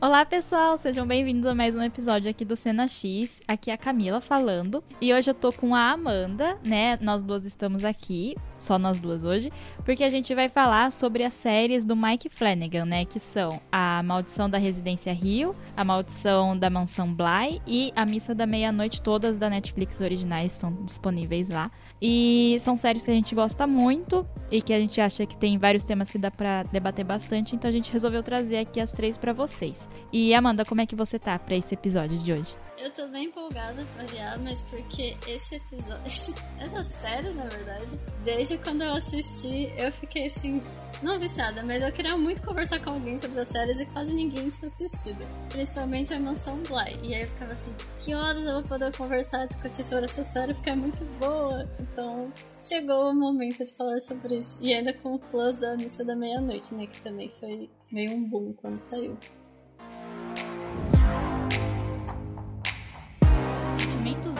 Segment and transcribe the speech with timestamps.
[0.00, 3.40] Olá, pessoal, sejam bem-vindos a mais um episódio aqui do Cena X.
[3.46, 4.82] Aqui é a Camila falando.
[5.00, 6.98] E hoje eu tô com a Amanda, né?
[7.00, 9.52] Nós duas estamos aqui, só nós duas hoje,
[9.84, 13.04] porque a gente vai falar sobre as séries do Mike Flanagan, né?
[13.04, 18.34] Que são A Maldição da Residência Rio, A Maldição da Mansão Bly e A Missa
[18.34, 21.70] da Meia-Noite, todas da Netflix originais estão disponíveis lá.
[22.02, 25.56] E são séries que a gente gosta muito e que a gente acha que tem
[25.56, 29.16] vários temas que dá para debater bastante, então a gente resolveu trazer aqui as três
[29.16, 29.83] para vocês.
[30.12, 32.54] E Amanda, como é que você tá para esse episódio de hoje?
[32.76, 36.02] Eu tô bem empolgada pra variar, mas porque esse episódio,
[36.58, 40.60] essa série, na verdade, desde quando eu assisti, eu fiquei assim,
[41.00, 44.48] não viciada, mas eu queria muito conversar com alguém sobre as séries e quase ninguém
[44.48, 45.24] tinha assistido.
[45.50, 46.98] Principalmente a Mansão Bly.
[47.02, 50.54] E aí eu ficava assim, que horas eu vou poder conversar, discutir sobre essa série,
[50.54, 51.68] porque é muito boa.
[51.78, 54.58] Então, chegou o momento de falar sobre isso.
[54.60, 56.86] E ainda com o plus da missa da meia-noite, né?
[56.86, 59.16] Que também foi meio um boom quando saiu.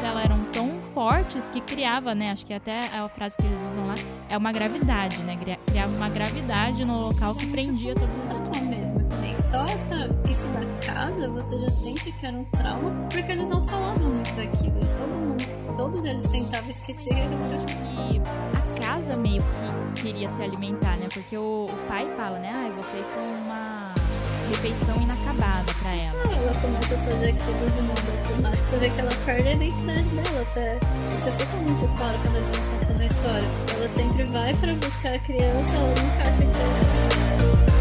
[0.04, 2.30] Dela eram tão fortes que criava, né?
[2.30, 3.94] Acho que até a frase que eles usam lá
[4.28, 5.38] é uma gravidade, né?
[5.66, 8.58] Criava uma gravidade no local que prendia todos os outros.
[8.58, 9.34] É mesmo, também.
[9.34, 9.94] Só essa,
[10.30, 14.34] isso da casa, você já sente que era um trauma, porque eles não falavam muito
[14.34, 14.78] daquilo.
[14.78, 17.14] E todo mundo, todos eles tentavam esquecer.
[17.14, 18.20] E
[18.54, 21.08] a casa meio que queria se alimentar, né?
[21.14, 22.50] Porque o, o pai fala, né?
[22.52, 23.83] Ah, vocês são uma
[24.48, 26.22] refeição inacabada para ela.
[26.24, 28.68] Ah, ela começa a fazer aquilo de modo automático.
[28.68, 30.78] Você vê que ela perde a identidade dela até.
[31.16, 33.48] Isso fica muito claro quando eles vão contando a história.
[33.74, 37.73] Ela sempre vai para buscar a criança, ela nunca acha a criança.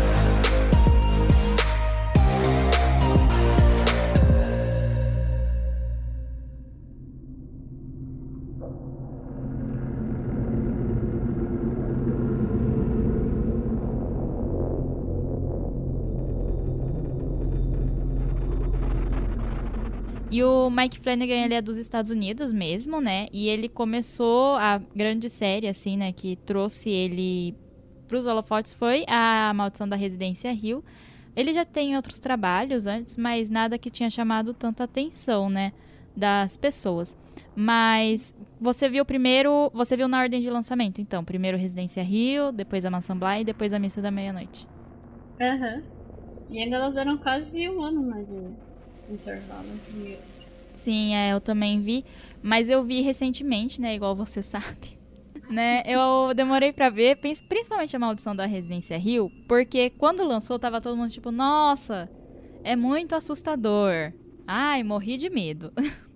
[20.33, 23.27] E o Mike Flanagan, ele é dos Estados Unidos mesmo, né?
[23.31, 26.11] E ele começou a grande série, assim, né?
[26.11, 27.55] Que trouxe ele
[28.07, 30.83] pros holofotes foi a Maldição da Residência Rio.
[31.35, 35.71] Ele já tem outros trabalhos antes, mas nada que tinha chamado tanta atenção, né?
[36.17, 37.15] Das pessoas.
[37.55, 41.23] Mas você viu primeiro, você viu na ordem de lançamento, então.
[41.23, 44.67] Primeiro Residência Rio, depois a Mansão Bly e depois a Missa da Meia-Noite.
[45.39, 45.75] Aham.
[45.75, 45.83] Uhum.
[46.49, 48.23] E ainda elas deram quase um ano, né?
[48.23, 48.72] De
[49.09, 50.19] intervalo entre
[50.75, 52.03] Sim, é, eu também vi,
[52.41, 54.99] mas eu vi recentemente, né, igual você sabe.
[55.49, 55.83] Né?
[55.85, 60.97] Eu demorei para ver, principalmente a Maldição da Residência Rio, porque quando lançou tava todo
[60.97, 62.09] mundo tipo, nossa,
[62.63, 64.13] é muito assustador.
[64.47, 65.71] Ai, morri de medo.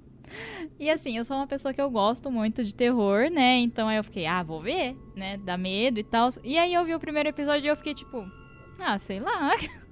[0.80, 3.58] E assim, eu sou uma pessoa que eu gosto muito de terror, né?
[3.60, 5.38] Então aí eu fiquei, ah, vou ver, né?
[5.38, 6.30] Dá medo e tal.
[6.44, 8.30] E aí eu vi o primeiro episódio e eu fiquei tipo,
[8.78, 9.52] ah, sei lá.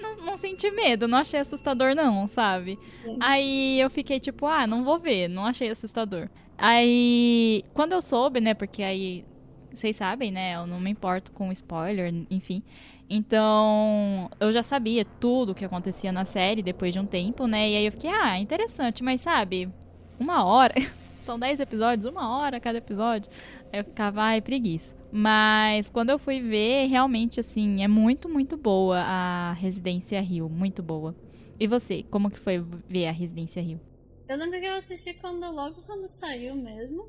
[0.00, 2.78] não, não senti medo, não achei assustador, não, sabe?
[3.02, 3.16] Sim.
[3.20, 6.28] Aí eu fiquei tipo, ah, não vou ver, não achei assustador.
[6.56, 9.24] Aí, quando eu soube, né, porque aí,
[9.72, 12.62] vocês sabem, né, eu não me importo com spoiler, enfim.
[13.08, 17.70] Então, eu já sabia tudo o que acontecia na série depois de um tempo, né?
[17.70, 19.70] E aí eu fiquei, ah, interessante, mas sabe,
[20.18, 20.74] uma hora.
[21.20, 23.30] São dez episódios, uma hora cada episódio.
[23.72, 24.97] Aí eu ficava, ai, preguiça.
[25.10, 30.48] Mas quando eu fui ver, realmente, assim, é muito, muito boa a Residência Rio.
[30.48, 31.16] Muito boa.
[31.58, 33.80] E você, como que foi ver a Residência Rio?
[34.28, 37.08] Eu lembro que eu assisti quando, logo quando saiu mesmo.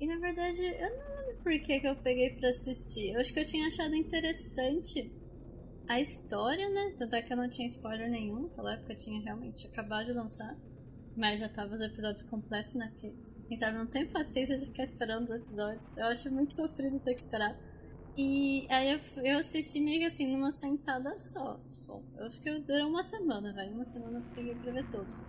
[0.00, 3.12] E na verdade, eu não lembro por que, que eu peguei para assistir.
[3.12, 5.12] Eu acho que eu tinha achado interessante
[5.88, 6.94] a história, né?
[6.98, 8.42] Tanto é que eu não tinha spoiler nenhum.
[8.42, 10.56] Naquela época eu tinha realmente acabado de lançar.
[11.16, 12.88] Mas já tava os episódios completos, né?
[12.92, 13.12] Porque
[13.48, 15.96] quem sabe não tem paciência de ficar esperando os episódios.
[15.96, 17.58] Eu acho muito sofrido ter que esperar.
[18.16, 21.58] E aí eu, eu assisti meio assim numa sentada só.
[21.72, 23.72] Tipo, eu acho que durou uma semana, velho.
[23.72, 25.22] Uma semana eu peguei pra ver todos.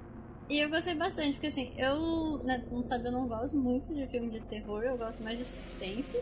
[0.50, 4.08] E eu gostei bastante, porque assim, eu, né, não sabe, eu não gosto muito de
[4.08, 6.20] filme de terror, eu gosto mais de suspense.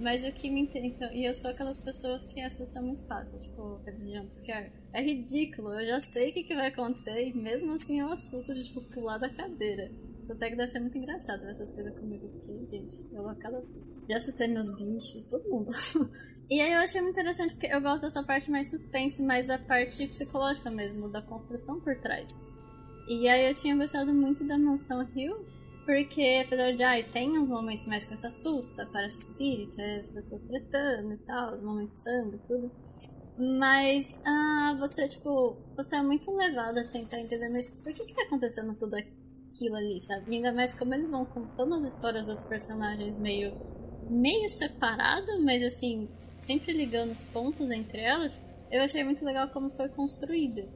[0.00, 3.76] Mas o que me então, e eu sou aquelas pessoas que assustam muito fácil, tipo,
[3.76, 4.72] aqueles jumpscare.
[4.92, 8.52] É ridículo, eu já sei o que, que vai acontecer e mesmo assim eu assusto
[8.54, 9.90] de, tipo, pular da cadeira.
[10.28, 13.62] Até que deve ser muito engraçado ver essas coisas comigo, porque, gente, eu logo cada
[13.62, 14.02] susto.
[14.08, 15.70] Já assustei meus bichos, todo mundo.
[16.50, 19.58] e aí eu achei muito interessante, porque eu gosto dessa parte mais suspense, mais da
[19.58, 22.44] parte psicológica mesmo, da construção por trás.
[23.08, 25.44] E aí eu tinha gostado muito da Mansão Hill,
[25.84, 30.44] porque apesar de, ai, tem uns momentos mais que você assusta, parece espírito, as pessoas
[30.44, 32.70] tretando e tal, os momentos de sangue tudo.
[33.58, 38.14] Mas ah, você, tipo, você é muito levado a tentar entender, mas por que que
[38.14, 39.19] tá acontecendo tudo aqui?
[39.50, 40.36] Aquilo ali, sabe?
[40.36, 43.52] Ainda mais como eles vão contando as histórias das personagens meio
[44.08, 46.08] meio separado, mas assim,
[46.40, 50.66] sempre ligando os pontos entre elas, eu achei muito legal como foi construído.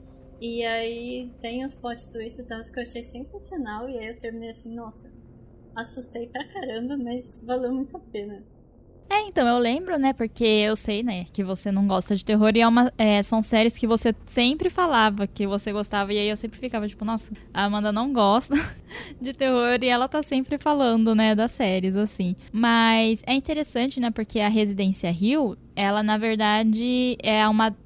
[0.40, 3.88] E aí tem os plot twists e tal que eu achei sensacional.
[3.88, 5.12] E aí eu terminei assim, nossa,
[5.74, 8.44] assustei pra caramba, mas valeu muito a pena.
[9.08, 12.52] É, então, eu lembro, né, porque eu sei, né, que você não gosta de terror
[12.54, 16.28] e é uma, é, são séries que você sempre falava que você gostava e aí
[16.28, 18.54] eu sempre ficava tipo, nossa, a Amanda não gosta
[19.20, 22.34] de terror e ela tá sempre falando, né, das séries, assim.
[22.52, 27.76] Mas é interessante, né, porque a Residência Rio, ela na verdade é uma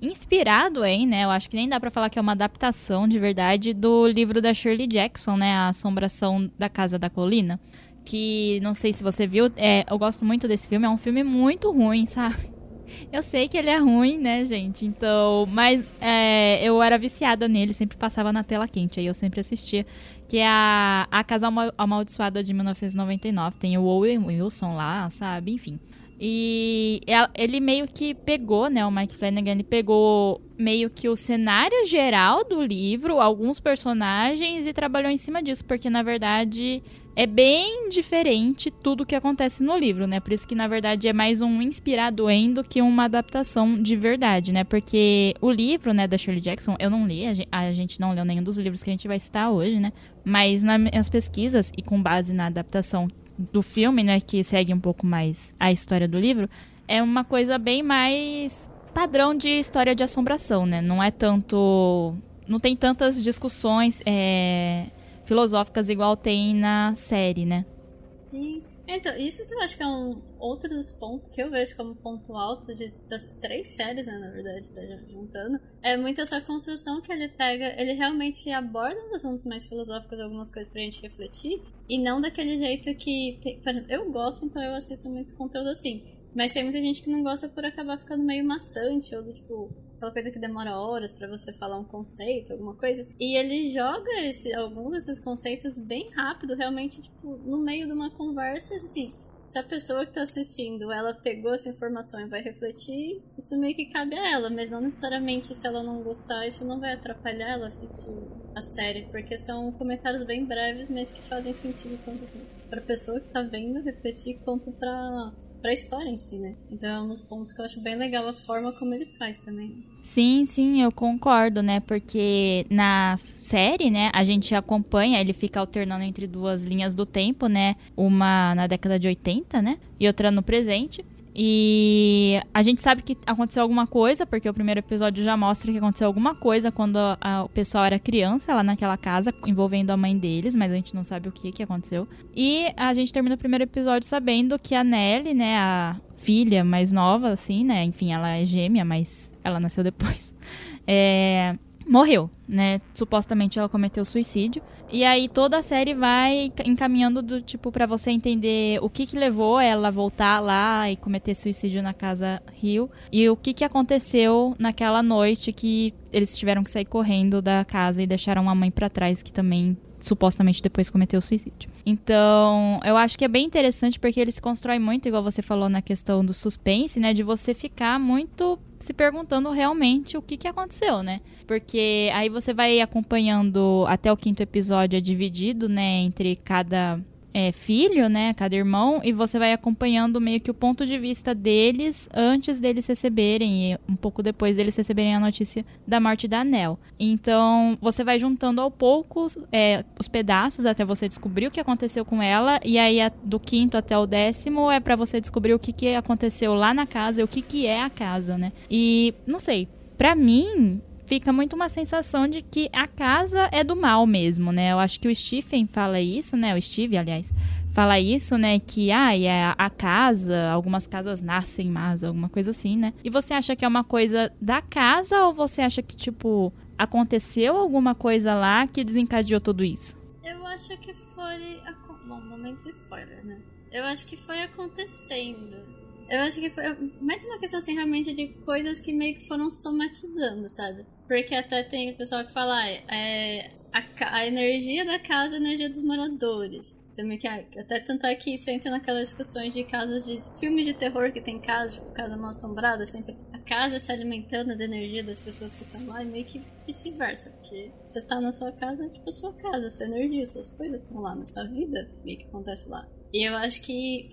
[0.00, 1.22] inspirado em, né?
[1.22, 4.42] Eu acho que nem dá para falar que é uma adaptação de verdade do livro
[4.42, 5.52] da Shirley Jackson, né?
[5.52, 7.60] A Assombração da Casa da Colina
[8.04, 11.22] que não sei se você viu, é, eu gosto muito desse filme, é um filme
[11.22, 12.52] muito ruim, sabe?
[13.10, 14.84] Eu sei que ele é ruim, né, gente?
[14.84, 19.40] Então, mas é, eu era viciada nele, sempre passava na tela quente, aí eu sempre
[19.40, 19.86] assistia.
[20.28, 23.56] Que é a, a Casa Amaldiçoada de 1999.
[23.58, 25.52] Tem o Owen Wilson lá, sabe?
[25.52, 25.78] Enfim.
[26.24, 27.00] E
[27.34, 28.86] ele meio que pegou, né?
[28.86, 34.72] O Mike Flanagan, ele pegou meio que o cenário geral do livro, alguns personagens e
[34.72, 36.80] trabalhou em cima disso, porque na verdade
[37.14, 40.18] é bem diferente tudo que acontece no livro, né?
[40.18, 43.96] Por isso que na verdade é mais um inspirado em do que uma adaptação de
[43.96, 44.64] verdade, né?
[44.64, 48.42] Porque o livro, né, da Shirley Jackson, eu não li, a gente não leu nenhum
[48.42, 49.92] dos livros que a gente vai citar hoje, né?
[50.24, 55.06] Mas nas pesquisas e com base na adaptação do filme, né, que segue um pouco
[55.06, 56.48] mais a história do livro,
[56.86, 60.80] é uma coisa bem mais padrão de história de assombração, né?
[60.80, 62.14] Não é tanto.
[62.46, 64.86] Não tem tantas discussões é,
[65.32, 67.64] filosóficas igual tem na série, né?
[68.08, 68.62] Sim.
[68.86, 71.94] Então, isso que eu acho que é um outro dos pontos que eu vejo como
[71.94, 77.00] ponto alto de, das três séries, né, na verdade, tá juntando, é muito essa construção
[77.00, 81.62] que ele pega, ele realmente aborda os assuntos mais filosóficos, algumas coisas pra gente refletir,
[81.88, 86.02] e não daquele jeito que, por exemplo, eu gosto, então eu assisto muito conteúdo assim,
[86.34, 89.70] mas tem muita gente que não gosta por acabar ficando meio maçante, ou do tipo,
[90.02, 93.06] aquela coisa que demora horas para você falar um conceito, alguma coisa.
[93.20, 98.10] E ele joga esse, alguns desses conceitos bem rápido, realmente, tipo, no meio de uma
[98.10, 99.14] conversa, assim.
[99.44, 103.74] Se a pessoa que tá assistindo, ela pegou essa informação e vai refletir, isso meio
[103.74, 107.50] que cabe a ela, mas não necessariamente se ela não gostar, isso não vai atrapalhar
[107.50, 108.16] ela assistir
[108.54, 112.40] a série, porque são comentários bem breves, mas que fazem sentido tanto assim
[112.70, 116.54] pra pessoa que tá vendo refletir quanto pra pra história em si, né?
[116.70, 119.38] Então é um dos pontos que eu acho bem legal a forma como ele faz
[119.38, 119.84] também.
[120.02, 121.78] Sim, sim, eu concordo, né?
[121.78, 127.46] Porque na série, né, a gente acompanha, ele fica alternando entre duas linhas do tempo,
[127.46, 127.76] né?
[127.96, 129.78] Uma na década de 80, né?
[130.00, 131.04] E outra no presente.
[131.34, 135.78] E a gente sabe que aconteceu alguma coisa, porque o primeiro episódio já mostra que
[135.78, 140.16] aconteceu alguma coisa quando a, o pessoal era criança lá naquela casa, envolvendo a mãe
[140.16, 142.06] deles, mas a gente não sabe o que, que aconteceu.
[142.36, 146.92] E a gente termina o primeiro episódio sabendo que a Nelly, né, a filha mais
[146.92, 150.32] nova, assim, né, enfim, ela é gêmea, mas ela nasceu depois.
[150.84, 151.56] É,
[151.88, 152.80] morreu, né?
[152.94, 154.62] Supostamente ela cometeu suicídio.
[154.90, 159.16] E aí toda a série vai encaminhando do tipo para você entender o que que
[159.16, 163.64] levou ela a voltar lá e cometer suicídio na casa Rio e o que que
[163.64, 168.70] aconteceu naquela noite que eles tiveram que sair correndo da casa e deixaram a mãe
[168.70, 171.70] para trás que também supostamente depois cometeu suicídio.
[171.86, 175.68] Então, eu acho que é bem interessante porque ele se constrói muito, igual você falou
[175.68, 177.14] na questão do suspense, né?
[177.14, 181.20] De você ficar muito se perguntando realmente o que, que aconteceu, né?
[181.46, 187.00] Porque aí você vai acompanhando até o quinto episódio, é dividido, né, entre cada
[187.34, 191.34] é, filho, né, cada irmão, e você vai acompanhando meio que o ponto de vista
[191.34, 196.44] deles antes deles receberem e um pouco depois deles receberem a notícia da morte da
[196.44, 196.78] Nel.
[196.98, 202.04] Então você vai juntando ao pouco é, os pedaços até você descobrir o que aconteceu
[202.04, 205.72] com ela e aí do quinto até o décimo é para você descobrir o que,
[205.72, 208.52] que aconteceu lá na casa e o que, que é a casa, né?
[208.70, 213.76] E não sei, para mim fica muito uma sensação de que a casa é do
[213.76, 214.72] mal mesmo, né?
[214.72, 216.56] Eu acho que o Stephen fala isso, né?
[216.56, 217.32] O Steve, aliás,
[217.72, 218.58] fala isso, né?
[218.58, 222.92] Que ah, é a casa, algumas casas nascem más, alguma coisa assim, né?
[223.02, 227.56] E você acha que é uma coisa da casa ou você acha que, tipo, aconteceu
[227.56, 230.00] alguma coisa lá que desencadeou tudo isso?
[230.22, 231.60] Eu acho que foi.
[232.06, 233.40] Bom, momento de spoiler, né?
[233.70, 235.81] Eu acho que foi acontecendo.
[236.08, 236.64] Eu acho que foi
[237.00, 240.84] mais uma questão, assim, realmente de coisas que meio que foram somatizando, sabe?
[241.06, 245.40] Porque até tem o pessoal que fala, é, a, a energia da casa é a
[245.40, 246.80] energia dos moradores.
[246.94, 250.74] Também que até tanto é que isso entra naquelas discussões de casas de filmes de
[250.74, 255.02] terror que tem casas, tipo casa mal assombrada, sempre a casa se alimentando da energia
[255.02, 258.84] das pessoas que estão lá e meio que vice-versa, porque você tá na sua casa,
[258.84, 261.90] é tipo a sua casa, a sua energia, suas coisas estão lá, na sua vida
[262.04, 262.86] meio que acontece lá.
[263.10, 264.10] E eu acho que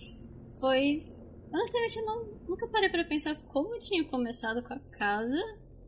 [0.60, 1.04] foi.
[1.52, 5.40] Honestamente, eu não, nunca parei para pensar como tinha começado com a casa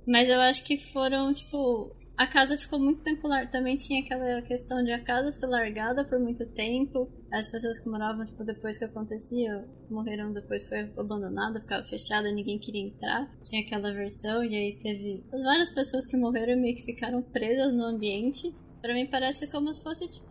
[0.08, 3.46] Mas eu acho que foram, tipo, a casa ficou muito tempo lá.
[3.48, 7.10] Também tinha aquela questão de a casa ser largada por muito tempo.
[7.32, 12.60] As pessoas que moravam, tipo, depois que acontecia, morreram depois, foi abandonada, ficava fechada, ninguém
[12.60, 13.32] queria entrar.
[13.42, 17.22] Tinha aquela versão, e aí teve as várias pessoas que morreram e meio que ficaram
[17.22, 18.54] presas no ambiente.
[18.82, 20.28] Para mim parece como se fosse, tipo,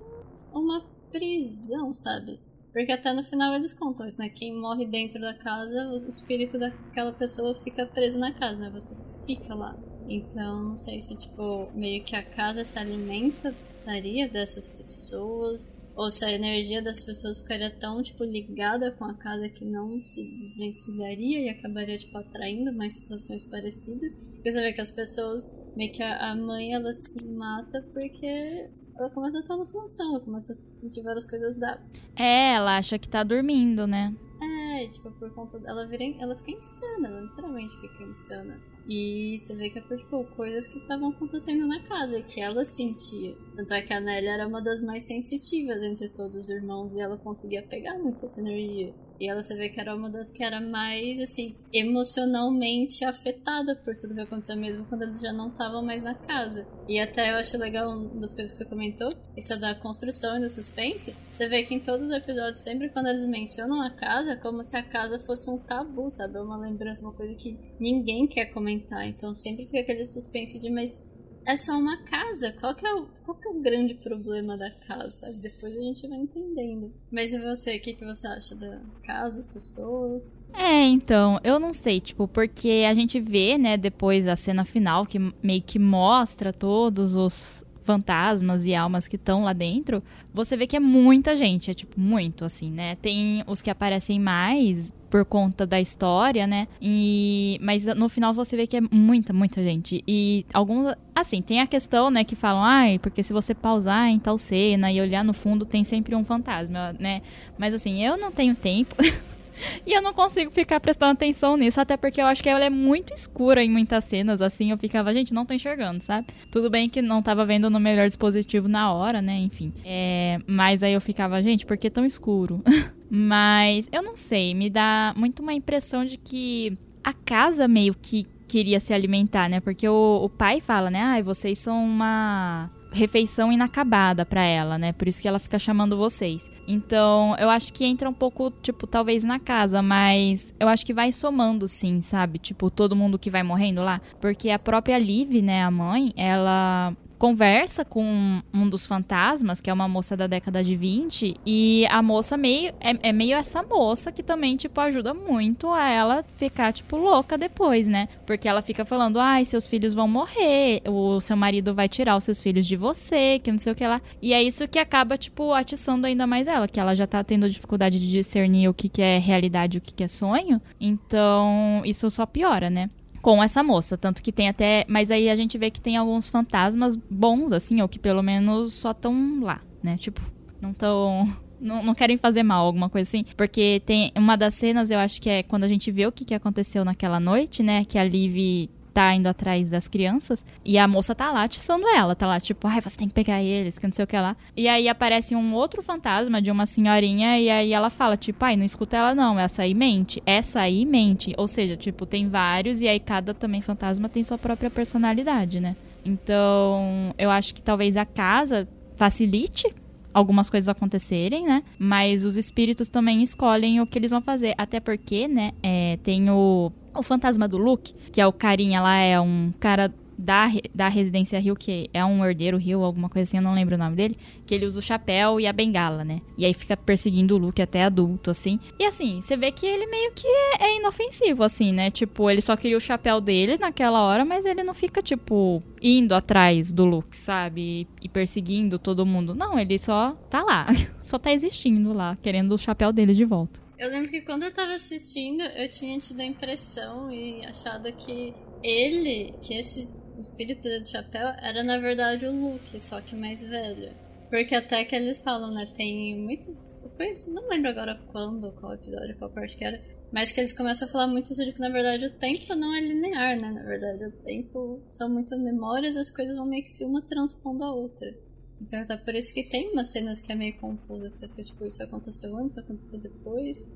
[0.52, 2.40] uma prisão, sabe?
[2.72, 4.28] Porque até no final eles contam isso, né?
[4.28, 8.70] Quem morre dentro da casa, o espírito daquela pessoa fica preso na casa, né?
[8.70, 8.96] Você
[9.26, 9.76] fica lá.
[10.08, 16.24] Então, não sei se, tipo, meio que a casa se alimentaria dessas pessoas, ou se
[16.24, 21.40] a energia das pessoas ficaria tão, tipo, ligada com a casa que não se desvencilharia
[21.40, 24.16] e acabaria, tipo, atraindo mais situações parecidas.
[24.16, 29.10] Porque você vê que as pessoas, meio que a, mãe, ela se mata porque ela
[29.10, 31.80] começa a ter alucinação, ela começa a sentir várias coisas da...
[32.16, 34.14] É, ela acha que tá dormindo, né?
[34.42, 38.60] É, tipo, por conta dela, vira, ela fica insana, ela literalmente fica insana.
[38.92, 42.64] E você vê que é por tipo, coisas que estavam acontecendo na casa, que ela
[42.64, 43.36] sentia.
[43.54, 47.00] Tanto é que a Nelly era uma das mais sensitivas entre todos os irmãos e
[47.00, 48.92] ela conseguia pegar muito essa energia.
[49.20, 53.94] E ela você vê que era uma das que era mais, assim, emocionalmente afetada por
[53.94, 56.66] tudo que aconteceu mesmo quando eles já não estavam mais na casa.
[56.88, 60.38] E até eu acho legal uma das coisas que você comentou, isso é da construção
[60.38, 61.14] e do suspense.
[61.30, 64.64] Você vê que em todos os episódios, sempre quando eles mencionam a casa, é como
[64.64, 66.38] se a casa fosse um tabu, sabe?
[66.38, 68.79] É uma lembrança, uma coisa que ninguém quer comentar.
[69.06, 71.00] Então sempre fica aquele suspense de, mas
[71.46, 72.52] é só uma casa.
[72.60, 75.32] Qual que é o, qual que é o grande problema da casa?
[75.40, 76.92] Depois a gente vai entendendo.
[77.10, 80.38] Mas e você, o que, que você acha da casa, as pessoas?
[80.54, 85.06] É, então, eu não sei, tipo, porque a gente vê, né, depois a cena final,
[85.06, 90.66] que meio que mostra todos os fantasmas e almas que estão lá dentro, você vê
[90.66, 92.94] que é muita gente, é tipo muito assim, né?
[92.96, 96.68] Tem os que aparecem mais por conta da história, né?
[96.80, 100.02] E mas no final você vê que é muita, muita gente.
[100.06, 104.18] E alguns assim, tem a questão, né, que falam, ai, porque se você pausar em
[104.18, 107.20] tal cena e olhar no fundo tem sempre um fantasma, né?
[107.58, 108.94] Mas assim, eu não tenho tempo
[109.86, 112.70] E eu não consigo ficar prestando atenção nisso, até porque eu acho que ela é
[112.70, 114.70] muito escura em muitas cenas, assim.
[114.70, 116.28] Eu ficava, gente, não tô enxergando, sabe?
[116.50, 119.36] Tudo bem que não tava vendo no melhor dispositivo na hora, né?
[119.38, 119.72] Enfim.
[119.84, 122.62] É, mas aí eu ficava, gente, por que tão escuro?
[123.10, 128.26] mas eu não sei, me dá muito uma impressão de que a casa meio que
[128.46, 129.60] queria se alimentar, né?
[129.60, 131.00] Porque o, o pai fala, né?
[131.00, 134.92] Ai, ah, vocês são uma refeição inacabada para ela, né?
[134.92, 136.50] Por isso que ela fica chamando vocês.
[136.66, 140.92] Então, eu acho que entra um pouco, tipo, talvez na casa, mas eu acho que
[140.92, 142.38] vai somando sim, sabe?
[142.38, 144.00] Tipo, todo mundo que vai morrendo lá.
[144.20, 149.72] Porque a própria Liv, né, a mãe, ela conversa com um dos fantasmas, que é
[149.72, 154.10] uma moça da década de 20, e a moça meio é, é, meio essa moça
[154.10, 158.08] que também tipo ajuda muito a ela ficar tipo louca depois, né?
[158.24, 162.24] Porque ela fica falando: "Ai, seus filhos vão morrer, o seu marido vai tirar os
[162.24, 164.00] seus filhos de você, que não sei o que lá".
[164.22, 167.50] E é isso que acaba tipo atiçando ainda mais ela, que ela já tá tendo
[167.50, 170.58] dificuldade de discernir o que que é realidade e o que que é sonho.
[170.80, 172.88] Então, isso só piora, né?
[173.20, 173.96] Com essa moça.
[173.96, 174.84] Tanto que tem até.
[174.88, 178.74] Mas aí a gente vê que tem alguns fantasmas bons, assim, ou que pelo menos
[178.74, 179.96] só estão lá, né?
[179.96, 180.20] Tipo,
[180.60, 181.28] não estão.
[181.60, 183.22] Não, não, querem fazer mal, alguma coisa assim.
[183.36, 186.24] Porque tem uma das cenas, eu acho que é quando a gente vê o que,
[186.24, 187.84] que aconteceu naquela noite, né?
[187.84, 192.14] Que a Liv tá indo atrás das crianças e a moça tá lá atiçando ela,
[192.14, 194.36] tá lá tipo, ai, você tem que pegar eles, que não sei o que lá.
[194.56, 198.56] E aí aparece um outro fantasma de uma senhorinha e aí ela fala, tipo, ai,
[198.56, 201.32] não escuta ela não, essa aí mente, essa aí mente.
[201.38, 205.76] Ou seja, tipo, tem vários e aí cada também fantasma tem sua própria personalidade, né?
[206.04, 209.72] Então, eu acho que talvez a casa facilite
[210.12, 211.62] algumas coisas acontecerem, né?
[211.78, 214.54] Mas os espíritos também escolhem o que eles vão fazer.
[214.58, 218.96] Até porque, né, é, tem o o fantasma do Luke, que é o carinha lá,
[218.96, 223.38] é um cara da, da Residência Rio, que é um herdeiro Rio, alguma coisa assim,
[223.38, 226.20] eu não lembro o nome dele, que ele usa o chapéu e a bengala, né?
[226.36, 228.60] E aí fica perseguindo o Luke até adulto, assim.
[228.78, 231.90] E assim, você vê que ele meio que é, é inofensivo, assim, né?
[231.90, 236.14] Tipo, ele só queria o chapéu dele naquela hora, mas ele não fica, tipo, indo
[236.14, 237.88] atrás do Luke, sabe?
[238.02, 239.34] E perseguindo todo mundo.
[239.34, 240.66] Não, ele só tá lá.
[241.02, 243.69] só tá existindo lá, querendo o chapéu dele de volta.
[243.80, 248.34] Eu lembro que quando eu tava assistindo, eu tinha tido a impressão e achado que
[248.62, 253.90] ele, que esse espírito do chapéu, era na verdade o Luke, só que mais velho.
[254.28, 255.66] Porque até que eles falam, né?
[255.74, 256.82] Tem muitos.
[256.94, 259.82] Foi, não lembro agora quando, qual episódio, qual parte que era.
[260.12, 262.80] Mas que eles começam a falar muito de que na verdade o tempo não é
[262.82, 263.50] linear, né?
[263.50, 267.64] Na verdade o tempo são muitas memórias, as coisas vão meio que se uma transpondo
[267.64, 268.14] a outra.
[268.60, 271.42] Então tá por isso que tem umas cenas que é meio confusa, que você fica
[271.44, 273.72] tipo, isso aconteceu antes, isso aconteceu depois.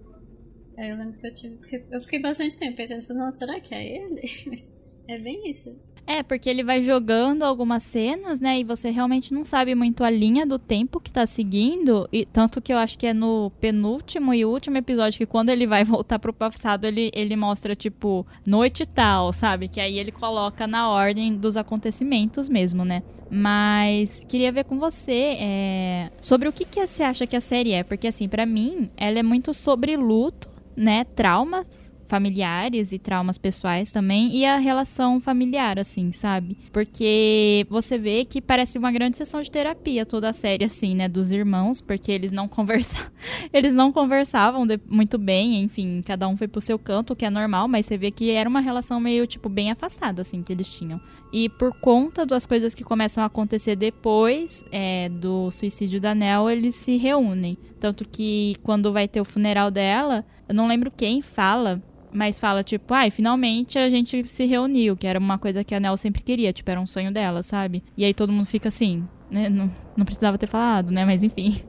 [0.76, 1.85] Aí eu lembro que eu tive.
[1.91, 4.21] Eu fiquei bastante tempo pensando, tipo, não, será que é ele?
[4.47, 4.71] Mas
[5.09, 5.76] É bem isso.
[6.07, 8.59] É, porque ele vai jogando algumas cenas, né?
[8.59, 12.07] E você realmente não sabe muito a linha do tempo que tá seguindo.
[12.13, 15.67] E tanto que eu acho que é no penúltimo e último episódio que quando ele
[15.67, 19.67] vai voltar pro passado, ele, ele mostra, tipo, noite tal, sabe?
[19.67, 23.03] Que aí ele coloca na ordem dos acontecimentos mesmo, né?
[23.31, 27.73] Mas queria ver com você é, sobre o que, que você acha que a série
[27.73, 27.83] é.
[27.83, 31.05] Porque, assim, para mim, ela é muito sobre luto, né?
[31.05, 36.57] Traumas familiares e traumas pessoais também e a relação familiar, assim, sabe?
[36.73, 41.09] Porque você vê que parece uma grande sessão de terapia toda a série, assim, né?
[41.09, 43.11] Dos irmãos, porque eles não conversavam,
[43.53, 47.31] eles não conversavam muito bem, enfim, cada um foi pro seu canto, o que é
[47.31, 50.73] normal, mas você vê que era uma relação meio, tipo, bem afastada, assim, que eles
[50.73, 51.01] tinham.
[51.33, 56.49] E por conta das coisas que começam a acontecer depois é, do suicídio da Nell,
[56.49, 57.59] eles se reúnem.
[57.81, 61.83] Tanto que quando vai ter o funeral dela, eu não lembro quem fala,
[62.14, 65.75] mas fala, tipo, ai, ah, finalmente a gente se reuniu, que era uma coisa que
[65.75, 67.83] a Nel sempre queria, tipo, era um sonho dela, sabe?
[67.97, 69.49] E aí todo mundo fica assim, né?
[69.49, 71.04] Não, não precisava ter falado, né?
[71.04, 71.62] Mas enfim.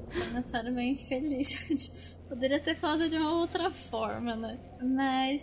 [0.54, 1.92] Ela bem feliz.
[2.30, 4.60] Poderia ter falado de uma outra forma, né?
[4.82, 5.42] Mas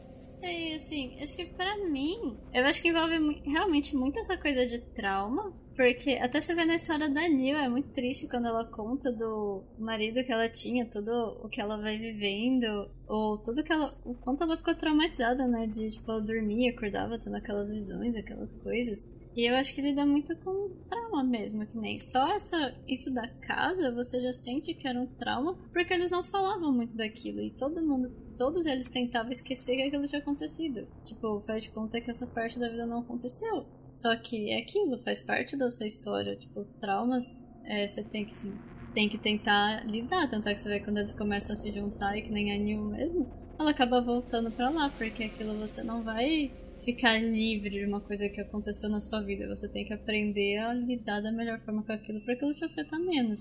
[0.00, 4.80] sei, assim, acho que pra mim, eu acho que envolve realmente muito essa coisa de
[4.94, 9.10] trauma, porque até você vê na história da Neil, é muito triste quando ela conta
[9.10, 13.90] do marido que ela tinha, tudo o que ela vai vivendo, ou tudo que ela.
[14.04, 15.66] O quanto ela ficou traumatizada, né?
[15.66, 19.10] De tipo, ela dormia, acordava tendo aquelas visões, aquelas coisas.
[19.34, 23.26] E eu acho que lida muito com trauma mesmo, que nem só essa, isso da
[23.26, 27.40] casa, você já sente que era um trauma, porque eles não falavam muito daquilo.
[27.40, 30.86] E todo mundo, todos eles tentavam esquecer que aquilo tinha acontecido.
[31.06, 33.79] Tipo, faz de conta que essa parte da vida não aconteceu.
[33.90, 36.36] Só que é aquilo, faz parte da sua história.
[36.36, 37.24] Tipo, traumas,
[37.64, 38.54] é, você tem que, assim,
[38.94, 40.28] tem que tentar lidar.
[40.30, 42.58] Tanto é que você vê quando eles começam a se juntar, e que nem a
[42.58, 46.50] Neil mesmo, ela acaba voltando para lá, porque aquilo você não vai
[46.84, 49.48] ficar livre de uma coisa que aconteceu na sua vida.
[49.48, 52.98] Você tem que aprender a lidar da melhor forma com aquilo para aquilo te afetar
[53.00, 53.40] menos.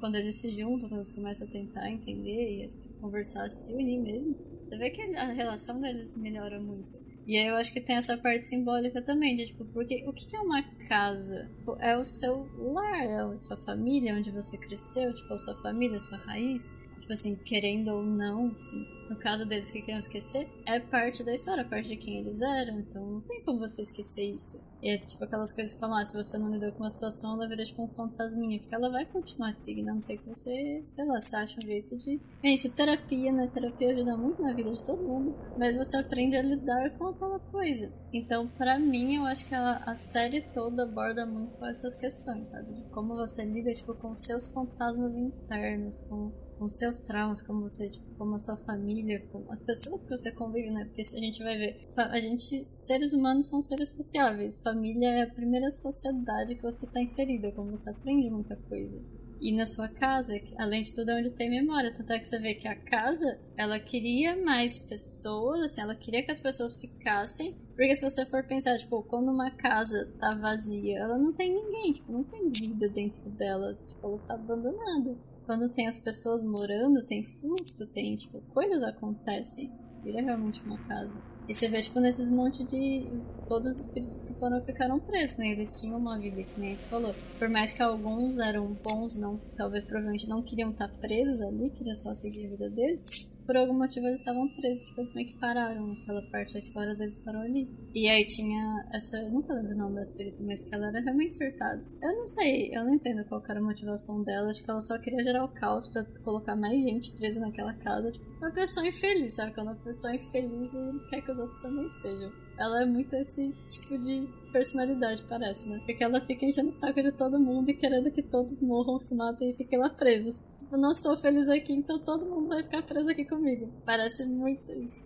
[0.00, 4.34] Quando eles se juntam, quando eles começam a tentar entender e conversar, se unir mesmo,
[4.64, 6.99] você vê que a relação deles melhora muito.
[7.30, 10.34] E aí eu acho que tem essa parte simbólica também, de tipo, porque o que
[10.34, 11.48] é uma casa?
[11.78, 15.96] É o seu lar, é a sua família, onde você cresceu, tipo, a sua família,
[15.96, 20.48] a sua raiz tipo assim, querendo ou não, assim, no caso deles que queriam esquecer,
[20.64, 24.32] é parte da história, parte de quem eles eram, então não tem como você esquecer
[24.32, 24.64] isso.
[24.82, 27.34] E é tipo aquelas coisas que falam, ah, se você não lidou com uma situação,
[27.34, 30.28] ela vira tipo um fantasminha, porque ela vai continuar te seguindo, a não ser que
[30.28, 32.20] você, sei lá, você acha um jeito de.
[32.42, 33.50] Gente, terapia, né?
[33.52, 37.38] Terapia ajuda muito na vida de todo mundo, mas você aprende a lidar com aquela
[37.38, 37.92] coisa.
[38.12, 42.74] Então, para mim, eu acho que ela, a série toda aborda muito essas questões, sabe?
[42.74, 47.88] De como você lida, tipo, com seus fantasmas internos, com com seus traumas, como você,
[47.88, 50.84] tipo, como a sua família, com as pessoas que você convive, né?
[50.84, 54.58] Porque se a gente vai ver, a gente, seres humanos são seres sociáveis.
[54.58, 59.02] Família é a primeira sociedade que você está inserida, como você aprende muita coisa.
[59.40, 61.94] E na sua casa, além de tudo, é onde tem memória.
[61.96, 66.22] Tanto é que você vê que a casa, ela queria mais pessoas, assim, ela queria
[66.22, 67.54] que as pessoas ficassem.
[67.70, 71.94] Porque se você for pensar, tipo, quando uma casa tá vazia, ela não tem ninguém,
[71.94, 73.78] tipo, não tem vida dentro dela.
[73.88, 79.68] Tipo, ela tá abandonada quando tem as pessoas morando, tem fluxo, tem, tipo, coisas acontecem.
[80.00, 81.20] Vira realmente uma casa.
[81.48, 83.20] E você vê, tipo, nesses monte de.
[83.48, 85.48] Todos os espíritos que foram ficaram presos, né?
[85.48, 87.12] Eles tinham uma vida, que nem você falou.
[87.36, 91.96] Por mais que alguns eram bons, não, talvez provavelmente não queriam estar presos ali, queriam
[91.96, 93.04] só seguir a vida deles
[93.50, 96.94] por algum motivo eles estavam presos, tipo, eles meio que pararam aquela parte, a história
[96.94, 97.68] deles parou ali.
[97.92, 101.00] E aí tinha essa, eu nunca lembro o nome da espírito, mas que ela era
[101.00, 101.84] realmente surtada.
[102.00, 104.96] Eu não sei, eu não entendo qual era a motivação dela, acho que ela só
[105.00, 109.34] queria gerar o caos para colocar mais gente presa naquela casa, tipo, uma pessoa infeliz,
[109.34, 109.52] sabe?
[109.52, 110.70] Quando uma pessoa é infeliz
[111.10, 112.30] quer que os outros também sejam.
[112.56, 115.82] Ela é muito esse tipo de personalidade, parece, né?
[115.84, 119.16] Porque ela fica enchendo o saco de todo mundo e querendo que todos morram, se
[119.16, 122.82] matem e fiquem lá presos tipo, não estou feliz aqui, então todo mundo vai ficar
[122.82, 123.68] preso aqui comigo.
[123.84, 125.04] Parece muito isso.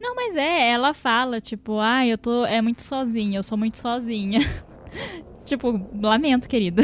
[0.00, 2.46] Não, mas é, ela fala, tipo, ah, eu tô.
[2.46, 4.40] É muito sozinha, eu sou muito sozinha.
[5.44, 6.82] tipo, lamento, querida.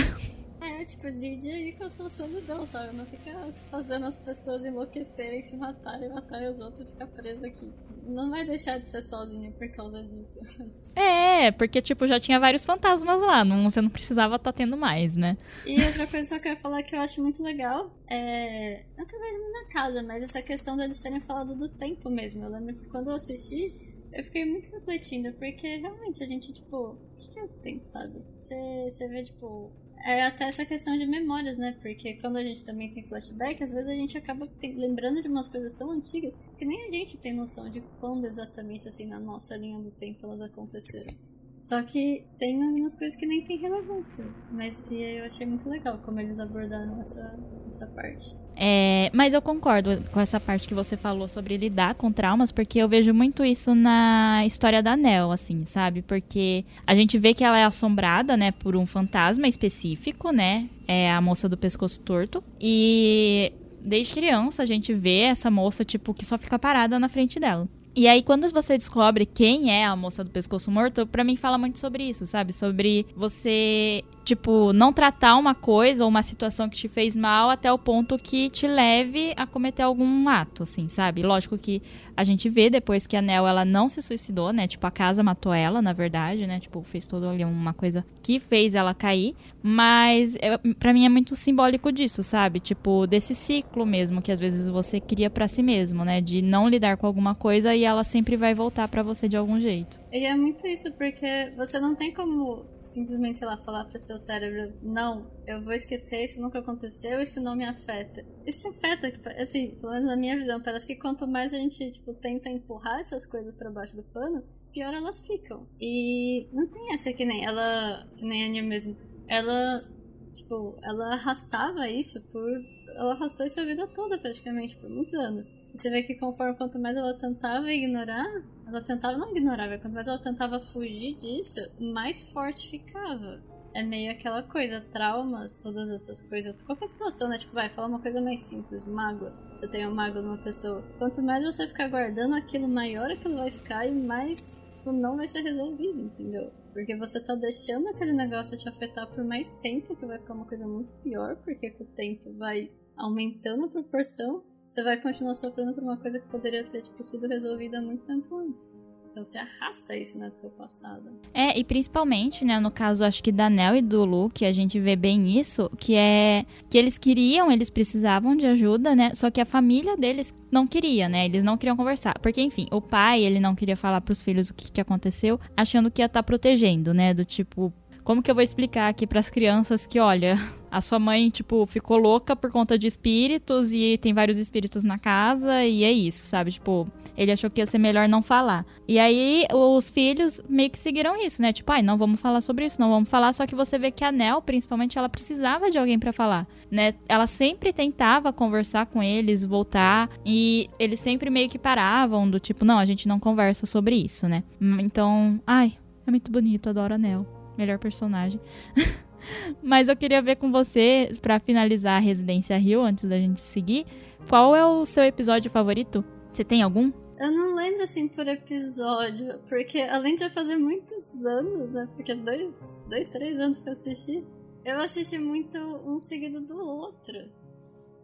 [0.89, 2.97] Tipo, lide aí com a sua solidão, sabe?
[2.97, 3.33] Não fica
[3.71, 7.73] fazendo as pessoas enlouquecerem, se matarem, matarem os outros e ficar preso aqui
[8.09, 10.41] não vai deixar de ser sozinha por causa disso.
[10.97, 14.77] É, porque, tipo, já tinha vários fantasmas lá, não, você não precisava estar tá tendo
[14.77, 15.37] mais, né?
[15.65, 18.81] E outra coisa que eu quero falar que eu acho muito legal é.
[18.99, 22.43] Eu vejo na casa, mas essa questão deles terem falado do tempo mesmo.
[22.43, 23.73] Eu lembro que quando eu assisti,
[24.13, 28.21] eu fiquei muito refletindo, porque realmente a gente, tipo, o que é o tempo, sabe?
[28.41, 29.71] Você vê, tipo,
[30.05, 31.77] é até essa questão de memórias, né?
[31.81, 35.49] Porque quando a gente também tem flashback, às vezes a gente acaba lembrando de umas
[35.49, 39.57] coisas tão antigas que nem a gente tem noção de quando exatamente, assim, na nossa
[39.57, 41.15] linha do tempo elas aconteceram.
[41.59, 44.25] Só que tem algumas coisas que nem tem relevância.
[44.53, 48.33] Mas eu achei muito legal como eles abordaram essa, essa parte.
[48.55, 52.79] É, mas eu concordo com essa parte que você falou sobre lidar com traumas, porque
[52.79, 56.01] eu vejo muito isso na história da Nel, assim, sabe?
[56.01, 60.69] Porque a gente vê que ela é assombrada, né, por um fantasma específico, né?
[60.87, 62.43] É a moça do pescoço torto.
[62.61, 67.41] E desde criança a gente vê essa moça, tipo, que só fica parada na frente
[67.41, 67.69] dela.
[67.95, 71.59] E aí, quando você descobre quem é a moça do pescoço morto, para mim fala
[71.59, 72.53] muito sobre isso, sabe?
[72.53, 77.73] Sobre você tipo, não tratar uma coisa ou uma situação que te fez mal até
[77.73, 81.23] o ponto que te leve a cometer algum ato, assim, sabe?
[81.23, 81.81] Lógico que
[82.19, 84.67] a gente vê depois que a Nel, ela não se suicidou, né?
[84.67, 86.59] Tipo, a casa matou ela, na verdade, né?
[86.59, 89.37] Tipo, fez toda ali uma coisa que fez ela cair.
[89.63, 90.37] Mas,
[90.81, 92.59] para mim, é muito simbólico disso, sabe?
[92.59, 96.21] Tipo, desse ciclo mesmo que às vezes você cria para si mesmo, né?
[96.21, 99.61] De não lidar com alguma coisa e ela sempre vai voltar para você de algum
[99.61, 100.01] jeito.
[100.11, 104.19] E é muito isso, porque você não tem como simplesmente, sei lá, falar pro seu
[104.19, 108.25] cérebro, não, eu vou esquecer, isso nunca aconteceu, isso não me afeta.
[108.47, 111.91] Isso afeta, tipo, assim, pelo menos na minha visão, parece que quanto mais a gente,
[111.91, 114.43] tipo, tenta empurrar essas coisas para baixo do pano,
[114.73, 115.69] pior elas ficam.
[115.79, 119.85] E não tem essa que nem ela, que nem a Nia mesmo, ela,
[120.33, 122.51] tipo, ela arrastava isso por
[122.99, 125.47] ela arrastou isso a vida toda, praticamente, por muitos anos.
[125.73, 128.27] Você vê que conforme quanto mais ela tentava ignorar,
[128.67, 133.41] ela tentava não ignorar, quanto mais ela tentava fugir disso, mais forte ficava.
[133.73, 136.57] É meio aquela coisa, traumas, todas essas coisas.
[136.63, 137.39] Qualquer situação, né?
[137.39, 139.33] Tipo, vai, falar uma coisa mais simples, mágoa.
[139.55, 140.83] Você tem uma mágoa numa pessoa.
[140.99, 145.29] Quanto mais você ficar guardando aquilo, maior aquilo vai ficar e mais, tipo, não vai
[145.29, 146.51] ser resolvido, entendeu?
[146.73, 150.47] Porque você tá deixando aquele negócio te afetar por mais tempo, que vai ficar uma
[150.47, 155.73] coisa muito pior, porque com o tempo vai aumentando a proporção, você vai continuar sofrendo
[155.73, 158.87] por uma coisa que poderia ter tipo, sido resolvida muito tempo antes.
[159.11, 161.11] Então você arrasta isso né, do seu passado.
[161.33, 164.53] É, e principalmente, né, no caso, acho que da Nel e do Lu, que a
[164.53, 169.15] gente vê bem isso, que é que eles queriam, eles precisavam de ajuda, né?
[169.15, 171.25] Só que a família deles não queria, né?
[171.25, 172.19] Eles não queriam conversar.
[172.21, 175.91] Porque, enfim, o pai, ele não queria falar pros filhos o que, que aconteceu, achando
[175.91, 177.15] que ia estar tá protegendo, né?
[177.15, 177.73] Do tipo,
[178.09, 180.39] como que eu vou explicar aqui para as crianças que, olha,
[180.73, 184.97] a sua mãe, tipo, ficou louca por conta de espíritos e tem vários espíritos na
[184.97, 186.51] casa e é isso, sabe?
[186.53, 188.65] Tipo, ele achou que ia ser melhor não falar.
[188.89, 191.53] E aí os filhos meio que seguiram isso, né?
[191.53, 193.35] Tipo, ai, não vamos falar sobre isso, não vamos falar.
[193.35, 196.95] Só que você vê que a Nel, principalmente, ela precisava de alguém para falar, né?
[197.11, 202.65] Ela sempre tentava conversar com eles, voltar e eles sempre meio que paravam do tipo,
[202.65, 204.45] não, a gente não conversa sobre isso, né?
[204.81, 205.75] Então, ai,
[206.07, 208.41] é muito bonito, adoro a Nel melhor personagem.
[209.63, 213.87] Mas eu queria ver com você, para finalizar a Residência Rio, antes da gente seguir,
[214.29, 216.05] qual é o seu episódio favorito?
[216.33, 216.93] Você tem algum?
[217.19, 221.89] Eu não lembro assim por episódio, porque além de fazer muitos anos, né?
[221.97, 224.25] Porque dois, dois, três anos que eu assisti,
[224.65, 227.29] eu assisti muito um seguido do outro.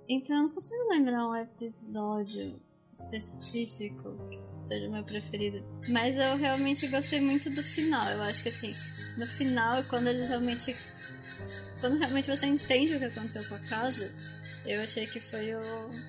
[0.08, 2.60] Então eu não consigo lembrar um episódio
[2.94, 5.64] específico que seja o meu preferido.
[5.88, 8.06] Mas eu realmente gostei muito do final.
[8.10, 8.72] Eu acho que assim,
[9.18, 10.74] no final, quando eles realmente.
[11.80, 14.10] Quando realmente você entende o que aconteceu com a casa,
[14.64, 15.60] eu achei que foi o.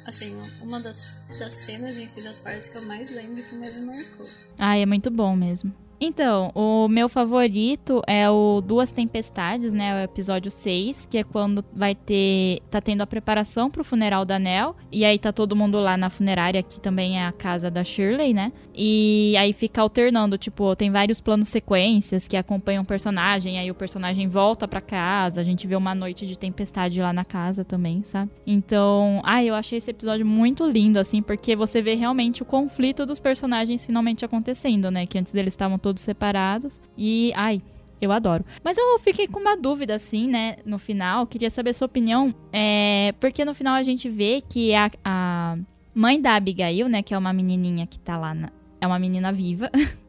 [0.06, 1.02] Assim, uma das,
[1.40, 4.28] das cenas em si, das partes que eu mais lembro que mais me marcou.
[4.60, 5.74] Ah, é muito bom mesmo.
[6.08, 9.96] Então, o meu favorito é o Duas Tempestades, né?
[9.96, 12.60] O episódio 6, que é quando vai ter.
[12.70, 14.76] tá tendo a preparação pro funeral da Nell.
[14.92, 18.36] E aí tá todo mundo lá na funerária, que também é a casa da Shirley,
[18.36, 18.54] né?
[18.72, 23.76] E aí fica alternando, tipo, tem vários planos sequências que acompanham o personagem, aí o
[23.76, 28.04] personagem volta pra casa, a gente vê uma noite de tempestade lá na casa também,
[28.04, 28.30] sabe?
[28.46, 33.06] Então, ah, eu achei esse episódio muito lindo, assim, porque você vê realmente o conflito
[33.06, 35.06] dos personagens finalmente acontecendo, né?
[35.06, 36.82] Que antes deles estavam todos separados.
[36.98, 37.62] E, ai,
[38.02, 38.46] eu adoro.
[38.64, 41.26] Mas eu fiquei com uma dúvida, assim, né, no final.
[41.26, 42.34] Queria saber sua opinião.
[42.52, 45.58] É, porque no final a gente vê que a, a
[45.94, 49.32] mãe da Abigail, né, que é uma menininha que tá lá, na, é uma menina
[49.32, 49.70] viva.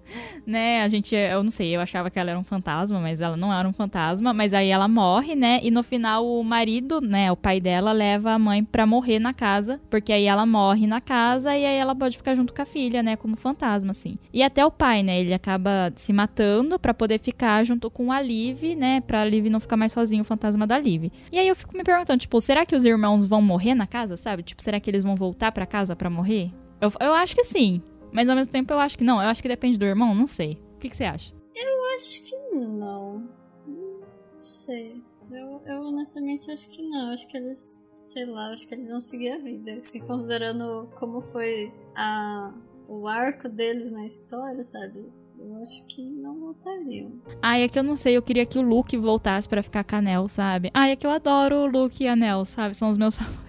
[0.46, 0.82] né?
[0.82, 3.52] A gente, eu não sei, eu achava que ela era um fantasma, mas ela não
[3.52, 4.32] era um fantasma.
[4.32, 5.60] Mas aí ela morre, né?
[5.62, 9.32] E no final o marido, né, o pai dela, leva a mãe pra morrer na
[9.32, 12.66] casa, porque aí ela morre na casa e aí ela pode ficar junto com a
[12.66, 14.18] filha, né, como fantasma, assim.
[14.32, 18.20] E até o pai, né, ele acaba se matando para poder ficar junto com a
[18.20, 21.10] Liv, né, pra Liv não ficar mais sozinho, o fantasma da Liv.
[21.30, 24.16] E aí eu fico me perguntando, tipo, será que os irmãos vão morrer na casa,
[24.16, 24.42] sabe?
[24.42, 26.50] Tipo, será que eles vão voltar pra casa para morrer?
[26.80, 27.80] Eu, eu acho que sim.
[28.12, 29.20] Mas ao mesmo tempo eu acho que não.
[29.22, 30.60] Eu acho que depende do irmão, não sei.
[30.74, 31.34] O que, que você acha?
[31.54, 33.28] Eu acho que não.
[33.66, 34.90] Não sei.
[35.30, 37.12] Eu, eu honestamente acho que não.
[37.12, 39.74] Acho que eles, sei lá, acho que eles vão seguir a vida.
[39.74, 42.52] Assim, considerando como foi a,
[42.88, 45.04] o arco deles na história, sabe?
[45.38, 47.12] Eu acho que não voltariam.
[47.42, 50.28] Ai, é que eu não sei, eu queria que o Luke voltasse para ficar canel,
[50.28, 50.70] sabe?
[50.72, 52.74] Ai, é que eu adoro o Luke e a Nel, sabe?
[52.74, 53.45] São os meus favoritos.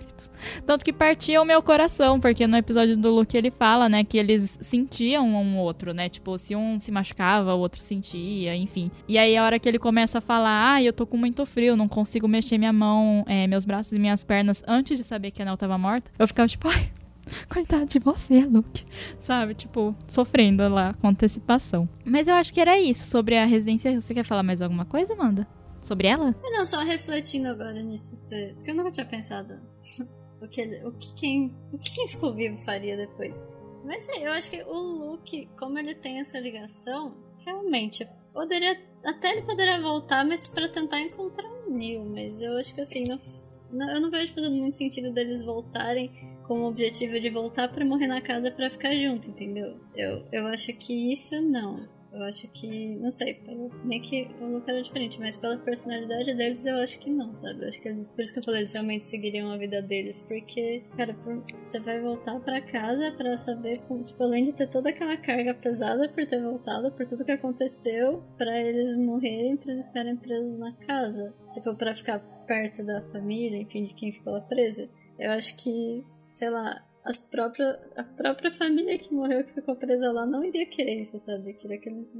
[0.65, 4.17] Tanto que partia o meu coração, porque no episódio do Luke ele fala, né, que
[4.17, 6.09] eles sentiam um outro, né?
[6.09, 8.91] Tipo, se um se machucava, o outro sentia, enfim.
[9.07, 11.75] E aí a hora que ele começa a falar, ah, eu tô com muito frio,
[11.75, 15.41] não consigo mexer minha mão, é, meus braços e minhas pernas antes de saber que
[15.41, 16.91] a Nel tava morta, eu ficava tipo, ai.
[17.49, 18.85] Coitado de você, Luke.
[19.19, 19.53] Sabe?
[19.53, 21.87] Tipo, sofrendo lá com antecipação.
[22.05, 23.99] Mas eu acho que era isso sobre a residência.
[23.99, 25.47] Você quer falar mais alguma coisa, Amanda?
[25.81, 26.35] Sobre ela?
[26.43, 28.17] Não, só refletindo agora nisso,
[28.55, 29.59] porque eu nunca tinha pensado
[30.41, 33.49] o que, o que, quem, o que quem ficou vivo faria depois.
[33.83, 38.77] Mas eu acho que o Luke, como ele tem essa ligação, realmente poderia.
[39.03, 42.03] Até ele poderia voltar, mas para tentar encontrar o Neil.
[42.03, 43.05] Mas eu acho que assim,
[43.71, 46.11] não, eu não vejo fazendo muito sentido deles voltarem
[46.45, 49.79] com o objetivo de voltar para morrer na casa para ficar junto, entendeu?
[49.95, 51.87] Eu, eu acho que isso não.
[52.17, 56.33] Eu acho que, não sei, pelo, nem que o Luke era diferente, mas pela personalidade
[56.33, 57.61] deles eu acho que não, sabe?
[57.61, 60.19] Eu acho que eles, por isso que eu falei, eles realmente seguiriam a vida deles,
[60.27, 64.67] porque, cara, por, você vai voltar para casa para saber, como, tipo, além de ter
[64.67, 69.73] toda aquela carga pesada por ter voltado, por tudo que aconteceu, para eles morrerem, pra
[69.73, 74.33] eles ficarem presos na casa, tipo, para ficar perto da família, enfim, de quem ficou
[74.33, 74.89] lá preso.
[75.19, 76.03] Eu acho que,
[76.33, 80.65] sei lá, as próprias, a própria família que morreu, que ficou presa lá, não iria
[80.65, 81.53] querer isso, sabe?
[81.53, 82.13] Queria que eles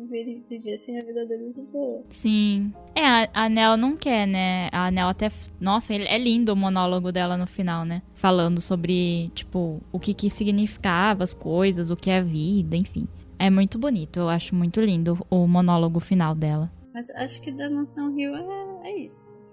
[0.49, 2.03] vivessem a vida deles boa.
[2.09, 2.73] Sim.
[2.95, 4.69] É, a, a Nel não quer, né?
[4.71, 5.29] A Nel até.
[5.59, 8.01] Nossa, é lindo o monólogo dela no final, né?
[8.13, 13.07] Falando sobre, tipo, o que, que significava as coisas, o que é a vida, enfim.
[13.37, 16.71] É muito bonito, eu acho muito lindo o monólogo final dela.
[16.93, 19.46] Mas acho que da Mansão Rio é, é isso.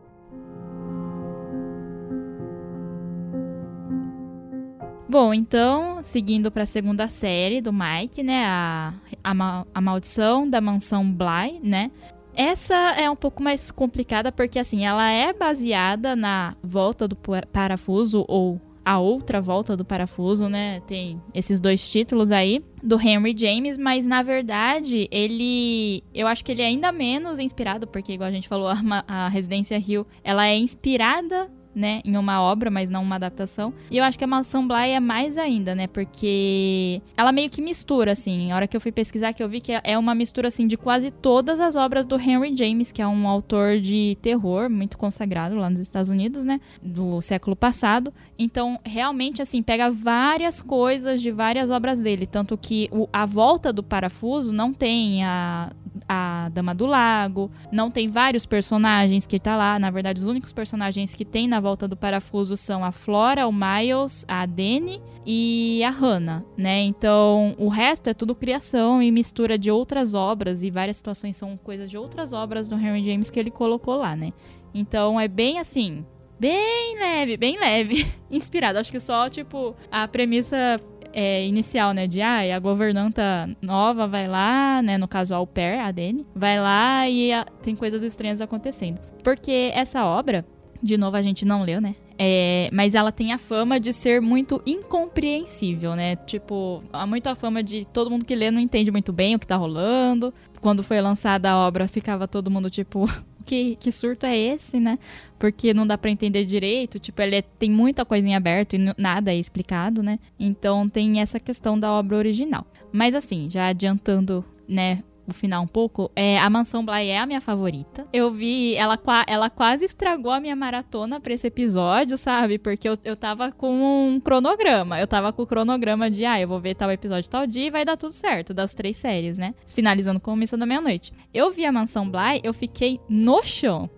[5.15, 8.47] Bom, então, seguindo para a segunda série do Mike, né?
[8.47, 11.93] A, a, a Maldição da Mansão Bly, né?
[12.35, 18.25] Essa é um pouco mais complicada porque, assim, ela é baseada na volta do parafuso
[18.27, 20.81] ou a outra volta do parafuso, né?
[20.81, 26.51] Tem esses dois títulos aí do Henry James, mas na verdade ele, eu acho que
[26.51, 30.49] ele é ainda menos inspirado porque, igual a gente falou, a, a Residência Rio, ela
[30.49, 33.73] é inspirada né, em uma obra, mas não uma adaptação.
[33.91, 37.61] E eu acho que a Mansão Bly é mais ainda, né, porque ela meio que
[37.61, 38.53] mistura, assim.
[38.53, 40.77] A hora que eu fui pesquisar, que eu vi que é uma mistura, assim, de
[40.77, 45.57] quase todas as obras do Henry James, que é um autor de terror muito consagrado
[45.57, 48.13] lá nos Estados Unidos, né, do século passado.
[48.39, 52.27] Então, realmente, assim, pega várias coisas de várias obras dele.
[52.27, 55.71] Tanto que o, a volta do parafuso não tem a
[56.09, 59.79] a Dama do Lago, não tem vários personagens que tá lá.
[59.79, 63.53] Na verdade, os únicos personagens que tem na volta do parafuso são a Flora, o
[63.53, 66.83] Miles, a Dani e a Hannah, né?
[66.83, 71.57] Então, o resto é tudo criação e mistura de outras obras e várias situações são
[71.57, 74.33] coisas de outras obras do Henry James que ele colocou lá, né?
[74.75, 76.05] Então, é bem assim,
[76.39, 78.79] bem leve, bem leve, inspirado.
[78.79, 80.81] Acho que só, tipo, a premissa
[81.13, 82.07] é, inicial, né?
[82.07, 84.99] De ah, a governanta nova vai lá, né?
[84.99, 88.99] No caso, a au pair, a Dani, vai lá e a, tem coisas estranhas acontecendo.
[89.23, 90.45] Porque essa obra,
[90.83, 91.95] de novo, a gente não leu, né?
[92.19, 96.17] É, mas ela tem a fama de ser muito incompreensível, né?
[96.17, 99.47] Tipo, há muita fama de todo mundo que lê não entende muito bem o que
[99.47, 100.33] tá rolando.
[100.61, 103.05] Quando foi lançada a obra, ficava todo mundo tipo,
[103.45, 104.99] que, que surto é esse, né?
[105.39, 106.99] Porque não dá para entender direito.
[106.99, 110.19] Tipo, ele é, tem muita coisa em aberto e nada é explicado, né?
[110.39, 112.67] Então tem essa questão da obra original.
[112.93, 117.27] Mas assim, já adiantando, né, o final um pouco, é, a Mansão Bly é a
[117.27, 118.07] minha favorita.
[118.13, 122.59] Eu vi, ela, ela quase estragou a minha maratona pra esse episódio, sabe?
[122.59, 125.01] Porque eu, eu tava com um cronograma.
[125.01, 127.71] Eu tava com o cronograma de, ah, eu vou ver tal episódio tal dia e
[127.71, 129.55] vai dar tudo certo, das três séries, né?
[129.67, 131.13] Finalizando com Missa da Meia-Noite.
[131.33, 133.89] Eu vi a Mansão Bly, eu fiquei no chão.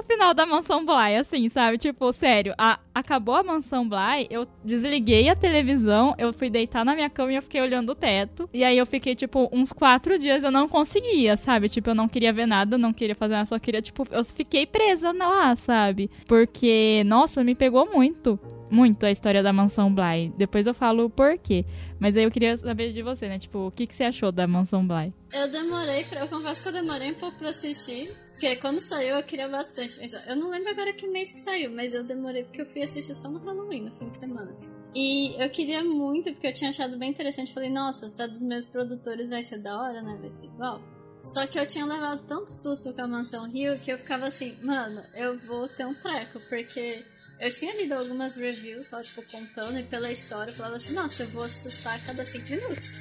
[0.00, 1.78] O final da Mansão Bly, assim, sabe?
[1.78, 6.94] Tipo, sério, a, acabou a Mansão Bly, eu desliguei a televisão, eu fui deitar na
[6.94, 8.48] minha cama e eu fiquei olhando o teto.
[8.52, 11.68] E aí eu fiquei, tipo, uns quatro dias eu não conseguia, sabe?
[11.68, 14.66] Tipo, eu não queria ver nada, não queria fazer nada, só queria, tipo, eu fiquei
[14.66, 16.10] presa lá, sabe?
[16.26, 18.38] Porque, nossa, me pegou muito
[18.70, 20.32] muito a história da mansão Bly.
[20.36, 21.64] Depois eu falo o porquê.
[21.98, 23.38] Mas aí eu queria saber de você, né?
[23.38, 25.12] Tipo, o que, que você achou da mansão Bly?
[25.32, 28.10] Eu demorei, pra, eu confesso que eu demorei um pouco pra assistir.
[28.32, 29.98] Porque quando saiu eu queria bastante.
[29.98, 32.82] Mas eu não lembro agora que mês que saiu, mas eu demorei porque eu fui
[32.82, 34.54] assistir só no Halloween, no fim de semana.
[34.94, 37.52] E eu queria muito, porque eu tinha achado bem interessante.
[37.52, 40.16] Falei, nossa, se é dos meus produtores vai ser da hora, né?
[40.20, 40.80] Vai ser igual.
[41.20, 44.56] Só que eu tinha levado tanto susto com a Mansão Rio que eu ficava assim,
[44.62, 47.04] mano, eu vou ter um treco, porque
[47.40, 51.22] eu tinha lido algumas reviews, só tipo, contando, e pela história eu falava assim, nossa,
[51.22, 52.92] eu vou assustar a cada cinco minutos.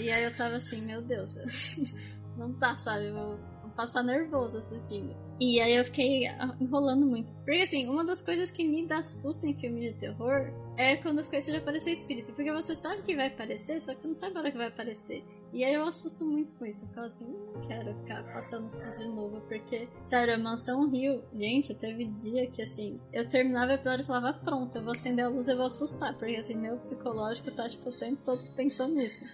[0.00, 1.36] E aí eu tava assim, meu Deus,
[2.36, 3.06] não tá, sabe?
[3.06, 3.38] Eu vou
[3.76, 5.14] passar nervoso assistindo.
[5.40, 6.26] E aí eu fiquei
[6.60, 7.34] enrolando muito.
[7.44, 11.24] Porque assim, uma das coisas que me dá susto em filme de terror é quando
[11.24, 12.32] fica de aparecer espírito.
[12.32, 14.68] Porque você sabe que vai aparecer, só que você não sabe a hora que vai
[14.68, 15.24] aparecer.
[15.54, 16.84] E aí eu assusto muito com isso.
[16.84, 19.40] Eu falo assim, não quero ficar passando susto de novo.
[19.42, 24.06] Porque, sério, a Mansão Rio, gente, teve dia que assim, eu terminava o episódio e
[24.06, 26.12] falava, pronto, eu vou acender a luz e vou assustar.
[26.18, 29.24] Porque assim, meu psicológico tá tipo o tempo todo pensando nisso.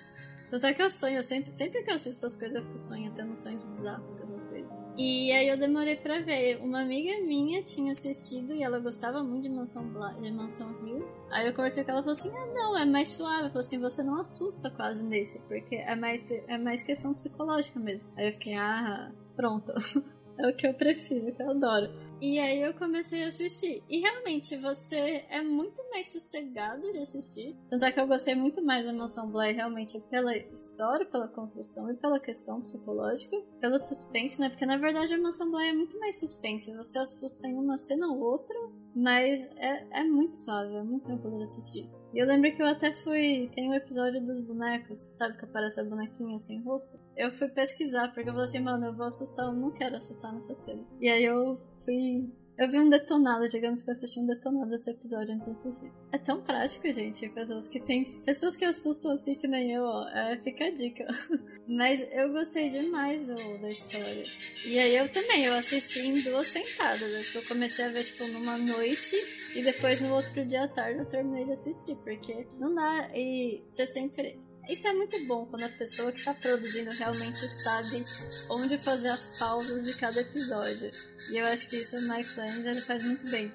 [0.50, 2.78] Tanto é que eu sonho, eu sempre, sempre que eu assisto essas coisas, eu fico
[2.78, 4.72] sonhando, tendo sonhos bizarros com essas coisas.
[4.96, 6.60] E aí eu demorei pra ver.
[6.62, 11.06] Uma amiga minha tinha assistido e ela gostava muito de Mansão, Bla de Mansão Rio.
[11.30, 13.40] Aí eu conversei com ela e falou assim: ah, não, é mais suave.
[13.40, 17.78] Ela falou assim: você não assusta quase nesse, porque é mais, é mais questão psicológica
[17.78, 18.06] mesmo.
[18.16, 19.72] Aí eu fiquei, ah, pronto.
[20.38, 21.90] é o que eu prefiro, que eu adoro.
[22.20, 23.82] E aí eu comecei a assistir.
[23.88, 27.56] E realmente, você é muito mais sossegado de assistir.
[27.68, 31.90] Tanto é que eu gostei muito mais da Mansão Blair realmente pela história, pela construção
[31.90, 33.36] e pela questão psicológica.
[33.60, 34.50] Pelo suspense, né?
[34.50, 36.76] Porque na verdade a Mansão Blair é muito mais suspense.
[36.76, 38.54] Você assusta em uma cena ou outra,
[38.94, 41.90] mas é, é muito suave, é muito tranquilo de assistir.
[42.12, 43.50] E eu lembro que eu até fui.
[43.54, 46.98] Tem um episódio dos bonecos, sabe que aparece a bonequinha sem rosto?
[47.16, 50.32] Eu fui pesquisar, porque eu falei assim, mano, eu vou assustar, eu não quero assustar
[50.32, 50.84] nessa cena.
[51.00, 52.40] E aí eu fui.
[52.58, 55.92] Eu vi um detonado, digamos que eu assisti um detonado desse episódio antes de assistir.
[56.12, 57.26] É tão prático, gente.
[57.30, 58.02] Pessoas que tem.
[58.22, 60.06] Pessoas que assustam assim que nem eu, ó.
[60.10, 61.06] É, fica a dica.
[61.66, 64.24] Mas eu gostei demais do, da história.
[64.66, 67.14] E aí eu também, eu assisti em duas sentadas.
[67.14, 69.16] Acho que eu comecei a ver, tipo, numa noite
[69.56, 71.96] e depois no outro dia à tarde eu terminei de assistir.
[71.96, 73.08] Porque não dá.
[73.14, 78.04] E você sempre isso é muito bom quando a pessoa que está produzindo realmente sabe
[78.48, 80.90] onde fazer as pausas de cada episódio.
[81.30, 83.52] E eu acho que isso o Mike Flanagan faz muito bem.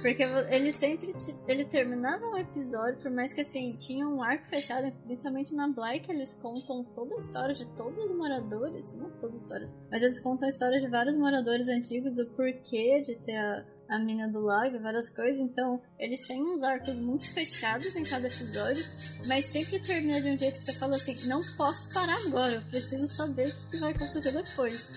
[0.00, 1.12] Porque ele sempre
[1.46, 6.10] ele terminava um episódio, por mais que assim, tinha um arco fechado, principalmente na Black,
[6.10, 10.20] eles contam toda a história de todos os moradores, não todas as histórias, mas eles
[10.20, 14.40] contam a história de vários moradores antigos, do porquê de ter a, a mina do
[14.40, 15.40] lago, várias coisas.
[15.40, 18.84] Então, eles têm uns arcos muito fechados em cada episódio,
[19.26, 22.62] mas sempre termina de um jeito que você fala assim: não posso parar agora, eu
[22.62, 24.88] preciso saber o que vai acontecer depois.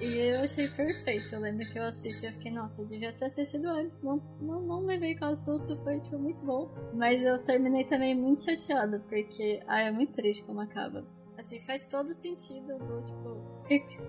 [0.00, 1.34] E eu achei perfeito.
[1.34, 4.00] Eu lembro que eu assisti e fiquei, nossa, eu devia ter assistido antes.
[4.02, 6.70] Não, não, não levei com susto, foi tipo, muito bom.
[6.94, 11.04] Mas eu terminei também muito chateada, porque ah, é muito triste como acaba.
[11.38, 13.58] Assim, faz todo sentido do tipo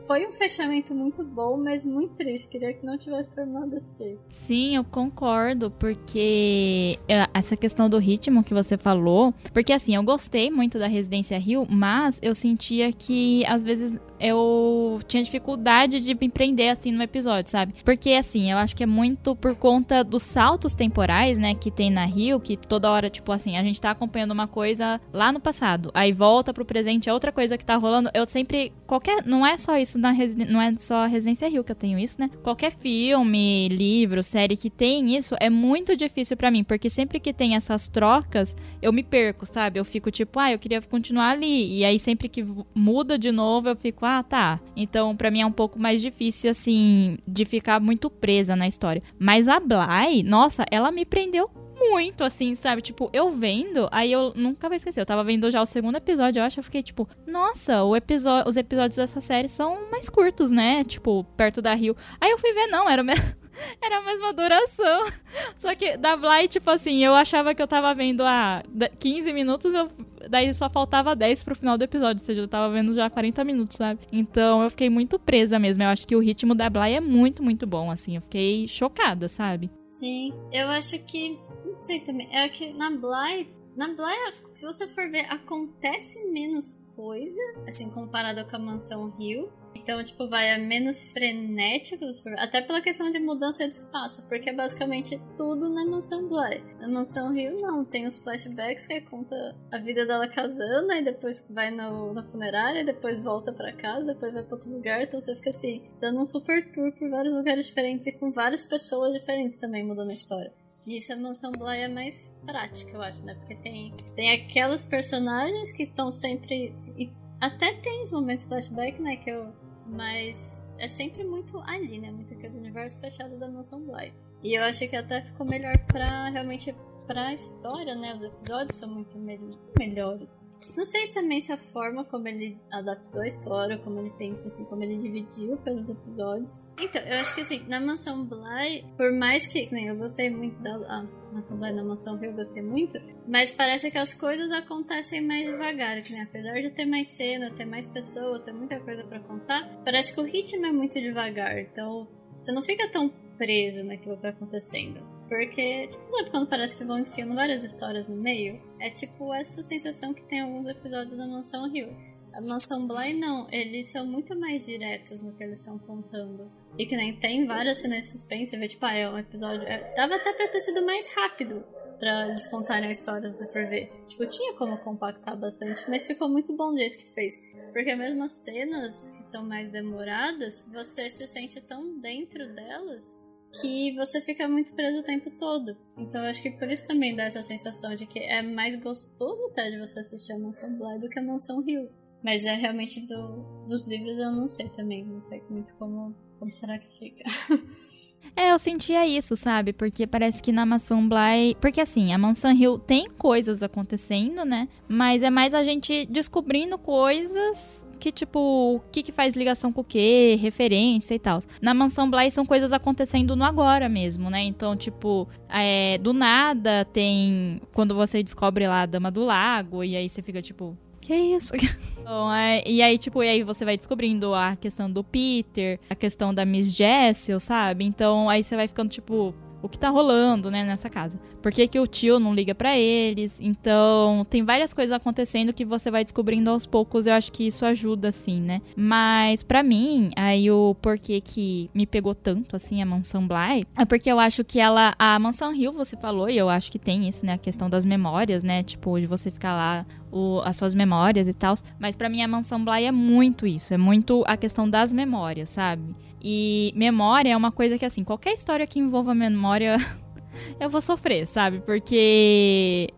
[0.07, 2.47] foi um fechamento muito bom, mas muito triste.
[2.47, 4.21] Queria que não tivesse terminado desse jeito.
[4.31, 9.33] Sim, eu concordo, porque é, essa questão do ritmo que você falou.
[9.53, 14.99] Porque assim, eu gostei muito da Residência Rio, mas eu sentia que às vezes eu
[15.07, 17.73] tinha dificuldade de me prender assim no episódio, sabe?
[17.83, 21.89] Porque assim, eu acho que é muito por conta dos saltos temporais, né, que tem
[21.89, 25.39] na Rio, que toda hora, tipo assim, a gente tá acompanhando uma coisa lá no
[25.39, 28.09] passado, aí volta pro presente, é outra coisa que tá rolando.
[28.13, 30.13] Eu sempre qualquer, não é só isso na
[30.49, 32.29] não é só a Residência Rio que eu tenho isso, né?
[32.43, 37.33] Qualquer filme, livro, série que tem isso é muito difícil para mim, porque sempre que
[37.33, 39.79] tem essas trocas, eu me perco, sabe?
[39.79, 43.69] Eu fico tipo, ah, eu queria continuar ali, e aí sempre que muda de novo,
[43.69, 44.59] eu fico, ah, tá.
[44.75, 49.03] Então, para mim é um pouco mais difícil, assim, de ficar muito presa na história.
[49.19, 52.81] Mas a Bly, nossa, ela me prendeu muito, assim, sabe?
[52.81, 54.99] Tipo, eu vendo, aí eu nunca vou esquecer.
[54.99, 58.49] Eu tava vendo já o segundo episódio, eu acho, eu fiquei tipo, nossa, o episódio,
[58.49, 60.83] os episódios dessa série são mais curtos, né?
[60.83, 61.95] Tipo, perto da Rio.
[62.19, 63.38] Aí eu fui ver, não, era o mesmo.
[63.81, 65.05] Era a mesma duração.
[65.57, 68.63] Só que da Bly, tipo assim, eu achava que eu tava vendo a
[68.99, 69.89] 15 minutos, eu,
[70.29, 72.21] daí só faltava 10 pro final do episódio.
[72.21, 74.01] Ou seja, eu tava vendo já 40 minutos, sabe?
[74.11, 75.83] Então eu fiquei muito presa mesmo.
[75.83, 78.15] Eu acho que o ritmo da Bly é muito, muito bom, assim.
[78.15, 79.69] Eu fiquei chocada, sabe?
[79.79, 80.33] Sim.
[80.51, 81.37] Eu acho que.
[81.65, 82.27] Não sei também.
[82.31, 83.49] É que na Bly.
[83.75, 89.49] Na Bly, se você for ver, acontece menos coisa, assim, comparado com a Mansão Rio.
[89.73, 92.03] Então, tipo, vai é menos frenético,
[92.37, 96.61] até pela questão de mudança de espaço, porque é basicamente tudo na Mansão Bly.
[96.81, 97.85] Na Mansão Rio, não.
[97.85, 102.83] Tem os flashbacks que conta a vida dela casando, e depois vai no, na funerária,
[102.83, 105.01] depois volta para casa, depois vai pra outro lugar.
[105.01, 108.63] Então você fica assim, dando um super tour por vários lugares diferentes e com várias
[108.63, 110.51] pessoas diferentes também mudando a história.
[110.87, 113.35] Isso a Mansão Bly é mais prática, eu acho, né?
[113.35, 116.73] Porque tem, tem aquelas personagens que estão sempre.
[116.97, 119.17] E até tem os momentos flashback, né?
[119.17, 119.53] Que eu,
[119.85, 122.11] mas é sempre muito ali, né?
[122.11, 124.13] Muito aquele universo fechado da Mansão Bly.
[124.43, 126.73] E eu acho que até ficou melhor pra realmente
[127.05, 128.15] pra história, né?
[128.15, 129.39] Os episódios são muito me
[129.77, 130.39] melhores.
[130.75, 134.65] Não sei também se a forma como ele adaptou a história, como ele pensa, assim,
[134.65, 136.63] como ele dividiu pelos episódios.
[136.79, 140.61] Então, eu acho que assim, na Mansão Bly, por mais que, nem eu gostei muito
[140.61, 144.51] da ah, Mansão Bly, na Mansão Rio eu gostei muito, mas parece que as coisas
[144.51, 146.27] acontecem mais devagar, que, né?
[146.29, 150.19] apesar de ter mais cena, ter mais pessoa, ter muita coisa para contar, parece que
[150.19, 152.07] o ritmo é muito devagar, então
[152.37, 155.18] você não fica tão preso naquilo que tá acontecendo.
[155.29, 158.59] Porque, tipo, sabe quando parece que vão enfiando várias histórias no meio?
[158.79, 161.95] É tipo essa sensação que tem alguns episódios da Mansão Rio.
[162.33, 163.47] A Mansão Bly, não.
[163.51, 166.51] Eles são muito mais diretos no que eles estão contando.
[166.79, 168.47] E que nem tem várias cenas de suspense.
[168.51, 169.67] Você vê, tipo, ah, é um episódio...
[169.67, 171.63] É, dava até pra ter sido mais rápido
[171.99, 173.91] pra eles contarem a história, você for ver.
[174.07, 177.33] Tipo, tinha como compactar bastante, mas ficou muito bom do jeito que fez.
[177.71, 183.28] Porque mesmo as cenas que são mais demoradas, você se sente tão dentro delas
[183.61, 185.75] que você fica muito preso o tempo todo.
[185.97, 189.45] Então eu acho que por isso também dá essa sensação de que é mais gostoso
[189.51, 191.89] até de você assistir a Mansão Bly do que a Mansão Hill.
[192.23, 196.51] Mas é realmente do, dos livros eu não sei também, não sei muito como, como
[196.51, 197.23] será que fica.
[198.35, 199.73] É, eu sentia isso, sabe?
[199.73, 201.55] Porque parece que na Mansão Bly.
[201.59, 204.67] Porque assim, a Mansão Hill tem coisas acontecendo, né?
[204.87, 208.39] Mas é mais a gente descobrindo coisas que, tipo,
[208.75, 211.39] o que, que faz ligação com o quê, referência e tal.
[211.61, 214.41] Na Mansão Bly são coisas acontecendo no agora mesmo, né?
[214.41, 217.61] Então, tipo, é, do nada tem.
[217.73, 220.77] Quando você descobre lá a Dama do Lago, e aí você fica tipo.
[221.01, 221.53] Que isso?
[222.09, 225.93] Então, é, e aí, tipo, e aí você vai descobrindo a questão do Peter, a
[225.93, 227.85] questão da Miss Jessel, sabe?
[227.85, 231.19] Então, aí você vai ficando, tipo, o que tá rolando, né, nessa casa.
[231.41, 233.37] Por que, que o tio não liga para eles?
[233.39, 237.07] Então, tem várias coisas acontecendo que você vai descobrindo aos poucos.
[237.07, 238.61] Eu acho que isso ajuda, assim, né?
[238.75, 243.85] Mas, para mim, aí o porquê que me pegou tanto, assim, a Mansão Bly, é
[243.85, 244.93] porque eu acho que ela.
[244.97, 247.33] A Mansão Rio, você falou, e eu acho que tem isso, né?
[247.33, 248.63] A questão das memórias, né?
[248.63, 251.55] Tipo, de você ficar lá o, as suas memórias e tal.
[251.77, 255.49] Mas para mim a Mansão Bly é muito isso, é muito a questão das memórias,
[255.49, 255.83] sabe?
[256.21, 259.77] E memória é uma coisa que, assim, qualquer história que envolva memória.
[260.59, 261.59] eu vou sofrer, sabe?
[261.59, 262.89] Porque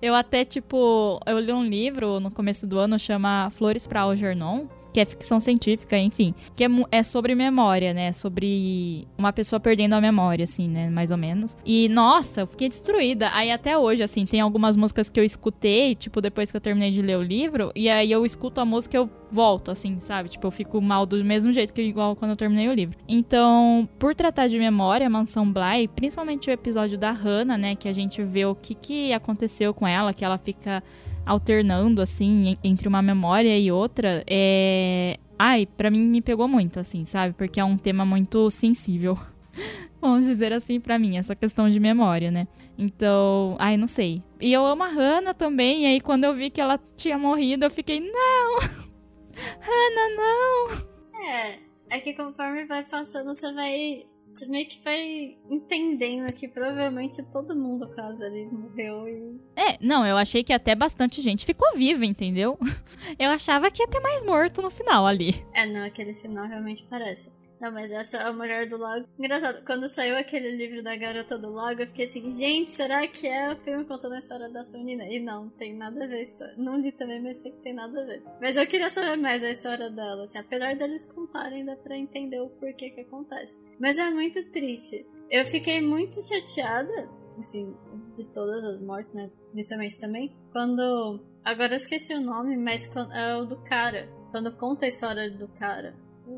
[0.00, 4.66] eu até, tipo, eu li um livro no começo do ano, chama Flores para Algernon,
[4.92, 8.12] que é ficção científica, enfim, que é, é, sobre memória, né?
[8.12, 10.90] Sobre uma pessoa perdendo a memória, assim, né?
[10.90, 11.56] Mais ou menos.
[11.64, 13.30] E, nossa, eu fiquei destruída.
[13.32, 16.90] Aí até hoje, assim, tem algumas músicas que eu escutei, tipo, depois que eu terminei
[16.90, 20.28] de ler o livro, e aí eu escuto a música e eu volto, assim, sabe?
[20.28, 22.98] Tipo, eu fico mal do mesmo jeito que igual quando eu terminei o livro.
[23.08, 27.74] Então, por tratar de memória, Mansão Bly, principalmente o episódio da Hannah, né?
[27.74, 30.82] Que a gente vê o que, que aconteceu com ela, que ela fica
[31.24, 35.16] alternando, assim, entre uma memória e outra, é.
[35.38, 37.34] Ai, pra mim me pegou muito, assim, sabe?
[37.34, 39.18] Porque é um tema muito sensível.
[40.00, 42.48] Vamos dizer assim para mim, essa questão de memória, né?
[42.76, 44.22] Então, ai, não sei.
[44.40, 47.64] E eu amo a Hannah também, e aí quando eu vi que ela tinha morrido,
[47.64, 48.58] eu fiquei, não!
[49.60, 51.22] Hannah, não!
[51.26, 51.58] É,
[51.90, 57.56] é que conforme vai passando, você vai você meio que vai entendendo que provavelmente todo
[57.56, 59.40] mundo quase ali morreu e.
[59.56, 62.58] É, não, eu achei que até bastante gente ficou viva, entendeu?
[63.18, 65.34] Eu achava que ia ter mais morto no final ali.
[65.52, 67.39] É, não, aquele final realmente parece.
[67.60, 69.06] Não, mas essa é a Mulher do Lago.
[69.18, 73.26] Engraçado, quando saiu aquele livro da Garota do Lago, eu fiquei assim, gente, será que
[73.26, 75.04] é o filme contando a história dessa menina?
[75.04, 76.54] E não, tem nada a ver a história.
[76.56, 78.22] Não li também, mas sei que tem nada a ver.
[78.40, 82.40] Mas eu queria saber mais a história dela, assim, apesar deles contarem, dá pra entender
[82.40, 83.58] o porquê que acontece.
[83.78, 85.06] Mas é muito triste.
[85.30, 87.76] Eu fiquei muito chateada, assim,
[88.14, 89.30] de todas as mortes, né?
[89.52, 91.20] Inicialmente também, quando.
[91.44, 94.08] Agora eu esqueci o nome, mas é o do cara.
[94.30, 95.94] Quando conta a história do cara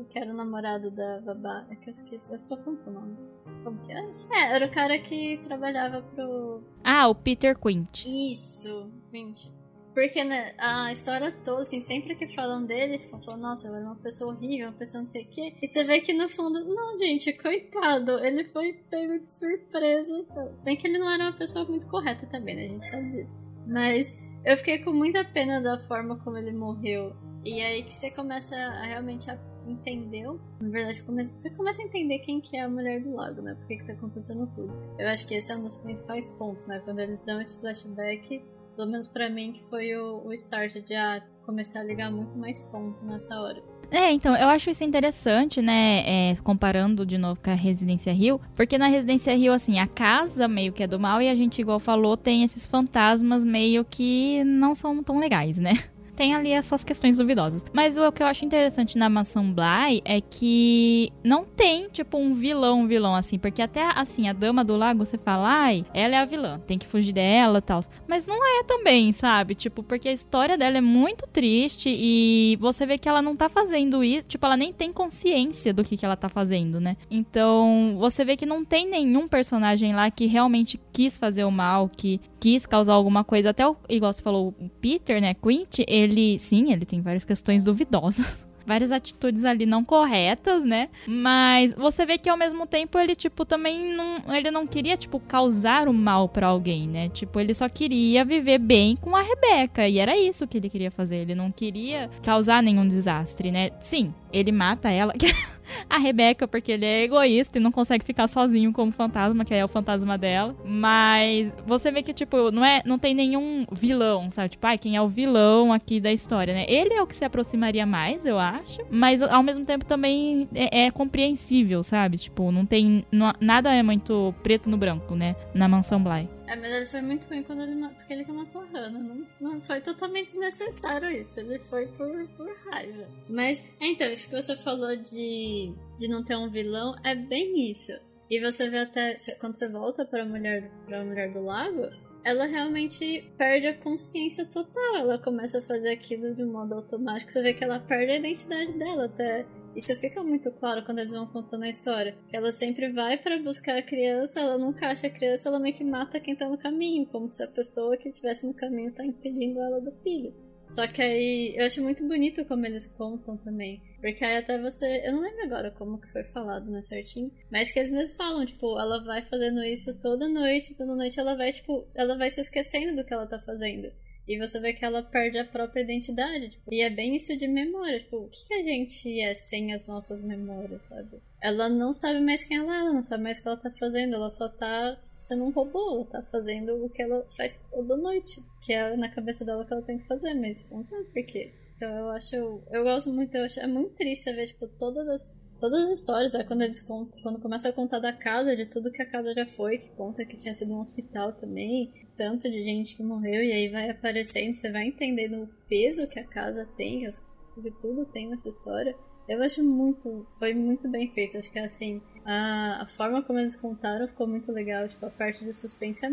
[0.09, 1.65] que era o namorado da babá.
[1.69, 3.41] É que eu esqueci, eu só conto nomes.
[3.63, 4.07] Como que era?
[4.31, 6.63] É, era o cara que trabalhava pro.
[6.83, 8.05] Ah, o Peter Quint.
[8.05, 9.49] Isso, Quint.
[9.93, 13.95] Porque né, a história toda, assim, sempre que falam dele, falam, nossa, ele era uma
[13.95, 15.55] pessoa horrível, uma pessoa não sei o quê.
[15.61, 20.09] E você vê que no fundo, não, gente, coitado, ele foi pego de surpresa.
[20.17, 20.55] Então.
[20.63, 22.63] Bem que ele não era uma pessoa muito correta também, né?
[22.65, 23.37] A gente sabe disso.
[23.67, 27.15] Mas eu fiquei com muita pena da forma como ele morreu.
[27.45, 29.37] E aí que você começa a realmente a
[29.67, 30.39] entendeu.
[30.59, 31.03] Na verdade,
[31.35, 33.55] você começa a entender quem que é a mulher do lago, né?
[33.55, 34.73] Por que, que tá acontecendo tudo.
[34.97, 36.81] Eu acho que esse é um dos principais pontos, né?
[36.83, 38.43] Quando eles dão esse flashback,
[38.75, 42.37] pelo menos para mim, que foi o, o start de ah, começar a ligar muito
[42.37, 43.61] mais ponto nessa hora.
[43.91, 46.31] É, então, eu acho isso interessante, né?
[46.31, 50.47] É, comparando de novo com a Residência Rio, porque na Residência Rio, assim, a casa
[50.47, 54.43] meio que é do mal e a gente, igual falou, tem esses fantasmas meio que
[54.45, 55.73] não são tão legais, né?
[56.15, 57.63] Tem ali as suas questões duvidosas.
[57.73, 62.33] Mas o que eu acho interessante na mansão Bly é que não tem, tipo, um
[62.33, 63.37] vilão, vilão, assim.
[63.37, 66.77] Porque até, assim, a dama do lago, você fala, ai, ela é a vilã, tem
[66.77, 67.81] que fugir dela e tal.
[68.07, 69.55] Mas não é também, sabe?
[69.55, 73.49] Tipo, porque a história dela é muito triste e você vê que ela não tá
[73.49, 74.27] fazendo isso.
[74.27, 76.95] Tipo, ela nem tem consciência do que, que ela tá fazendo, né?
[77.09, 81.89] Então, você vê que não tem nenhum personagem lá que realmente quis fazer o mal,
[81.89, 83.51] que quis causar alguma coisa.
[83.51, 85.33] Até o, igual você falou, o Peter, né?
[85.33, 86.02] Quint, ele,
[86.39, 90.89] sim, ele tem várias questões duvidosas várias atitudes ali não corretas, né?
[91.07, 94.23] Mas você vê que ao mesmo tempo ele, tipo, também não.
[94.33, 97.09] Ele não queria, tipo, causar o mal para alguém, né?
[97.09, 99.87] Tipo, ele só queria viver bem com a Rebeca.
[99.87, 101.17] E era isso que ele queria fazer.
[101.17, 103.71] Ele não queria causar nenhum desastre, né?
[103.81, 105.13] Sim, ele mata ela.
[105.89, 109.63] a Rebeca, porque ele é egoísta e não consegue ficar sozinho como fantasma, que é
[109.63, 110.55] o fantasma dela.
[110.65, 114.49] Mas você vê que, tipo, não, é, não tem nenhum vilão, sabe?
[114.49, 116.65] Tipo, ai, quem é o vilão aqui da história, né?
[116.67, 118.79] Ele é o que se aproximaria mais, eu acho.
[118.89, 122.17] Mas ao mesmo tempo também é, é compreensível, sabe?
[122.17, 123.05] Tipo, não tem.
[123.11, 125.35] Não, nada é muito preto no branco, né?
[125.53, 126.27] Na mansão Bly.
[126.53, 128.99] É, mas ele foi muito ruim quando ele, porque ele que matou a Hannah.
[128.99, 131.39] Não, não foi totalmente desnecessário isso.
[131.39, 133.07] Ele foi por, por raiva.
[133.27, 137.91] Mas, então, isso que você falou de, de não ter um vilão é bem isso.
[138.29, 141.89] E você vê até quando você volta pra mulher, pra mulher do lago,
[142.23, 144.97] ela realmente perde a consciência total.
[144.97, 147.31] Ela começa a fazer aquilo de modo automático.
[147.31, 149.05] Você vê que ela perde a identidade dela.
[149.05, 149.43] Até
[149.75, 152.15] isso fica muito claro quando eles vão contando a história.
[152.31, 155.83] Ela sempre vai para buscar a criança, ela nunca acha a criança, ela meio que
[155.83, 159.59] mata quem tá no caminho, como se a pessoa que estivesse no caminho tá impedindo
[159.59, 160.33] ela do filho.
[160.69, 163.79] Só que aí eu acho muito bonito como eles contam também.
[164.01, 165.03] Porque aí até você.
[165.05, 167.31] Eu não lembro agora como que foi falado, né, certinho.
[167.51, 171.35] Mas que eles mesmos falam, tipo, ela vai fazendo isso toda noite, toda noite ela
[171.35, 173.91] vai, tipo, ela vai se esquecendo do que ela tá fazendo.
[174.27, 176.49] E você vê que ela perde a própria identidade.
[176.49, 177.99] Tipo, e é bem isso de memória.
[177.99, 181.21] Tipo, o que, que, a gente é sem as nossas memórias, sabe?
[181.41, 183.71] Ela não sabe mais quem ela é, ela não sabe mais o que ela tá
[183.71, 184.15] fazendo.
[184.15, 185.95] Ela só tá sendo um robô.
[185.95, 188.41] Ela tá fazendo o que ela faz toda noite.
[188.65, 191.51] Que é na cabeça dela que ela tem que fazer, mas não sabe por quê.
[191.75, 192.35] Então eu acho.
[192.71, 193.59] Eu gosto muito, eu acho.
[193.59, 197.39] É muito triste ver, tipo, todas as todas as histórias, né, quando eles contam, quando
[197.39, 200.35] começa a contar da casa, de tudo que a casa já foi, que conta que
[200.35, 204.71] tinha sido um hospital também, tanto de gente que morreu, e aí vai aparecendo, você
[204.71, 208.95] vai entendendo o peso que a casa tem, que tudo tem nessa história.
[209.27, 213.55] Eu acho muito, foi muito bem feito, acho que assim, a, a forma como eles
[213.55, 216.09] contaram ficou muito legal, tipo, a parte do suspense é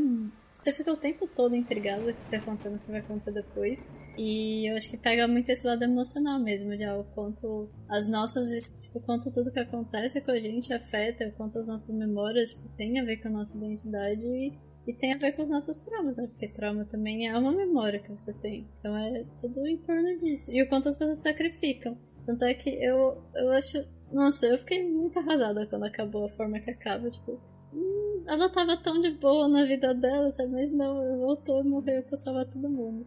[0.61, 3.33] você fica o tempo todo intrigado com o que tá acontecendo, o que vai acontecer
[3.33, 3.91] depois.
[4.19, 8.47] E eu acho que pega muito esse lado emocional mesmo, de o quanto as nossas,
[8.83, 13.01] tipo, quanto tudo que acontece com a gente afeta, quanto as nossas memórias tipo, tem
[13.01, 14.53] a ver com a nossa identidade e,
[14.87, 16.27] e tem a ver com os nossos traumas, né?
[16.27, 18.67] Porque trauma também é uma memória que você tem.
[18.79, 20.51] Então é tudo em torno disso.
[20.53, 21.97] E o quanto as pessoas sacrificam.
[22.27, 23.85] Tanto é que eu, eu acho.
[24.13, 27.11] Nossa, eu fiquei muito arrasada quando acabou a forma que acaba.
[27.11, 27.41] Tipo,
[27.73, 30.51] Hum, ela tava tão de boa na vida dela, sabe?
[30.51, 33.07] Mas não, voltou e morreu pra salvar todo mundo.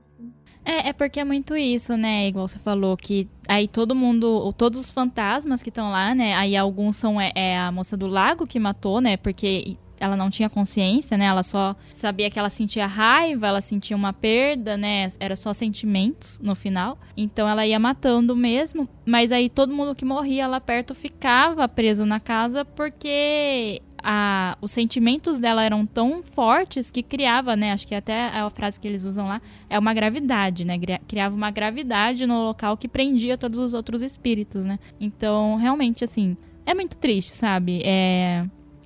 [0.64, 2.28] É, é porque é muito isso, né?
[2.28, 6.34] Igual você falou, que aí todo mundo, todos os fantasmas que estão lá, né?
[6.36, 9.18] Aí alguns são é, é, a moça do lago que matou, né?
[9.18, 11.26] Porque ela não tinha consciência, né?
[11.26, 15.08] Ela só sabia que ela sentia raiva, ela sentia uma perda, né?
[15.18, 17.00] Era só sentimentos no final.
[17.16, 18.88] Então ela ia matando mesmo.
[19.06, 24.72] Mas aí todo mundo que morria lá perto ficava preso na casa porque a, os
[24.72, 27.72] sentimentos dela eram tão fortes que criava, né?
[27.72, 30.78] Acho que até a frase que eles usam lá é uma gravidade, né?
[31.08, 34.78] Criava uma gravidade no local que prendia todos os outros espíritos, né?
[35.00, 36.36] Então, realmente, assim,
[36.66, 37.82] é muito triste, sabe?
[37.86, 38.46] É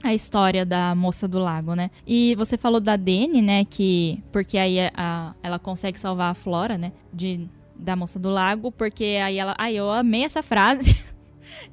[0.10, 1.90] a história da moça do lago, né?
[2.06, 3.66] E você falou da Dene, né?
[3.66, 6.92] Que porque aí a, ela consegue salvar a Flora, né?
[7.14, 10.98] De da moça do lago, porque aí ela, ai, eu amei essa frase.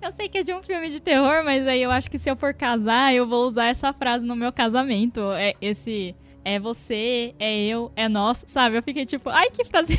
[0.01, 2.31] Eu sei que é de um filme de terror, mas aí eu acho que se
[2.31, 5.21] eu for casar, eu vou usar essa frase no meu casamento.
[5.33, 6.15] É esse
[6.45, 8.77] é você, é eu, é nós, sabe?
[8.77, 9.99] Eu fiquei tipo, ai que frase.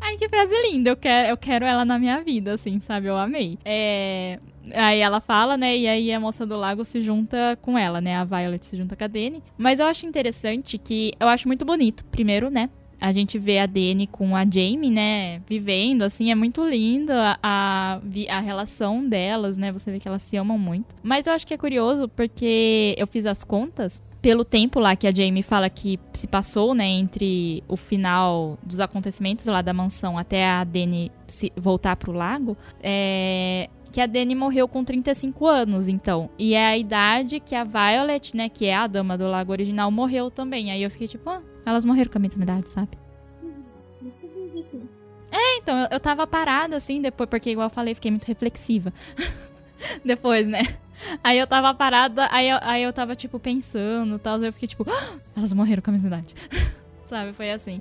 [0.00, 0.90] Ai que frase linda.
[0.90, 3.06] Eu quero, eu quero ela na minha vida, assim, sabe?
[3.06, 3.58] Eu amei.
[3.64, 4.38] É,
[4.74, 5.76] Aí ela fala, né?
[5.76, 8.16] E aí a moça do lago se junta com ela, né?
[8.16, 9.42] A Violet se junta com a Dani.
[9.56, 12.04] Mas eu acho interessante que eu acho muito bonito.
[12.06, 12.68] Primeiro, né?
[13.00, 18.00] a gente vê a Dani com a Jamie, né, vivendo, assim, é muito linda a,
[18.28, 20.96] a relação delas, né, você vê que elas se amam muito.
[21.00, 25.06] Mas eu acho que é curioso porque eu fiz as contas, pelo tempo lá que
[25.06, 30.18] a Jamie fala que se passou, né, entre o final dos acontecimentos lá da mansão
[30.18, 31.12] até a Dani
[31.56, 36.30] voltar pro lago, é, que a Dani morreu com 35 anos, então.
[36.38, 39.90] E é a idade que a Violet, né, que é a dama do lago original,
[39.90, 40.70] morreu também.
[40.70, 42.90] Aí eu fiquei tipo, ah, elas morreram com a mesma idade, sabe?
[44.02, 44.98] Não sabia disso, não.
[45.30, 48.92] É, então, eu, eu tava parada assim depois, porque igual eu falei, fiquei muito reflexiva.
[50.04, 50.62] depois, né?
[51.22, 54.42] Aí eu tava parada, aí eu, aí eu tava, tipo, pensando e tal.
[54.42, 56.34] Eu fiquei, tipo, ah, elas morreram com a mesma idade.
[57.04, 57.32] Sabe?
[57.32, 57.80] Foi assim.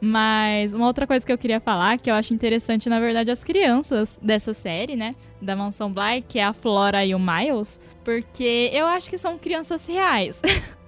[0.00, 3.42] Mas uma outra coisa que eu queria falar, que eu acho interessante, na verdade, as
[3.42, 5.14] crianças dessa série, né?
[5.40, 7.80] Da Mansão Bly, que é a Flora e o Miles.
[8.04, 10.42] Porque eu acho que são crianças reais.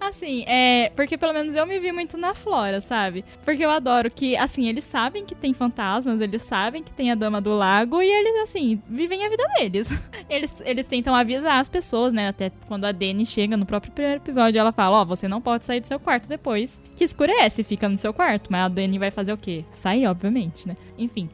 [0.00, 0.90] Assim, é.
[0.94, 3.24] Porque pelo menos eu me vi muito na Flora, sabe?
[3.44, 7.14] Porque eu adoro que, assim, eles sabem que tem fantasmas, eles sabem que tem a
[7.14, 9.88] Dama do Lago e eles, assim, vivem a vida deles.
[10.28, 12.28] Eles, eles tentam avisar as pessoas, né?
[12.28, 15.40] Até quando a Dani chega no próprio primeiro episódio, ela fala: Ó, oh, você não
[15.40, 18.50] pode sair do seu quarto depois que escurece, fica no seu quarto.
[18.50, 19.64] Mas a Dani vai fazer o quê?
[19.70, 20.76] Sair, obviamente, né?
[20.98, 21.28] Enfim.